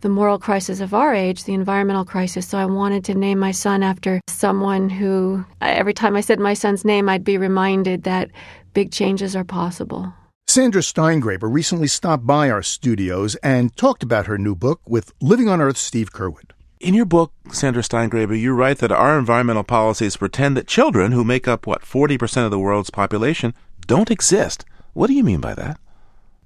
the 0.00 0.08
moral 0.08 0.40
crisis 0.40 0.80
of 0.80 0.94
our 0.94 1.14
age, 1.14 1.44
the 1.44 1.54
environmental 1.54 2.04
crisis. 2.04 2.48
So 2.48 2.58
I 2.58 2.66
wanted 2.66 3.04
to 3.04 3.14
name 3.14 3.38
my 3.38 3.52
son 3.52 3.84
after 3.84 4.20
someone 4.26 4.90
who, 4.90 5.44
every 5.60 5.94
time 5.94 6.16
I 6.16 6.22
said 6.22 6.40
my 6.40 6.54
son's 6.54 6.84
name, 6.84 7.08
I'd 7.08 7.22
be 7.22 7.38
reminded 7.38 8.02
that 8.02 8.32
big 8.72 8.90
changes 8.90 9.36
are 9.36 9.44
possible. 9.44 10.12
Sandra 10.54 10.82
Steingraber 10.82 11.52
recently 11.52 11.88
stopped 11.88 12.28
by 12.28 12.48
our 12.48 12.62
studios 12.62 13.34
and 13.42 13.76
talked 13.76 14.04
about 14.04 14.26
her 14.26 14.38
new 14.38 14.54
book 14.54 14.80
with 14.86 15.12
Living 15.20 15.48
on 15.48 15.60
Earth's 15.60 15.80
Steve 15.80 16.12
Curwood. 16.12 16.52
In 16.78 16.94
your 16.94 17.06
book, 17.06 17.32
Sandra 17.50 17.82
Steingraber, 17.82 18.38
you 18.38 18.54
write 18.54 18.78
that 18.78 18.92
our 18.92 19.18
environmental 19.18 19.64
policies 19.64 20.16
pretend 20.16 20.56
that 20.56 20.68
children, 20.68 21.10
who 21.10 21.24
make 21.24 21.48
up, 21.48 21.66
what, 21.66 21.82
40% 21.82 22.44
of 22.44 22.52
the 22.52 22.60
world's 22.60 22.90
population, 22.90 23.52
don't 23.88 24.12
exist. 24.12 24.64
What 24.92 25.08
do 25.08 25.14
you 25.14 25.24
mean 25.24 25.40
by 25.40 25.54
that? 25.54 25.76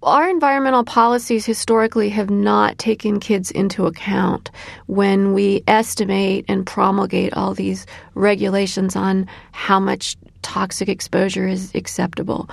Our 0.02 0.30
environmental 0.30 0.84
policies 0.84 1.44
historically 1.44 2.08
have 2.08 2.30
not 2.30 2.78
taken 2.78 3.20
kids 3.20 3.50
into 3.50 3.84
account 3.84 4.50
when 4.86 5.34
we 5.34 5.64
estimate 5.66 6.46
and 6.48 6.66
promulgate 6.66 7.34
all 7.34 7.52
these 7.52 7.84
regulations 8.14 8.96
on 8.96 9.26
how 9.52 9.78
much 9.78 10.16
toxic 10.40 10.88
exposure 10.88 11.46
is 11.46 11.74
acceptable. 11.74 12.48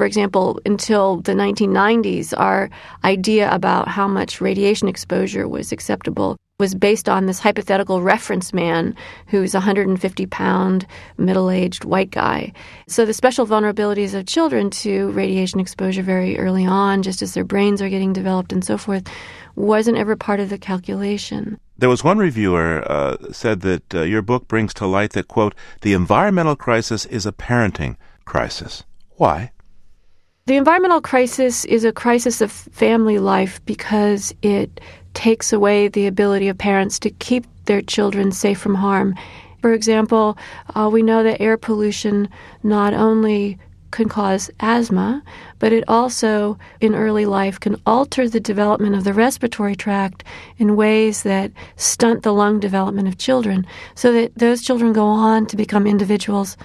For 0.00 0.06
example, 0.06 0.58
until 0.64 1.20
the 1.20 1.34
1990s, 1.34 2.32
our 2.34 2.70
idea 3.04 3.52
about 3.52 3.86
how 3.86 4.08
much 4.08 4.40
radiation 4.40 4.88
exposure 4.88 5.46
was 5.46 5.72
acceptable 5.72 6.38
was 6.58 6.74
based 6.74 7.06
on 7.06 7.26
this 7.26 7.38
hypothetical 7.38 8.00
reference 8.00 8.54
man 8.54 8.96
who's 9.26 9.52
a 9.52 9.58
150 9.58 10.24
pound 10.24 10.86
middle 11.18 11.50
aged 11.50 11.84
white 11.84 12.10
guy. 12.10 12.50
So 12.88 13.04
the 13.04 13.12
special 13.12 13.46
vulnerabilities 13.46 14.14
of 14.14 14.24
children 14.24 14.70
to 14.70 15.10
radiation 15.10 15.60
exposure 15.60 16.02
very 16.02 16.38
early 16.38 16.64
on, 16.64 17.02
just 17.02 17.20
as 17.20 17.34
their 17.34 17.44
brains 17.44 17.82
are 17.82 17.90
getting 17.90 18.14
developed 18.14 18.54
and 18.54 18.64
so 18.64 18.78
forth, 18.78 19.06
wasn't 19.54 19.98
ever 19.98 20.16
part 20.16 20.40
of 20.40 20.48
the 20.48 20.56
calculation. 20.56 21.60
There 21.76 21.90
was 21.90 22.02
one 22.02 22.16
reviewer 22.16 22.90
uh, 22.90 23.18
said 23.32 23.60
that 23.60 23.94
uh, 23.94 24.00
your 24.00 24.22
book 24.22 24.48
brings 24.48 24.72
to 24.74 24.86
light 24.86 25.12
that 25.12 25.28
quote 25.28 25.54
the 25.82 25.92
environmental 25.92 26.56
crisis 26.56 27.04
is 27.04 27.26
a 27.26 27.32
parenting 27.32 27.96
crisis. 28.24 28.84
Why? 29.16 29.50
The 30.50 30.56
environmental 30.56 31.00
crisis 31.00 31.64
is 31.64 31.84
a 31.84 31.92
crisis 31.92 32.40
of 32.40 32.50
family 32.50 33.20
life 33.20 33.64
because 33.66 34.34
it 34.42 34.80
takes 35.14 35.52
away 35.52 35.86
the 35.86 36.08
ability 36.08 36.48
of 36.48 36.58
parents 36.58 36.98
to 36.98 37.10
keep 37.10 37.46
their 37.66 37.80
children 37.80 38.32
safe 38.32 38.58
from 38.58 38.74
harm. 38.74 39.14
For 39.60 39.72
example, 39.72 40.36
uh, 40.74 40.90
we 40.92 41.04
know 41.04 41.22
that 41.22 41.40
air 41.40 41.56
pollution 41.56 42.28
not 42.64 42.94
only 42.94 43.58
can 43.92 44.08
cause 44.08 44.50
asthma, 44.58 45.22
but 45.60 45.72
it 45.72 45.84
also, 45.86 46.58
in 46.80 46.96
early 46.96 47.26
life, 47.26 47.60
can 47.60 47.80
alter 47.86 48.28
the 48.28 48.40
development 48.40 48.96
of 48.96 49.04
the 49.04 49.14
respiratory 49.14 49.76
tract 49.76 50.24
in 50.58 50.74
ways 50.74 51.22
that 51.22 51.52
stunt 51.76 52.24
the 52.24 52.34
lung 52.34 52.58
development 52.58 53.06
of 53.06 53.18
children, 53.18 53.64
so 53.94 54.12
that 54.12 54.32
those 54.34 54.62
children 54.62 54.92
go 54.92 55.06
on 55.06 55.46
to 55.46 55.56
become 55.56 55.86
individuals 55.86 56.56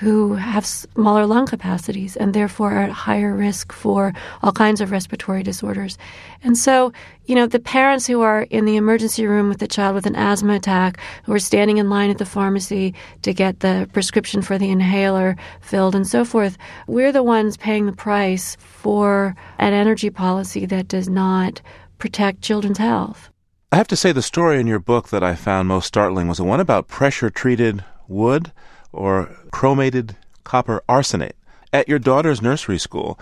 who 0.00 0.34
have 0.34 0.66
smaller 0.66 1.24
lung 1.24 1.46
capacities 1.46 2.16
and 2.16 2.34
therefore 2.34 2.72
are 2.72 2.82
at 2.82 2.90
higher 2.90 3.34
risk 3.34 3.72
for 3.72 4.12
all 4.42 4.52
kinds 4.52 4.80
of 4.80 4.90
respiratory 4.90 5.42
disorders. 5.42 5.96
And 6.42 6.58
so, 6.58 6.92
you 7.26 7.34
know, 7.34 7.46
the 7.46 7.60
parents 7.60 8.06
who 8.06 8.20
are 8.20 8.42
in 8.42 8.64
the 8.64 8.76
emergency 8.76 9.26
room 9.26 9.48
with 9.48 9.58
the 9.58 9.68
child 9.68 9.94
with 9.94 10.06
an 10.06 10.16
asthma 10.16 10.54
attack, 10.54 10.98
who 11.24 11.32
are 11.32 11.38
standing 11.38 11.78
in 11.78 11.88
line 11.88 12.10
at 12.10 12.18
the 12.18 12.26
pharmacy 12.26 12.92
to 13.22 13.32
get 13.32 13.60
the 13.60 13.88
prescription 13.92 14.42
for 14.42 14.58
the 14.58 14.70
inhaler 14.70 15.36
filled 15.60 15.94
and 15.94 16.06
so 16.06 16.24
forth, 16.24 16.58
we're 16.86 17.12
the 17.12 17.22
ones 17.22 17.56
paying 17.56 17.86
the 17.86 17.92
price 17.92 18.56
for 18.56 19.36
an 19.58 19.72
energy 19.72 20.10
policy 20.10 20.66
that 20.66 20.88
does 20.88 21.08
not 21.08 21.62
protect 21.98 22.42
children's 22.42 22.78
health. 22.78 23.30
I 23.70 23.76
have 23.76 23.88
to 23.88 23.96
say, 23.96 24.12
the 24.12 24.22
story 24.22 24.60
in 24.60 24.66
your 24.66 24.78
book 24.78 25.08
that 25.08 25.24
I 25.24 25.34
found 25.34 25.68
most 25.68 25.86
startling 25.86 26.28
was 26.28 26.38
the 26.38 26.44
one 26.44 26.60
about 26.60 26.88
pressure 26.88 27.30
treated 27.30 27.84
wood 28.06 28.52
or 28.94 29.34
chromated 29.50 30.16
copper 30.44 30.82
arsenate 30.88 31.36
at 31.72 31.88
your 31.88 31.98
daughter's 31.98 32.40
nursery 32.40 32.78
school. 32.78 33.18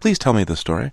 Please 0.00 0.18
tell 0.18 0.32
me 0.32 0.44
the 0.44 0.56
story. 0.56 0.92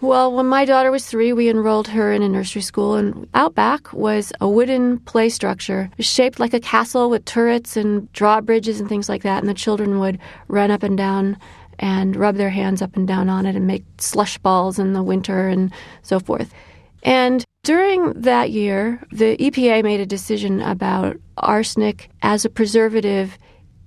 Well, 0.00 0.32
when 0.32 0.46
my 0.46 0.64
daughter 0.64 0.92
was 0.92 1.06
three, 1.06 1.32
we 1.32 1.48
enrolled 1.48 1.88
her 1.88 2.12
in 2.12 2.22
a 2.22 2.28
nursery 2.28 2.62
school, 2.62 2.94
and 2.94 3.28
out 3.34 3.56
back 3.56 3.92
was 3.92 4.32
a 4.40 4.48
wooden 4.48 5.00
play 5.00 5.28
structure 5.28 5.90
shaped 5.98 6.38
like 6.38 6.54
a 6.54 6.60
castle 6.60 7.10
with 7.10 7.24
turrets 7.24 7.76
and 7.76 8.12
drawbridges 8.12 8.78
and 8.78 8.88
things 8.88 9.08
like 9.08 9.24
that. 9.24 9.40
And 9.40 9.48
the 9.48 9.54
children 9.54 9.98
would 9.98 10.20
run 10.46 10.70
up 10.70 10.84
and 10.84 10.96
down 10.96 11.36
and 11.80 12.14
rub 12.14 12.36
their 12.36 12.50
hands 12.50 12.80
up 12.80 12.96
and 12.96 13.08
down 13.08 13.28
on 13.28 13.44
it 13.44 13.56
and 13.56 13.66
make 13.66 13.84
slush 13.98 14.38
balls 14.38 14.78
in 14.78 14.92
the 14.92 15.02
winter 15.02 15.48
and 15.48 15.72
so 16.02 16.20
forth. 16.20 16.52
And 17.02 17.44
during 17.68 18.14
that 18.14 18.50
year, 18.50 18.98
the 19.12 19.36
EPA 19.36 19.84
made 19.84 20.00
a 20.00 20.06
decision 20.06 20.62
about 20.62 21.18
arsenic 21.36 22.08
as 22.22 22.46
a 22.46 22.48
preservative 22.48 23.36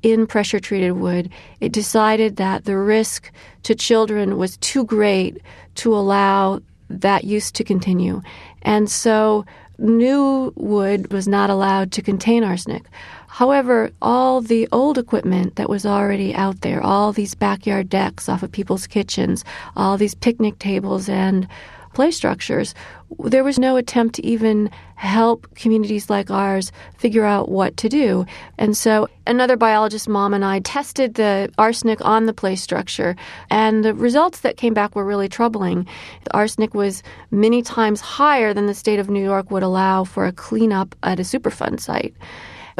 in 0.03 0.27
pressure 0.27 0.59
treated 0.59 0.91
wood. 0.91 1.31
It 1.61 1.71
decided 1.71 2.35
that 2.35 2.65
the 2.65 2.77
risk 2.77 3.31
to 3.63 3.73
children 3.73 4.37
was 4.37 4.57
too 4.57 4.85
great 4.85 5.41
to 5.77 5.95
allow 5.95 6.61
that 6.91 7.23
use 7.23 7.51
to 7.53 7.63
continue. 7.63 8.21
And 8.61 8.87
so 8.87 9.45
new 9.79 10.53
wood 10.55 11.11
was 11.11 11.27
not 11.27 11.49
allowed 11.49 11.91
to 11.93 12.03
contain 12.03 12.43
arsenic. 12.43 12.83
However, 13.29 13.89
all 13.99 14.41
the 14.41 14.69
old 14.71 14.99
equipment 14.99 15.55
that 15.55 15.69
was 15.69 15.87
already 15.87 16.35
out 16.35 16.61
there, 16.61 16.83
all 16.83 17.13
these 17.13 17.33
backyard 17.33 17.89
decks 17.89 18.29
off 18.29 18.43
of 18.43 18.51
people's 18.51 18.85
kitchens, 18.85 19.43
all 19.75 19.97
these 19.97 20.13
picnic 20.13 20.59
tables 20.59 21.09
and 21.09 21.47
play 21.93 22.11
structures, 22.11 22.73
there 23.19 23.43
was 23.43 23.59
no 23.59 23.75
attempt 23.75 24.15
to 24.15 24.25
even 24.25 24.69
help 24.95 25.53
communities 25.55 26.09
like 26.09 26.29
ours 26.29 26.71
figure 26.97 27.25
out 27.25 27.49
what 27.49 27.75
to 27.77 27.89
do. 27.89 28.25
And 28.57 28.77
so 28.77 29.07
another 29.25 29.57
biologist 29.57 30.07
mom 30.07 30.33
and 30.33 30.45
I 30.45 30.59
tested 30.59 31.15
the 31.15 31.51
arsenic 31.57 32.03
on 32.05 32.25
the 32.25 32.33
play 32.33 32.55
structure, 32.55 33.15
and 33.49 33.83
the 33.83 33.93
results 33.93 34.41
that 34.41 34.57
came 34.57 34.73
back 34.73 34.95
were 34.95 35.05
really 35.05 35.27
troubling. 35.27 35.87
The 36.23 36.33
arsenic 36.33 36.73
was 36.73 37.03
many 37.31 37.61
times 37.61 37.99
higher 37.99 38.53
than 38.53 38.67
the 38.67 38.73
state 38.73 38.99
of 38.99 39.09
New 39.09 39.23
York 39.23 39.51
would 39.51 39.63
allow 39.63 40.03
for 40.03 40.25
a 40.25 40.31
cleanup 40.31 40.95
at 41.03 41.19
a 41.19 41.23
Superfund 41.23 41.79
site 41.79 42.13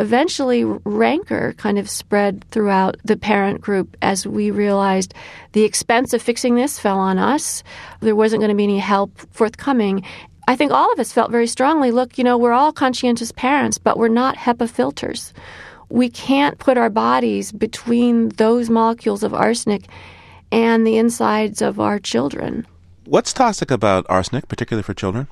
eventually 0.02 0.64
rancor 0.64 1.54
kind 1.58 1.78
of 1.78 1.88
spread 1.90 2.44
throughout 2.50 2.98
the 3.04 3.16
parent 3.16 3.62
group 3.62 3.96
as 4.02 4.26
we 4.26 4.50
realized 4.50 5.14
the 5.52 5.64
expense 5.64 6.12
of 6.14 6.22
fixing 6.22 6.56
this 6.56 6.80
fell 6.80 6.98
on 6.98 7.20
us. 7.20 7.64
There 8.00 8.16
wasn't 8.16 8.42
going 8.42 8.50
to 8.50 8.56
be 8.56 8.64
any 8.64 8.80
help 8.80 9.12
forthcoming. 9.32 10.04
I 10.48 10.56
think 10.56 10.72
all 10.72 10.92
of 10.92 11.00
us 11.00 11.14
felt 11.14 11.30
very 11.30 11.46
strongly 11.46 11.92
look, 11.92 12.18
you 12.18 12.24
know, 12.24 12.36
we're 12.36 12.52
all 12.52 12.74
conscientious 12.74 13.32
parents, 13.32 13.78
but 13.78 13.98
we're 13.98 14.08
not 14.08 14.38
HEPA 14.38 14.70
filters. 14.72 15.34
We 15.90 16.10
can't 16.10 16.58
put 16.58 16.78
our 16.78 16.90
bodies 16.90 17.52
between 17.52 18.30
those 18.30 18.70
molecules 18.72 19.22
of 19.22 19.36
arsenic 19.36 19.86
and 20.52 20.86
the 20.86 20.98
insides 20.98 21.62
of 21.62 21.80
our 21.80 22.00
children. 22.00 22.66
What's 23.06 23.34
toxic 23.34 23.70
about 23.70 24.08
arsenic, 24.10 24.48
particularly 24.48 24.84
for 24.84 24.96
children? 24.96 25.28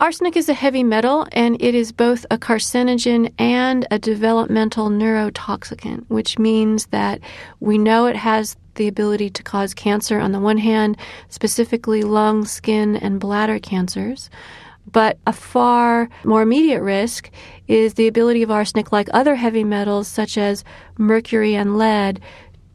Arsenic 0.00 0.36
is 0.36 0.48
a 0.48 0.54
heavy 0.54 0.82
metal 0.82 1.28
and 1.32 1.60
it 1.62 1.74
is 1.74 1.92
both 1.92 2.26
a 2.30 2.38
carcinogen 2.38 3.32
and 3.38 3.86
a 3.90 3.98
developmental 3.98 4.90
neurotoxicant, 4.90 6.04
which 6.08 6.38
means 6.38 6.86
that 6.86 7.20
we 7.60 7.78
know 7.78 8.06
it 8.06 8.16
has 8.16 8.56
the 8.74 8.88
ability 8.88 9.30
to 9.30 9.42
cause 9.42 9.74
cancer 9.74 10.18
on 10.18 10.32
the 10.32 10.40
one 10.40 10.58
hand, 10.58 10.96
specifically 11.28 12.02
lung, 12.02 12.44
skin, 12.44 12.96
and 12.96 13.20
bladder 13.20 13.60
cancers. 13.60 14.28
But 14.90 15.18
a 15.26 15.32
far 15.32 16.08
more 16.24 16.42
immediate 16.42 16.82
risk 16.82 17.30
is 17.68 17.94
the 17.94 18.08
ability 18.08 18.42
of 18.42 18.50
arsenic, 18.50 18.90
like 18.90 19.08
other 19.12 19.36
heavy 19.36 19.62
metals 19.62 20.08
such 20.08 20.36
as 20.36 20.64
mercury 20.98 21.54
and 21.54 21.78
lead, 21.78 22.20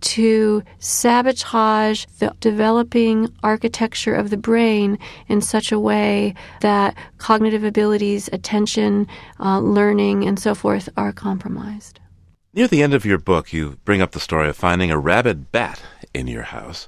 to 0.02 0.64
sabotage 0.80 2.06
the 2.20 2.34
developing 2.40 3.34
architecture 3.44 4.14
of 4.14 4.30
the 4.30 4.38
brain 4.38 4.98
in 5.28 5.42
such 5.42 5.72
a 5.72 5.80
way 5.80 6.34
that 6.62 6.96
cognitive 7.18 7.64
abilities, 7.64 8.30
attention, 8.32 9.08
uh, 9.40 9.60
learning, 9.60 10.26
and 10.26 10.40
so 10.40 10.54
forth 10.54 10.90
are 10.98 11.12
compromised. 11.12 12.00
Near 12.54 12.68
the 12.68 12.82
end 12.82 12.94
of 12.94 13.06
your 13.06 13.18
book, 13.18 13.54
you 13.54 13.78
bring 13.86 14.02
up 14.02 14.12
the 14.12 14.20
story 14.20 14.50
of 14.50 14.56
finding 14.56 14.90
a 14.90 14.98
rabid 14.98 15.52
bat 15.52 15.82
in 16.14 16.28
your 16.28 16.44
house. 16.44 16.88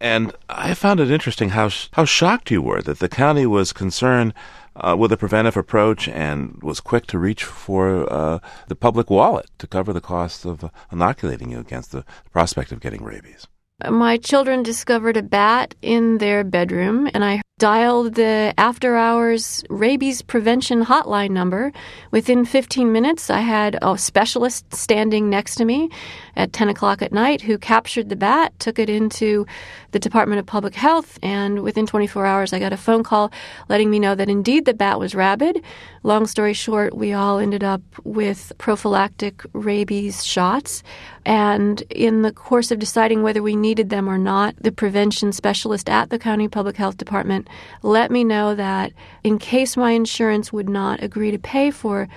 And 0.00 0.32
I 0.48 0.74
found 0.74 0.98
it 0.98 1.10
interesting 1.10 1.50
how, 1.50 1.70
how 1.92 2.04
shocked 2.04 2.50
you 2.50 2.60
were 2.60 2.82
that 2.82 2.98
the 2.98 3.08
county 3.08 3.46
was 3.46 3.72
concerned 3.72 4.34
uh, 4.76 4.96
with 4.98 5.12
a 5.12 5.16
preventive 5.16 5.56
approach 5.56 6.08
and 6.08 6.60
was 6.62 6.80
quick 6.80 7.06
to 7.06 7.18
reach 7.18 7.44
for 7.44 8.10
uh, 8.12 8.38
the 8.68 8.76
public 8.76 9.10
wallet 9.10 9.50
to 9.58 9.66
cover 9.66 9.92
the 9.92 10.00
cost 10.00 10.44
of 10.44 10.70
inoculating 10.90 11.50
you 11.50 11.58
against 11.58 11.92
the 11.92 12.04
prospect 12.30 12.72
of 12.72 12.80
getting 12.80 13.02
rabies. 13.02 13.46
My 13.88 14.16
children 14.16 14.62
discovered 14.62 15.16
a 15.16 15.22
bat 15.22 15.74
in 15.82 16.18
their 16.18 16.44
bedroom, 16.44 17.10
and 17.12 17.24
I 17.24 17.42
dialed 17.62 18.14
the 18.16 18.52
after 18.58 18.96
hours 18.96 19.62
rabies 19.70 20.20
prevention 20.20 20.84
hotline 20.84 21.30
number. 21.30 21.72
Within 22.10 22.44
15 22.44 22.90
minutes, 22.90 23.30
I 23.30 23.38
had 23.38 23.78
a 23.82 23.96
specialist 23.96 24.74
standing 24.74 25.30
next 25.30 25.54
to 25.56 25.64
me 25.64 25.88
at 26.34 26.52
10 26.52 26.70
o'clock 26.70 27.02
at 27.02 27.12
night 27.12 27.40
who 27.40 27.58
captured 27.58 28.08
the 28.08 28.16
bat, 28.16 28.52
took 28.58 28.80
it 28.80 28.90
into 28.90 29.46
the 29.92 30.00
Department 30.00 30.40
of 30.40 30.46
Public 30.46 30.74
Health, 30.74 31.20
and 31.22 31.62
within 31.62 31.86
24 31.86 32.26
hours, 32.26 32.52
I 32.52 32.58
got 32.58 32.72
a 32.72 32.76
phone 32.76 33.04
call 33.04 33.30
letting 33.68 33.90
me 33.90 34.00
know 34.00 34.16
that 34.16 34.28
indeed 34.28 34.64
the 34.64 34.74
bat 34.74 34.98
was 34.98 35.14
rabid. 35.14 35.62
Long 36.02 36.26
story 36.26 36.54
short, 36.54 36.96
we 36.96 37.12
all 37.12 37.38
ended 37.38 37.62
up 37.62 37.82
with 38.02 38.50
prophylactic 38.58 39.44
rabies 39.52 40.24
shots. 40.24 40.82
And 41.24 41.82
in 41.90 42.22
the 42.22 42.32
course 42.32 42.72
of 42.72 42.80
deciding 42.80 43.22
whether 43.22 43.42
we 43.42 43.54
needed 43.54 43.90
them 43.90 44.08
or 44.08 44.18
not, 44.18 44.56
the 44.60 44.72
prevention 44.72 45.32
specialist 45.32 45.88
at 45.88 46.10
the 46.10 46.18
County 46.18 46.48
Public 46.48 46.76
Health 46.76 46.96
Department 46.96 47.48
let 47.82 48.10
me 48.10 48.24
know 48.24 48.54
that 48.54 48.92
in 49.22 49.38
case 49.38 49.76
my 49.76 49.92
insurance 49.92 50.52
would 50.52 50.68
not 50.68 51.02
agree 51.02 51.30
to 51.30 51.38
pay 51.38 51.70
for 51.70 52.08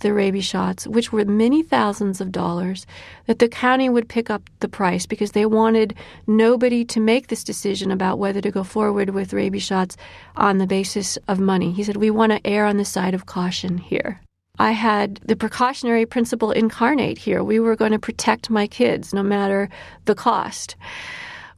the 0.00 0.12
rabies 0.12 0.44
shots, 0.44 0.86
which 0.86 1.12
were 1.12 1.24
many 1.24 1.62
thousands 1.62 2.20
of 2.20 2.30
dollars, 2.30 2.86
that 3.26 3.38
the 3.38 3.48
county 3.48 3.88
would 3.88 4.08
pick 4.08 4.28
up 4.28 4.42
the 4.60 4.68
price 4.68 5.06
because 5.06 5.32
they 5.32 5.46
wanted 5.46 5.94
nobody 6.26 6.84
to 6.84 7.00
make 7.00 7.28
this 7.28 7.42
decision 7.42 7.90
about 7.90 8.18
whether 8.18 8.40
to 8.40 8.50
go 8.50 8.62
forward 8.62 9.10
with 9.10 9.32
rabies 9.32 9.62
shots 9.62 9.96
on 10.36 10.58
the 10.58 10.66
basis 10.66 11.16
of 11.28 11.40
money. 11.40 11.72
He 11.72 11.84
said, 11.84 11.96
We 11.96 12.10
want 12.10 12.32
to 12.32 12.46
err 12.46 12.66
on 12.66 12.76
the 12.76 12.84
side 12.84 13.14
of 13.14 13.26
caution 13.26 13.78
here. 13.78 14.20
I 14.58 14.70
had 14.70 15.16
the 15.24 15.34
precautionary 15.36 16.06
principle 16.06 16.52
incarnate 16.52 17.18
here. 17.18 17.42
We 17.42 17.58
were 17.58 17.74
going 17.74 17.92
to 17.92 17.98
protect 17.98 18.50
my 18.50 18.66
kids 18.66 19.12
no 19.12 19.22
matter 19.22 19.68
the 20.04 20.14
cost. 20.14 20.76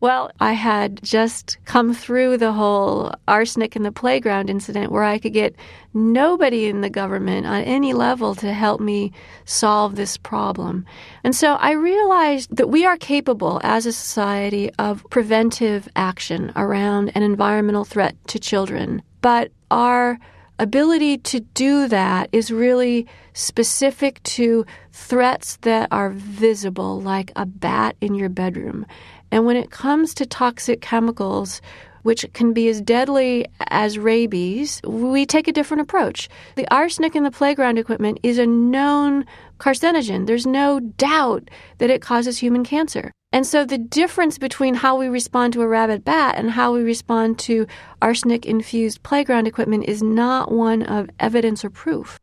Well, 0.00 0.30
I 0.40 0.52
had 0.52 1.02
just 1.02 1.56
come 1.64 1.94
through 1.94 2.36
the 2.36 2.52
whole 2.52 3.12
arsenic 3.26 3.76
in 3.76 3.82
the 3.82 3.92
playground 3.92 4.50
incident 4.50 4.92
where 4.92 5.02
I 5.02 5.18
could 5.18 5.32
get 5.32 5.54
nobody 5.94 6.66
in 6.66 6.82
the 6.82 6.90
government 6.90 7.46
on 7.46 7.62
any 7.62 7.94
level 7.94 8.34
to 8.36 8.52
help 8.52 8.80
me 8.80 9.12
solve 9.46 9.96
this 9.96 10.18
problem. 10.18 10.84
And 11.24 11.34
so 11.34 11.54
I 11.54 11.72
realized 11.72 12.54
that 12.56 12.68
we 12.68 12.84
are 12.84 12.98
capable 12.98 13.58
as 13.64 13.86
a 13.86 13.92
society 13.92 14.70
of 14.78 15.04
preventive 15.10 15.88
action 15.96 16.52
around 16.56 17.10
an 17.14 17.22
environmental 17.22 17.84
threat 17.84 18.16
to 18.28 18.38
children. 18.38 19.02
But 19.22 19.50
our 19.70 20.18
ability 20.58 21.18
to 21.18 21.40
do 21.40 21.88
that 21.88 22.28
is 22.32 22.50
really 22.50 23.06
specific 23.32 24.22
to 24.22 24.64
threats 24.92 25.56
that 25.58 25.88
are 25.90 26.10
visible, 26.10 27.00
like 27.00 27.32
a 27.36 27.46
bat 27.46 27.96
in 28.00 28.14
your 28.14 28.28
bedroom. 28.28 28.86
And 29.30 29.44
when 29.44 29.56
it 29.56 29.70
comes 29.70 30.14
to 30.14 30.26
toxic 30.26 30.80
chemicals, 30.80 31.60
which 32.02 32.24
can 32.34 32.52
be 32.52 32.68
as 32.68 32.80
deadly 32.80 33.46
as 33.68 33.98
rabies, 33.98 34.80
we 34.84 35.26
take 35.26 35.48
a 35.48 35.52
different 35.52 35.80
approach. 35.80 36.28
The 36.54 36.72
arsenic 36.72 37.16
in 37.16 37.24
the 37.24 37.32
playground 37.32 37.78
equipment 37.78 38.20
is 38.22 38.38
a 38.38 38.46
known 38.46 39.26
carcinogen. 39.58 40.26
There's 40.26 40.46
no 40.46 40.80
doubt 40.80 41.50
that 41.78 41.90
it 41.90 42.02
causes 42.02 42.38
human 42.38 42.64
cancer. 42.64 43.12
And 43.32 43.46
so 43.46 43.64
the 43.64 43.78
difference 43.78 44.38
between 44.38 44.74
how 44.74 44.96
we 44.96 45.08
respond 45.08 45.52
to 45.52 45.62
a 45.62 45.68
rabid 45.68 46.04
bat 46.04 46.36
and 46.36 46.50
how 46.50 46.72
we 46.72 46.82
respond 46.82 47.38
to 47.40 47.66
arsenic 48.00 48.46
infused 48.46 49.02
playground 49.02 49.46
equipment 49.46 49.84
is 49.88 50.02
not 50.02 50.52
one 50.52 50.82
of 50.82 51.10
evidence 51.20 51.64
or 51.64 51.70
proof. 51.70 52.18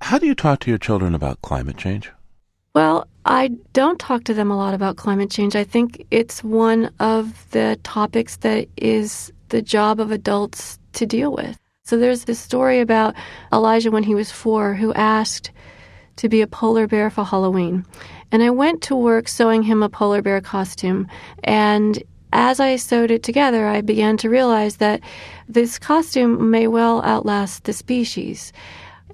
How 0.00 0.18
do 0.18 0.26
you 0.26 0.34
talk 0.34 0.60
to 0.60 0.70
your 0.70 0.78
children 0.78 1.14
about 1.14 1.42
climate 1.42 1.76
change? 1.76 2.10
Well, 2.74 3.06
I 3.24 3.48
don't 3.72 3.98
talk 3.98 4.24
to 4.24 4.34
them 4.34 4.50
a 4.50 4.56
lot 4.56 4.74
about 4.74 4.96
climate 4.96 5.30
change. 5.30 5.54
I 5.54 5.64
think 5.64 6.06
it's 6.10 6.42
one 6.42 6.90
of 6.98 7.50
the 7.50 7.78
topics 7.82 8.36
that 8.38 8.68
is 8.76 9.32
the 9.48 9.62
job 9.62 10.00
of 10.00 10.10
adults 10.10 10.78
to 10.94 11.06
deal 11.06 11.32
with. 11.32 11.58
So 11.84 11.98
there's 11.98 12.24
this 12.24 12.40
story 12.40 12.80
about 12.80 13.14
Elijah 13.52 13.90
when 13.90 14.02
he 14.02 14.14
was 14.14 14.30
four 14.30 14.74
who 14.74 14.92
asked 14.94 15.50
to 16.16 16.28
be 16.28 16.42
a 16.42 16.46
polar 16.46 16.86
bear 16.86 17.10
for 17.10 17.24
Halloween. 17.24 17.84
And 18.32 18.42
I 18.42 18.50
went 18.50 18.82
to 18.82 18.96
work 18.96 19.28
sewing 19.28 19.62
him 19.62 19.82
a 19.82 19.88
polar 19.88 20.22
bear 20.22 20.40
costume. 20.40 21.08
And 21.42 22.02
as 22.32 22.58
I 22.58 22.76
sewed 22.76 23.10
it 23.10 23.22
together, 23.22 23.66
I 23.66 23.80
began 23.80 24.16
to 24.18 24.28
realize 24.28 24.76
that 24.76 25.00
this 25.48 25.78
costume 25.78 26.50
may 26.50 26.66
well 26.66 27.02
outlast 27.02 27.64
the 27.64 27.72
species. 27.72 28.52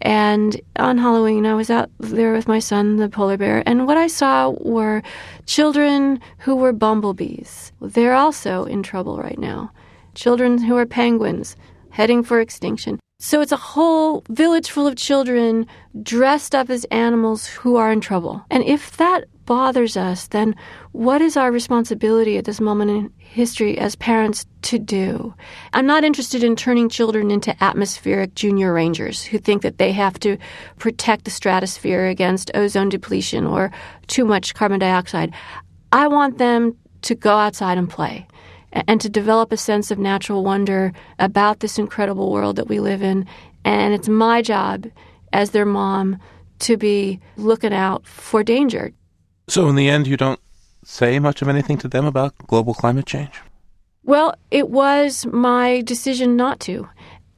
And 0.03 0.59
on 0.76 0.96
Halloween, 0.96 1.44
I 1.44 1.55
was 1.55 1.68
out 1.68 1.90
there 1.98 2.32
with 2.32 2.48
my 2.48 2.59
son, 2.59 2.96
the 2.96 3.11
polar 3.11 3.36
bear, 3.36 3.62
and 3.66 3.86
what 3.86 3.98
I 3.98 4.07
saw 4.07 4.51
were 4.61 5.03
children 5.44 6.20
who 6.38 6.57
were 6.57 6.72
bumblebees. 6.72 7.72
They're 7.80 8.14
also 8.14 8.64
in 8.64 8.82
trouble 8.82 9.18
right 9.18 9.38
now. 9.38 9.72
Children 10.14 10.59
who 10.59 10.76
are 10.78 10.86
penguins, 10.86 11.57
heading 11.90 12.22
for 12.22 12.40
extinction. 12.40 12.98
So 13.22 13.42
it's 13.42 13.52
a 13.52 13.56
whole 13.56 14.24
village 14.30 14.70
full 14.70 14.86
of 14.86 14.96
children 14.96 15.66
dressed 16.02 16.54
up 16.54 16.70
as 16.70 16.84
animals 16.86 17.46
who 17.46 17.76
are 17.76 17.92
in 17.92 18.00
trouble. 18.00 18.42
And 18.50 18.64
if 18.64 18.96
that 18.96 19.24
bothers 19.44 19.94
us, 19.94 20.28
then 20.28 20.56
what 20.92 21.20
is 21.20 21.36
our 21.36 21.52
responsibility 21.52 22.38
at 22.38 22.46
this 22.46 22.62
moment 22.62 22.90
in 22.90 23.12
history 23.18 23.76
as 23.76 23.94
parents 23.94 24.46
to 24.62 24.78
do? 24.78 25.34
I'm 25.74 25.84
not 25.86 26.02
interested 26.02 26.42
in 26.42 26.56
turning 26.56 26.88
children 26.88 27.30
into 27.30 27.54
atmospheric 27.62 28.34
junior 28.34 28.72
rangers 28.72 29.22
who 29.22 29.36
think 29.36 29.60
that 29.60 29.76
they 29.76 29.92
have 29.92 30.18
to 30.20 30.38
protect 30.78 31.26
the 31.26 31.30
stratosphere 31.30 32.06
against 32.06 32.50
ozone 32.54 32.88
depletion 32.88 33.44
or 33.46 33.70
too 34.06 34.24
much 34.24 34.54
carbon 34.54 34.78
dioxide. 34.78 35.34
I 35.92 36.08
want 36.08 36.38
them 36.38 36.74
to 37.02 37.14
go 37.14 37.36
outside 37.36 37.76
and 37.76 37.88
play 37.88 38.26
and 38.72 39.00
to 39.00 39.08
develop 39.08 39.52
a 39.52 39.56
sense 39.56 39.90
of 39.90 39.98
natural 39.98 40.44
wonder 40.44 40.92
about 41.18 41.60
this 41.60 41.78
incredible 41.78 42.30
world 42.30 42.56
that 42.56 42.68
we 42.68 42.80
live 42.80 43.02
in. 43.02 43.26
And 43.64 43.94
it's 43.94 44.08
my 44.08 44.42
job 44.42 44.86
as 45.32 45.50
their 45.50 45.66
mom 45.66 46.18
to 46.60 46.76
be 46.76 47.20
looking 47.36 47.72
out 47.72 48.06
for 48.06 48.42
danger. 48.42 48.92
So, 49.48 49.68
in 49.68 49.74
the 49.74 49.88
end, 49.88 50.06
you 50.06 50.16
don't 50.16 50.40
say 50.84 51.18
much 51.18 51.42
of 51.42 51.48
anything 51.48 51.78
to 51.78 51.88
them 51.88 52.04
about 52.04 52.34
global 52.46 52.74
climate 52.74 53.06
change? 53.06 53.40
Well, 54.04 54.34
it 54.50 54.70
was 54.70 55.26
my 55.26 55.82
decision 55.82 56.36
not 56.36 56.60
to. 56.60 56.88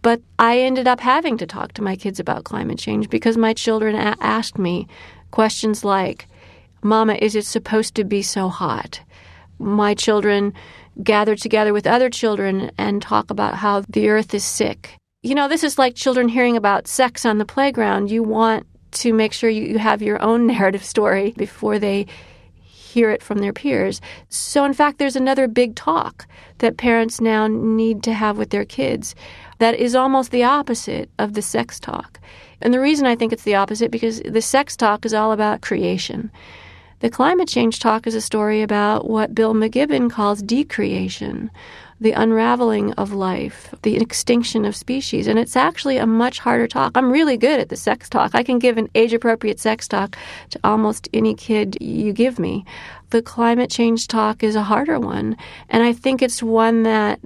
But 0.02 0.20
I 0.38 0.58
ended 0.58 0.88
up 0.88 0.98
having 0.98 1.38
to 1.38 1.46
talk 1.46 1.72
to 1.74 1.82
my 1.82 1.94
kids 1.94 2.18
about 2.18 2.44
climate 2.44 2.78
change 2.78 3.08
because 3.08 3.36
my 3.36 3.54
children 3.54 3.94
a- 3.94 4.16
asked 4.20 4.58
me 4.58 4.88
questions 5.30 5.84
like, 5.84 6.26
Mama, 6.82 7.14
is 7.14 7.36
it 7.36 7.46
supposed 7.46 7.94
to 7.94 8.04
be 8.04 8.20
so 8.22 8.48
hot? 8.48 9.00
My 9.60 9.94
children 9.94 10.52
gather 11.02 11.36
together 11.36 11.72
with 11.72 11.86
other 11.86 12.10
children 12.10 12.70
and 12.78 13.00
talk 13.00 13.30
about 13.30 13.54
how 13.56 13.82
the 13.88 14.08
earth 14.08 14.34
is 14.34 14.44
sick. 14.44 14.96
You 15.22 15.34
know, 15.34 15.48
this 15.48 15.64
is 15.64 15.78
like 15.78 15.94
children 15.94 16.28
hearing 16.28 16.56
about 16.56 16.88
sex 16.88 17.24
on 17.24 17.38
the 17.38 17.44
playground. 17.44 18.10
You 18.10 18.22
want 18.22 18.66
to 18.92 19.12
make 19.12 19.32
sure 19.32 19.48
you, 19.48 19.78
have 19.78 20.02
your 20.02 20.20
own 20.20 20.46
narrative 20.48 20.84
story 20.84 21.32
before 21.36 21.78
they 21.78 22.06
hear 22.92 23.10
it 23.10 23.22
from 23.22 23.38
their 23.38 23.52
peers. 23.52 24.00
So, 24.28 24.64
in 24.64 24.74
fact, 24.74 24.98
there's 24.98 25.16
another 25.16 25.48
big 25.48 25.74
talk 25.74 26.26
that 26.58 26.76
parents 26.76 27.20
now 27.20 27.46
need 27.46 28.02
to 28.02 28.12
have 28.12 28.36
with 28.36 28.50
their 28.50 28.66
kids 28.66 29.14
that 29.58 29.74
is 29.76 29.94
almost 29.94 30.30
the 30.30 30.44
opposite 30.44 31.08
of 31.18 31.34
the 31.34 31.42
sex 31.42 31.80
talk. 31.80 32.20
And 32.60 32.74
the 32.74 32.80
reason 32.80 33.06
I 33.06 33.16
think 33.16 33.32
it's 33.32 33.44
the 33.44 33.54
opposite 33.54 33.90
because 33.90 34.20
the 34.20 34.42
sex 34.42 34.76
talk 34.76 35.06
is 35.06 35.14
all 35.14 35.32
about 35.32 35.62
creation. 35.62 36.30
The 37.02 37.10
climate 37.10 37.48
change 37.48 37.80
talk 37.80 38.06
is 38.06 38.14
a 38.14 38.20
story 38.20 38.62
about 38.62 39.10
what 39.10 39.34
Bill 39.34 39.54
McKibben 39.54 40.08
calls 40.08 40.40
decreation, 40.40 41.50
the 42.00 42.12
unraveling 42.12 42.92
of 42.92 43.12
life, 43.12 43.74
the 43.82 43.96
extinction 43.96 44.64
of 44.64 44.76
species. 44.76 45.26
And 45.26 45.36
it's 45.36 45.56
actually 45.56 45.96
a 45.96 46.06
much 46.06 46.38
harder 46.38 46.68
talk. 46.68 46.92
I'm 46.94 47.10
really 47.10 47.36
good 47.36 47.58
at 47.58 47.70
the 47.70 47.76
sex 47.76 48.08
talk. 48.08 48.36
I 48.36 48.44
can 48.44 48.60
give 48.60 48.78
an 48.78 48.88
age 48.94 49.12
appropriate 49.12 49.58
sex 49.58 49.88
talk 49.88 50.16
to 50.50 50.60
almost 50.62 51.08
any 51.12 51.34
kid 51.34 51.76
you 51.80 52.12
give 52.12 52.38
me. 52.38 52.64
The 53.10 53.20
climate 53.20 53.68
change 53.68 54.06
talk 54.06 54.44
is 54.44 54.54
a 54.54 54.62
harder 54.62 55.00
one. 55.00 55.36
And 55.70 55.82
I 55.82 55.92
think 55.92 56.22
it's 56.22 56.40
one 56.40 56.84
that 56.84 57.18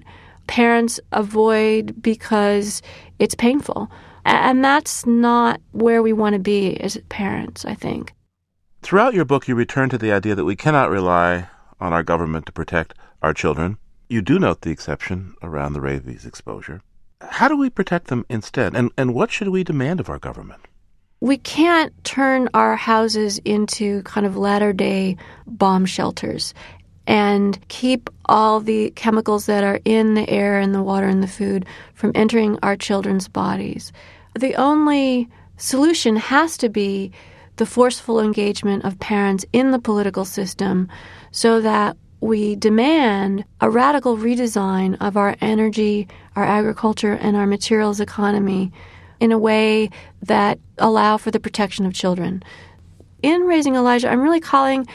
parents 0.47 0.99
avoid 1.13 2.01
because 2.01 2.81
it's 3.19 3.35
painful. 3.35 3.91
And 4.25 4.65
that's 4.65 5.05
not 5.05 5.61
where 5.73 6.03
we 6.03 6.15
want 6.15 6.33
to 6.33 6.39
be 6.39 6.81
as 6.81 6.97
parents, 7.11 7.67
I 7.67 7.75
think. 7.75 8.16
Throughout 8.87 9.15
your 9.15 9.25
book, 9.25 9.49
you 9.49 9.57
return 9.57 9.89
to 9.89 9.99
the 9.99 10.13
idea 10.13 10.37
that 10.37 10.45
we 10.45 10.55
cannot 10.55 10.91
rely 10.91 11.49
on 11.81 11.93
our 11.93 12.05
government 12.05 12.47
to 12.47 12.53
protect 12.53 12.95
our 13.21 13.35
children. 13.35 13.79
You 14.09 14.23
do 14.23 14.39
note 14.39 14.61
the 14.61 14.71
exception 14.71 15.35
around 15.43 15.73
the 15.73 15.81
rabies 15.81 16.25
exposure. 16.25 16.83
How 17.21 17.49
do 17.49 17.57
we 17.57 17.69
protect 17.69 18.07
them 18.07 18.25
instead? 18.29 18.77
And, 18.77 18.93
and 18.97 19.13
what 19.13 19.33
should 19.33 19.49
we 19.49 19.65
demand 19.65 19.99
of 19.99 20.09
our 20.09 20.21
government? 20.21 20.61
We 21.19 21.37
can't 21.37 21.93
turn 22.05 22.49
our 22.55 22.77
houses 22.77 23.39
into 23.39 24.03
kind 24.05 24.25
of 24.25 24.37
latter 24.37 24.73
day 24.73 25.17
bomb 25.49 25.85
shelters 25.85 26.55
and 27.09 27.59
keep 27.67 28.09
all 28.27 28.61
the 28.61 28.91
chemicals 28.91 29.47
that 29.47 29.65
are 29.65 29.81
in 29.85 30.15
the 30.15 30.31
air 30.31 30.61
and 30.61 30.73
the 30.73 30.85
water 30.85 31.09
and 31.09 31.25
the 31.25 31.27
food 31.27 31.67
from 31.95 32.13
entering 32.15 32.57
our 32.63 32.77
children's 32.77 33.27
bodies. 33.27 33.93
The 34.39 34.55
only 34.55 35.29
solution 35.57 36.15
has 36.15 36.57
to 36.59 36.69
be 36.69 37.11
the 37.57 37.67
forceful 37.67 38.21
engagement 38.21 38.85
of 38.85 38.99
parents 38.99 39.45
in 39.53 39.71
the 39.71 39.79
political 39.79 40.25
system 40.25 40.89
so 41.31 41.61
that 41.61 41.97
we 42.21 42.57
demand 42.57 43.45
a 43.61 43.69
radical 43.69 44.17
redesign 44.17 44.97
of 45.01 45.17
our 45.17 45.37
energy, 45.41 46.09
our 46.35 46.45
agriculture, 46.45 47.13
and 47.13 47.37
our 47.37 47.47
materials 47.47 48.01
economy 48.01 48.73
in 49.21 49.33
a 49.33 49.39
way 49.39 49.91
that 50.23 50.59
allow 50.79 51.17
for 51.17 51.31
the 51.31 51.41
protection 51.41 51.87
of 51.87 51.95
children. 51.95 52.43
In 53.23 53.43
raising 53.43 53.75
Elijah, 53.75 54.09
I'm 54.09 54.21
really 54.21 54.41
calling 54.41 54.87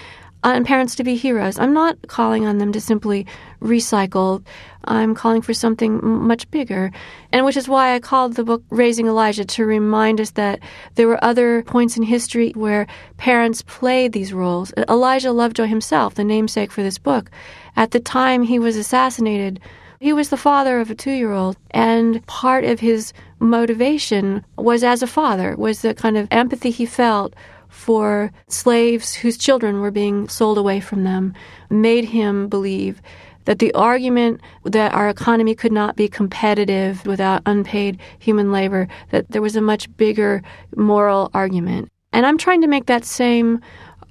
on 0.43 0.63
parents 0.63 0.95
to 0.95 1.03
be 1.03 1.15
heroes. 1.15 1.59
I'm 1.59 1.73
not 1.73 1.97
calling 2.07 2.45
on 2.45 2.57
them 2.57 2.71
to 2.71 2.81
simply 2.81 3.27
recycle. 3.61 4.43
I'm 4.85 5.13
calling 5.13 5.41
for 5.41 5.53
something 5.53 5.99
much 6.03 6.49
bigger. 6.49 6.91
And 7.31 7.45
which 7.45 7.57
is 7.57 7.67
why 7.67 7.93
I 7.93 7.99
called 7.99 8.35
the 8.35 8.43
book 8.43 8.63
Raising 8.69 9.07
Elijah 9.07 9.45
to 9.45 9.65
remind 9.65 10.19
us 10.19 10.31
that 10.31 10.59
there 10.95 11.07
were 11.07 11.23
other 11.23 11.63
points 11.63 11.97
in 11.97 12.03
history 12.03 12.51
where 12.51 12.87
parents 13.17 13.61
played 13.61 14.13
these 14.13 14.33
roles. 14.33 14.73
Elijah 14.89 15.31
Lovejoy 15.31 15.67
himself, 15.67 16.15
the 16.15 16.23
namesake 16.23 16.71
for 16.71 16.81
this 16.81 16.97
book, 16.97 17.29
at 17.75 17.91
the 17.91 17.99
time 17.99 18.43
he 18.43 18.59
was 18.59 18.75
assassinated, 18.75 19.59
he 19.99 20.13
was 20.13 20.29
the 20.29 20.37
father 20.37 20.79
of 20.79 20.89
a 20.89 20.95
two 20.95 21.11
year 21.11 21.31
old, 21.31 21.57
and 21.69 22.25
part 22.25 22.63
of 22.63 22.79
his 22.79 23.13
motivation 23.39 24.43
was 24.57 24.83
as 24.83 25.03
a 25.03 25.07
father, 25.07 25.55
was 25.55 25.83
the 25.83 25.93
kind 25.93 26.17
of 26.17 26.27
empathy 26.31 26.71
he 26.71 26.87
felt 26.87 27.35
for 27.71 28.31
slaves 28.47 29.15
whose 29.15 29.37
children 29.37 29.79
were 29.79 29.89
being 29.89 30.27
sold 30.27 30.57
away 30.57 30.79
from 30.79 31.03
them, 31.03 31.33
made 31.69 32.05
him 32.05 32.47
believe 32.47 33.01
that 33.45 33.59
the 33.59 33.73
argument 33.73 34.39
that 34.65 34.93
our 34.93 35.09
economy 35.09 35.55
could 35.55 35.71
not 35.71 35.95
be 35.95 36.07
competitive 36.07 37.03
without 37.07 37.41
unpaid 37.45 37.99
human 38.19 38.51
labor, 38.51 38.87
that 39.09 39.27
there 39.31 39.41
was 39.41 39.55
a 39.55 39.61
much 39.61 39.95
bigger 39.97 40.43
moral 40.75 41.31
argument. 41.33 41.89
And 42.13 42.25
I'm 42.25 42.37
trying 42.37 42.61
to 42.61 42.67
make 42.67 42.85
that 42.85 43.05
same 43.05 43.61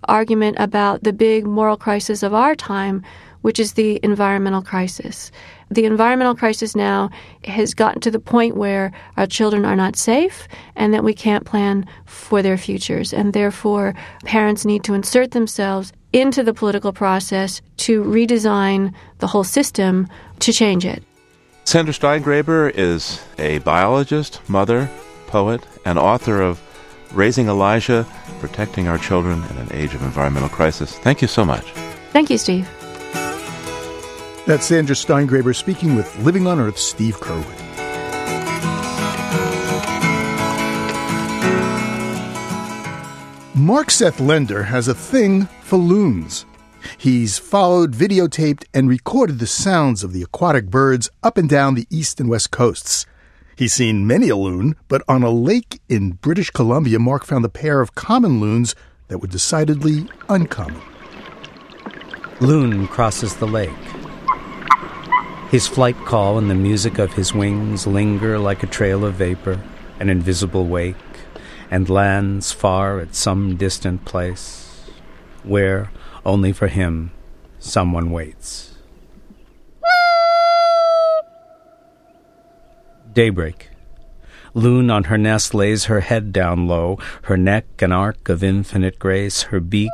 argument 0.09 0.57
about 0.59 1.05
the 1.05 1.13
big 1.13 1.47
moral 1.47 1.77
crisis 1.77 2.23
of 2.23 2.35
our 2.35 2.57
time, 2.57 3.05
which 3.43 3.61
is 3.61 3.75
the 3.75 4.01
environmental 4.03 4.63
crisis. 4.63 5.31
The 5.71 5.85
environmental 5.85 6.35
crisis 6.35 6.75
now 6.75 7.11
has 7.45 7.75
gotten 7.75 8.01
to 8.01 8.11
the 8.11 8.19
point 8.19 8.57
where 8.57 8.91
our 9.17 9.27
children 9.27 9.65
are 9.65 9.77
not 9.77 9.95
safe 9.95 10.49
and 10.75 10.93
that 10.93 11.05
we 11.05 11.15
can't 11.15 11.47
plan 11.47 11.87
for 12.07 12.43
their 12.43 12.59
futures. 12.59 13.13
And 13.13 13.33
therefore, 13.33 13.95
parents 14.25 14.65
need 14.65 14.83
to 14.85 14.95
insert 14.95 15.31
themselves 15.31 15.93
into 16.13 16.43
the 16.43 16.53
political 16.53 16.93
process 16.93 17.63
to 17.79 18.03
redesign 18.03 18.93
the 19.19 19.29
whole 19.29 19.45
system 19.45 20.09
to 20.41 20.53
change 20.53 20.85
it. 20.85 21.05
Sandra 21.65 21.95
Steingraber 21.95 22.73
is 22.75 23.23
a 23.39 23.59
biologist, 23.59 24.41
mother, 24.49 24.91
poet, 25.29 25.65
and 25.85 26.01
author 26.01 26.43
of 26.43 26.61
Raising 27.13 27.47
Elijah 27.47 28.05
Protecting 28.41 28.89
Our 28.89 28.99
Children 28.99 29.43
in 29.51 29.57
an 29.59 29.69
Age 29.73 29.95
of 29.95 30.03
Environmental 30.03 30.49
Crisis. 30.49 30.99
Thank 30.99 31.23
you 31.23 31.29
so 31.29 31.45
much. 31.45 31.65
Thank 32.13 32.29
you, 32.29 32.39
Steve. 32.39 32.69
That's 34.51 34.67
Sandra 34.67 34.97
Steingraber 34.97 35.55
speaking 35.55 35.95
with 35.95 36.19
Living 36.25 36.49
on 36.49 36.59
Earth 36.59 36.77
Steve 36.77 37.19
Curwood. 37.19 37.47
Mark 43.55 43.93
Seth 43.93 44.19
Lender 44.19 44.65
has 44.65 44.89
a 44.89 44.93
thing 44.93 45.45
for 45.63 45.77
loons. 45.77 46.47
He's 46.99 47.39
followed, 47.39 47.93
videotaped, 47.93 48.65
and 48.75 48.89
recorded 48.89 49.39
the 49.39 49.47
sounds 49.47 50.03
of 50.03 50.13
the 50.13 50.25
aquatic 50.25 50.67
birds 50.67 51.09
up 51.23 51.39
and 51.39 51.49
down 51.49 51.77
the 51.77 51.87
east 51.89 52.19
and 52.19 52.29
west 52.29 52.51
coasts. 52.51 53.07
He's 53.55 53.75
seen 53.75 54.05
many 54.05 54.31
a 54.31 54.37
loon, 54.37 54.75
but 54.89 55.05
on 55.07 55.23
a 55.23 55.31
lake 55.31 55.81
in 55.89 56.15
British 56.15 56.51
Columbia, 56.51 56.99
Mark 56.99 57.25
found 57.25 57.45
a 57.45 57.49
pair 57.49 57.81
of 57.81 57.95
common 57.95 58.41
loons 58.41 58.75
that 59.07 59.19
were 59.19 59.29
decidedly 59.29 60.09
uncommon. 60.29 60.83
Loon 62.41 62.89
crosses 62.89 63.37
the 63.37 63.47
lake. 63.47 63.71
His 65.51 65.67
flight 65.67 65.97
call 66.05 66.39
and 66.39 66.49
the 66.49 66.55
music 66.55 66.99
of 67.01 67.15
his 67.15 67.35
wings 67.35 67.85
linger 67.85 68.39
like 68.39 68.63
a 68.63 68.69
trail 68.69 69.05
of 69.05 69.15
vapor, 69.15 69.61
an 69.99 70.09
invisible 70.09 70.65
wake, 70.65 70.95
and 71.73 71.91
lands 71.91 72.53
far 72.53 73.01
at 73.01 73.17
some 73.17 73.57
distant 73.57 74.05
place, 74.05 74.89
where, 75.43 75.91
only 76.25 76.53
for 76.53 76.69
him, 76.69 77.11
someone 77.59 78.13
waits. 78.13 78.77
Daybreak. 83.13 83.71
Loon 84.55 84.89
on 84.89 85.05
her 85.05 85.19
nest 85.19 85.53
lays 85.53 85.87
her 85.87 85.99
head 85.99 86.33
down 86.33 86.69
low, 86.69 86.97
her 87.23 87.37
neck 87.37 87.67
an 87.83 87.91
arc 87.91 88.29
of 88.29 88.45
infinite 88.45 89.01
grace, 89.01 89.43
her 89.43 89.59
beak 89.59 89.91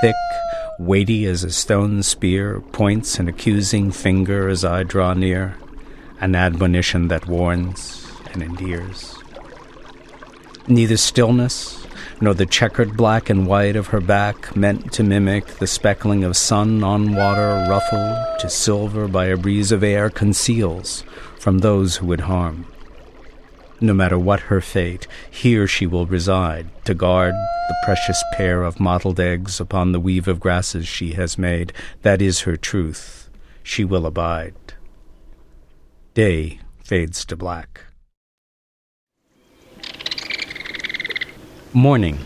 thick, 0.00 0.14
weighty 0.78 1.26
as 1.26 1.44
a 1.44 1.50
stone 1.50 2.02
spear, 2.02 2.60
points 2.72 3.18
an 3.18 3.28
accusing 3.28 3.90
finger 3.92 4.48
as 4.48 4.64
I 4.64 4.82
draw 4.82 5.14
near, 5.14 5.56
an 6.20 6.34
admonition 6.34 7.08
that 7.08 7.26
warns 7.26 8.06
and 8.32 8.42
endears. 8.42 9.16
Neither 10.66 10.96
stillness 10.96 11.84
nor 12.20 12.34
the 12.34 12.46
checkered 12.46 12.96
black 12.96 13.28
and 13.28 13.46
white 13.46 13.76
of 13.76 13.88
her 13.88 14.00
back, 14.00 14.54
meant 14.56 14.92
to 14.92 15.02
mimic 15.02 15.46
the 15.58 15.66
speckling 15.66 16.24
of 16.24 16.36
sun 16.36 16.82
on 16.82 17.14
water, 17.14 17.66
ruffled 17.68 18.16
to 18.40 18.48
silver 18.48 19.08
by 19.08 19.26
a 19.26 19.36
breeze 19.36 19.72
of 19.72 19.82
air, 19.82 20.10
conceals 20.10 21.04
from 21.38 21.58
those 21.58 21.96
who 21.96 22.06
would 22.06 22.20
harm. 22.20 22.66
No 23.80 23.92
matter 23.92 24.18
what 24.18 24.40
her 24.40 24.60
fate, 24.60 25.06
here 25.30 25.66
she 25.66 25.86
will 25.86 26.06
reside, 26.06 26.68
to 26.84 26.94
guard 26.94 27.34
the 27.68 27.76
precious 27.84 28.22
pair 28.32 28.62
of 28.62 28.78
mottled 28.78 29.18
eggs 29.18 29.60
upon 29.60 29.92
the 29.92 30.00
weave 30.00 30.28
of 30.28 30.40
grasses 30.40 30.86
she 30.86 31.12
has 31.12 31.36
made. 31.36 31.72
That 32.02 32.22
is 32.22 32.40
her 32.40 32.56
truth. 32.56 33.28
She 33.62 33.84
will 33.84 34.06
abide. 34.06 34.54
Day 36.14 36.60
fades 36.82 37.24
to 37.26 37.36
black. 37.36 37.80
Morning. 41.72 42.18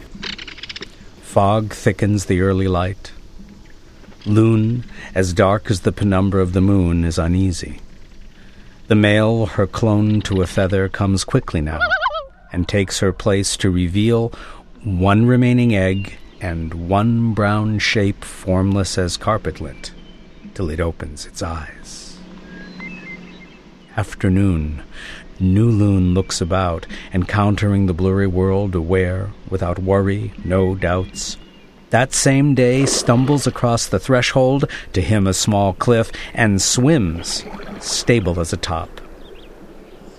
Fog 1.22 1.72
thickens 1.72 2.26
the 2.26 2.42
early 2.42 2.68
light. 2.68 3.12
Loon, 4.26 4.84
as 5.14 5.32
dark 5.32 5.70
as 5.70 5.80
the 5.80 5.92
penumbra 5.92 6.42
of 6.42 6.52
the 6.52 6.60
moon, 6.60 7.04
is 7.04 7.18
uneasy. 7.18 7.80
The 8.88 8.94
male, 8.94 9.44
her 9.44 9.66
clone 9.66 10.22
to 10.22 10.40
a 10.40 10.46
feather, 10.46 10.88
comes 10.88 11.22
quickly 11.22 11.60
now 11.60 11.78
and 12.50 12.66
takes 12.66 13.00
her 13.00 13.12
place 13.12 13.54
to 13.58 13.70
reveal 13.70 14.32
one 14.82 15.26
remaining 15.26 15.76
egg 15.76 16.16
and 16.40 16.88
one 16.88 17.34
brown 17.34 17.80
shape 17.80 18.24
formless 18.24 18.96
as 18.96 19.18
carpet 19.18 19.60
lint 19.60 19.92
till 20.54 20.70
it 20.70 20.80
opens 20.80 21.26
its 21.26 21.42
eyes. 21.42 22.18
Afternoon. 23.94 24.82
New 25.38 25.70
Loon 25.70 26.14
looks 26.14 26.40
about, 26.40 26.86
encountering 27.12 27.86
the 27.86 27.94
blurry 27.94 28.26
world, 28.26 28.74
aware, 28.74 29.30
without 29.50 29.78
worry, 29.78 30.32
no 30.44 30.74
doubts. 30.74 31.36
That 31.90 32.12
same 32.12 32.54
day 32.54 32.84
stumbles 32.84 33.46
across 33.46 33.86
the 33.86 33.98
threshold, 33.98 34.70
to 34.92 35.00
him 35.00 35.26
a 35.26 35.32
small 35.32 35.72
cliff, 35.72 36.12
and 36.34 36.60
swims, 36.60 37.44
stable 37.80 38.38
as 38.40 38.52
a 38.52 38.58
top. 38.58 39.00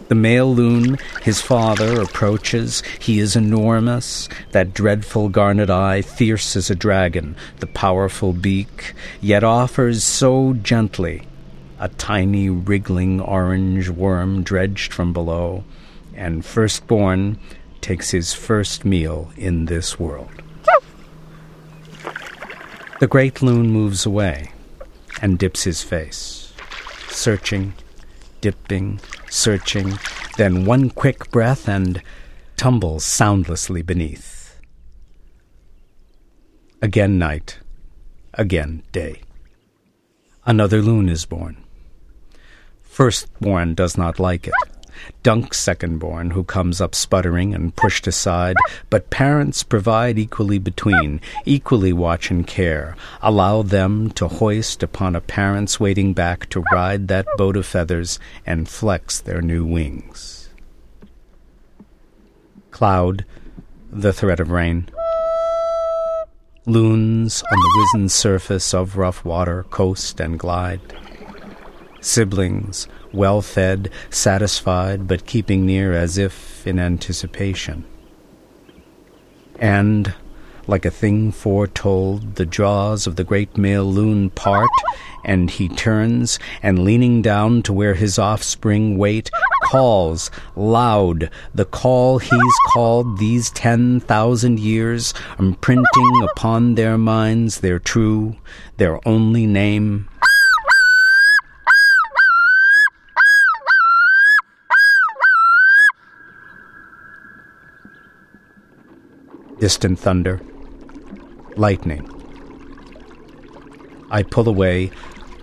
The 0.08 0.16
male 0.16 0.52
loon, 0.52 0.98
his 1.22 1.40
father, 1.40 2.02
approaches. 2.02 2.82
He 3.00 3.20
is 3.20 3.36
enormous, 3.36 4.28
that 4.52 4.74
dreadful 4.74 5.30
garnet 5.30 5.70
eye, 5.70 6.02
fierce 6.02 6.56
as 6.56 6.72
a 6.72 6.76
dragon, 6.76 7.36
the 7.60 7.68
powerful 7.68 8.34
beak, 8.34 8.96
yet 9.22 9.44
offers 9.44 10.04
so 10.04 10.54
gently 10.54 11.28
a 11.80 11.90
tiny 11.90 12.50
wriggling 12.50 13.22
orange 13.22 13.90
worm 13.90 14.42
dredged 14.42 14.92
from 14.92 15.14
below, 15.14 15.64
and 16.16 16.44
firstborn 16.44 17.38
takes 17.80 18.10
his 18.10 18.34
first 18.34 18.84
meal 18.84 19.32
in 19.38 19.66
this 19.66 20.00
world. 20.00 20.39
The 23.00 23.08
great 23.08 23.41
loon 23.41 23.70
moves 23.70 24.06
away 24.06 24.52
and 25.22 25.39
dips 25.39 25.64
his 25.64 25.82
face, 25.82 26.54
searching, 27.08 27.74
dipping, 28.41 29.00
searching, 29.30 29.97
then 30.36 30.66
one 30.66 30.89
quick 30.89 31.32
breath 31.32 31.70
and 31.70 32.02
tumbles 32.58 33.06
soundlessly 33.06 33.82
beneath. 33.82 34.60
Again 36.82 37.18
night, 37.18 37.60
again 38.34 38.84
day. 38.91 39.22
Another 40.45 40.82
loon 40.82 41.08
is 41.08 41.24
born. 41.24 41.64
Firstborn 42.82 43.76
does 43.76 43.97
not 43.97 44.20
like 44.20 44.45
it. 44.45 44.54
Dunk 45.24 45.54
secondborn, 45.54 46.34
who 46.34 46.43
comes 46.43 46.82
up 46.82 46.95
sputtering 46.95 47.54
and 47.54 47.76
pushed 47.76 48.08
aside, 48.08 48.56
but 48.89 49.10
parents 49.10 49.64
provide 49.64 50.18
equally 50.18 50.60
between, 50.60 51.22
equally 51.45 51.93
watch 51.93 52.32
and 52.32 52.45
care, 52.47 52.95
allow 53.22 53.62
them 53.62 54.12
to 54.12 54.28
hoist 54.28 54.84
upon 54.84 55.16
a 55.16 55.22
parent's 55.22 55.80
waiting 55.80 56.14
back 56.14 56.50
to 56.50 56.64
ride 56.72 57.08
that 57.08 57.28
boat 57.38 57.58
of 57.58 57.66
feathers 57.66 58.20
and 58.45 58.70
flex 58.70 59.20
their 59.20 59.41
new 59.41 59.66
wings. 59.66 60.50
Cloud, 62.72 63.26
the 63.91 64.14
threat 64.14 64.39
of 64.39 64.52
rain. 64.52 64.89
loons 66.66 67.41
on 67.52 67.58
the 67.60 67.74
wizened 67.78 68.12
surface 68.12 68.74
of 68.74 68.95
rough 68.97 69.26
water, 69.26 69.64
coast 69.72 70.20
and 70.20 70.38
glide. 70.38 70.82
Siblings, 72.00 72.88
well 73.12 73.41
fed, 73.41 73.89
satisfied, 74.10 75.07
but 75.07 75.26
keeping 75.26 75.66
near 75.66 75.93
as 75.93 76.18
if 76.18 76.66
in 76.66 76.80
anticipation. 76.80 77.86
And, 79.60 80.14
like 80.68 80.86
a 80.86 80.91
thing 80.91 81.32
foretold, 81.32 82.36
the 82.36 82.45
jaws 82.45 83.07
of 83.07 83.16
the 83.16 83.24
great 83.24 83.57
male 83.57 83.86
loon 83.91 84.30
part, 84.30 84.70
and 85.26 85.49
he 85.49 85.68
turns, 85.68 86.39
and 86.64 86.84
leaning 86.86 87.22
down 87.22 87.62
to 87.64 87.74
where 87.74 87.95
his 87.95 88.18
offspring 88.18 88.97
wait, 88.97 89.30
calls 89.66 90.32
loud 90.55 91.30
the 91.53 91.66
call 91.66 92.20
he's 92.20 92.55
called 92.68 93.18
these 93.20 93.49
ten 93.51 93.99
thousand 93.99 94.60
years, 94.60 95.14
imprinting 95.38 96.28
upon 96.32 96.76
their 96.76 96.97
minds 96.97 97.60
their 97.60 97.80
true, 97.80 98.36
their 98.78 99.05
only 99.07 99.45
name. 99.45 100.07
Distant 109.60 109.99
thunder, 109.99 110.39
lightning. 111.57 112.10
I 114.10 114.24
pull 114.24 114.47
away, 114.47 114.91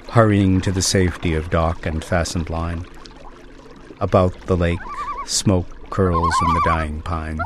hurrying 0.08 0.62
to 0.62 0.72
the 0.72 0.80
safety 0.80 1.34
of 1.34 1.50
dock 1.50 1.84
and 1.84 2.02
fastened 2.02 2.48
line. 2.48 2.86
About 4.00 4.32
the 4.46 4.56
lake, 4.56 4.78
smoke 5.26 5.90
curls 5.90 6.34
in 6.46 6.54
the 6.54 6.62
dying 6.64 7.02
pines. 7.02 7.40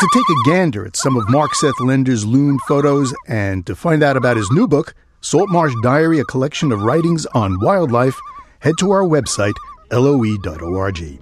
To 0.00 0.08
take 0.14 0.28
a 0.30 0.50
gander 0.50 0.86
at 0.86 0.96
some 0.96 1.16
of 1.16 1.28
Mark 1.28 1.54
Seth 1.54 1.78
Lender's 1.80 2.24
loon 2.24 2.58
photos 2.60 3.14
and 3.26 3.66
to 3.66 3.76
find 3.76 4.02
out 4.02 4.16
about 4.16 4.38
his 4.38 4.50
new 4.52 4.66
book, 4.66 4.94
Salt 5.20 5.50
Marsh 5.50 5.74
Diary, 5.82 6.18
a 6.18 6.24
collection 6.24 6.72
of 6.72 6.80
writings 6.80 7.26
on 7.34 7.60
wildlife, 7.60 8.18
head 8.60 8.74
to 8.78 8.90
our 8.90 9.02
website, 9.02 9.54
loe.org. 9.90 11.18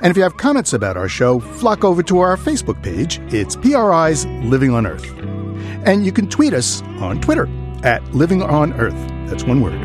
And 0.00 0.10
if 0.10 0.16
you 0.16 0.22
have 0.22 0.36
comments 0.36 0.72
about 0.72 0.96
our 0.96 1.08
show, 1.08 1.40
flock 1.40 1.84
over 1.84 2.02
to 2.04 2.18
our 2.20 2.36
Facebook 2.36 2.82
page. 2.82 3.20
It's 3.32 3.56
PRI's 3.56 4.26
Living 4.44 4.72
on 4.72 4.86
Earth. 4.86 5.06
And 5.84 6.04
you 6.04 6.12
can 6.12 6.28
tweet 6.28 6.52
us 6.52 6.82
on 7.00 7.20
Twitter 7.20 7.48
at 7.82 8.02
Living 8.14 8.42
on 8.42 8.72
Earth. 8.74 8.94
That's 9.28 9.44
one 9.44 9.60
word. 9.60 9.80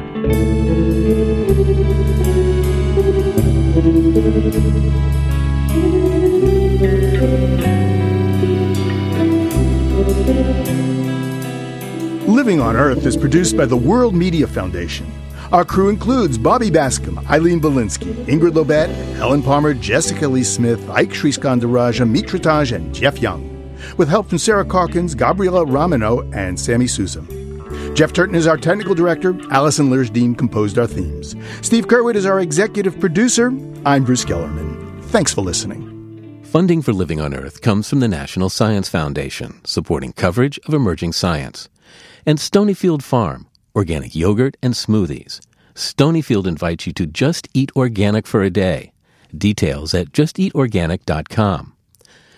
Living 12.27 12.61
on 12.61 12.75
Earth 12.75 13.05
is 13.05 13.15
produced 13.17 13.55
by 13.55 13.65
the 13.65 13.77
World 13.77 14.15
Media 14.15 14.47
Foundation. 14.47 15.20
Our 15.51 15.65
crew 15.65 15.89
includes 15.89 16.37
Bobby 16.37 16.71
Bascomb, 16.71 17.29
Eileen 17.29 17.59
Bolinsky, 17.59 18.13
Ingrid 18.25 18.53
Lobet, 18.53 18.87
Helen 19.15 19.43
Palmer, 19.43 19.73
Jessica 19.73 20.25
Lee 20.25 20.45
Smith, 20.45 20.89
Ike 20.89 21.09
Sriskandarajah, 21.09 22.09
Mitra 22.09 22.73
and 22.73 22.95
Jeff 22.95 23.19
Young, 23.19 23.75
with 23.97 24.07
help 24.07 24.29
from 24.29 24.37
Sarah 24.37 24.63
Calkins, 24.63 25.13
Gabriela 25.13 25.65
Romano, 25.65 26.21
and 26.31 26.57
Sammy 26.57 26.87
Sousa. 26.87 27.21
Jeff 27.95 28.13
Turton 28.13 28.35
is 28.35 28.47
our 28.47 28.55
technical 28.55 28.95
director. 28.95 29.37
Alison 29.51 29.89
Lirish 29.89 30.13
Dean 30.13 30.35
composed 30.35 30.79
our 30.79 30.87
themes. 30.87 31.35
Steve 31.61 31.87
Curwood 31.87 32.15
is 32.15 32.25
our 32.25 32.39
executive 32.39 32.97
producer. 32.97 33.47
I'm 33.85 34.05
Bruce 34.05 34.23
Gellerman. 34.23 35.03
Thanks 35.05 35.33
for 35.33 35.41
listening. 35.41 36.41
Funding 36.43 36.81
for 36.81 36.93
Living 36.93 37.19
on 37.19 37.33
Earth 37.33 37.61
comes 37.61 37.89
from 37.89 37.99
the 37.99 38.07
National 38.07 38.49
Science 38.49 38.87
Foundation, 38.87 39.59
supporting 39.65 40.13
coverage 40.13 40.59
of 40.59 40.73
emerging 40.73 41.11
science, 41.11 41.67
and 42.25 42.39
Stonyfield 42.39 43.01
Farm, 43.03 43.47
organic 43.75 44.15
yogurt 44.15 44.57
and 44.61 44.73
smoothies. 44.73 45.39
Stonyfield 45.75 46.47
invites 46.47 46.87
you 46.87 46.93
to 46.93 47.05
just 47.05 47.47
eat 47.53 47.71
organic 47.75 48.27
for 48.27 48.41
a 48.41 48.49
day. 48.49 48.91
Details 49.35 49.93
at 49.93 50.11
justeatorganic.com. 50.11 51.73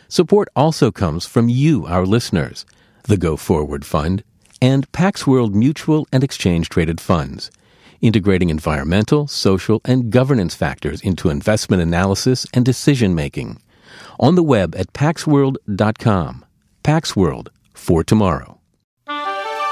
Support 0.08 0.50
also 0.56 0.92
comes 0.92 1.26
from 1.26 1.50
you, 1.50 1.88
our 1.88 2.06
listeners, 2.06 2.66
the 3.04 3.18
Go 3.18 3.36
Forward 3.36 3.84
Fund, 3.86 4.24
and 4.62 4.90
Pax 4.92 5.26
World 5.26 5.56
Mutual 5.56 6.08
and 6.12 6.24
Exchange 6.24 6.70
Traded 6.70 7.02
Funds, 7.02 7.50
integrating 8.00 8.50
environmental, 8.50 9.28
social, 9.28 9.82
and 9.84 10.12
governance 10.12 10.54
factors 10.56 11.02
into 11.02 11.30
investment 11.30 11.82
analysis 11.82 12.46
and 12.54 12.64
decision 12.64 13.16
making. 13.16 13.60
On 14.20 14.36
the 14.36 14.44
web 14.44 14.76
at 14.76 14.94
paxworld.com. 14.94 16.46
Pax 16.84 17.16
World 17.16 17.50
for 17.74 18.04
tomorrow. 18.04 18.60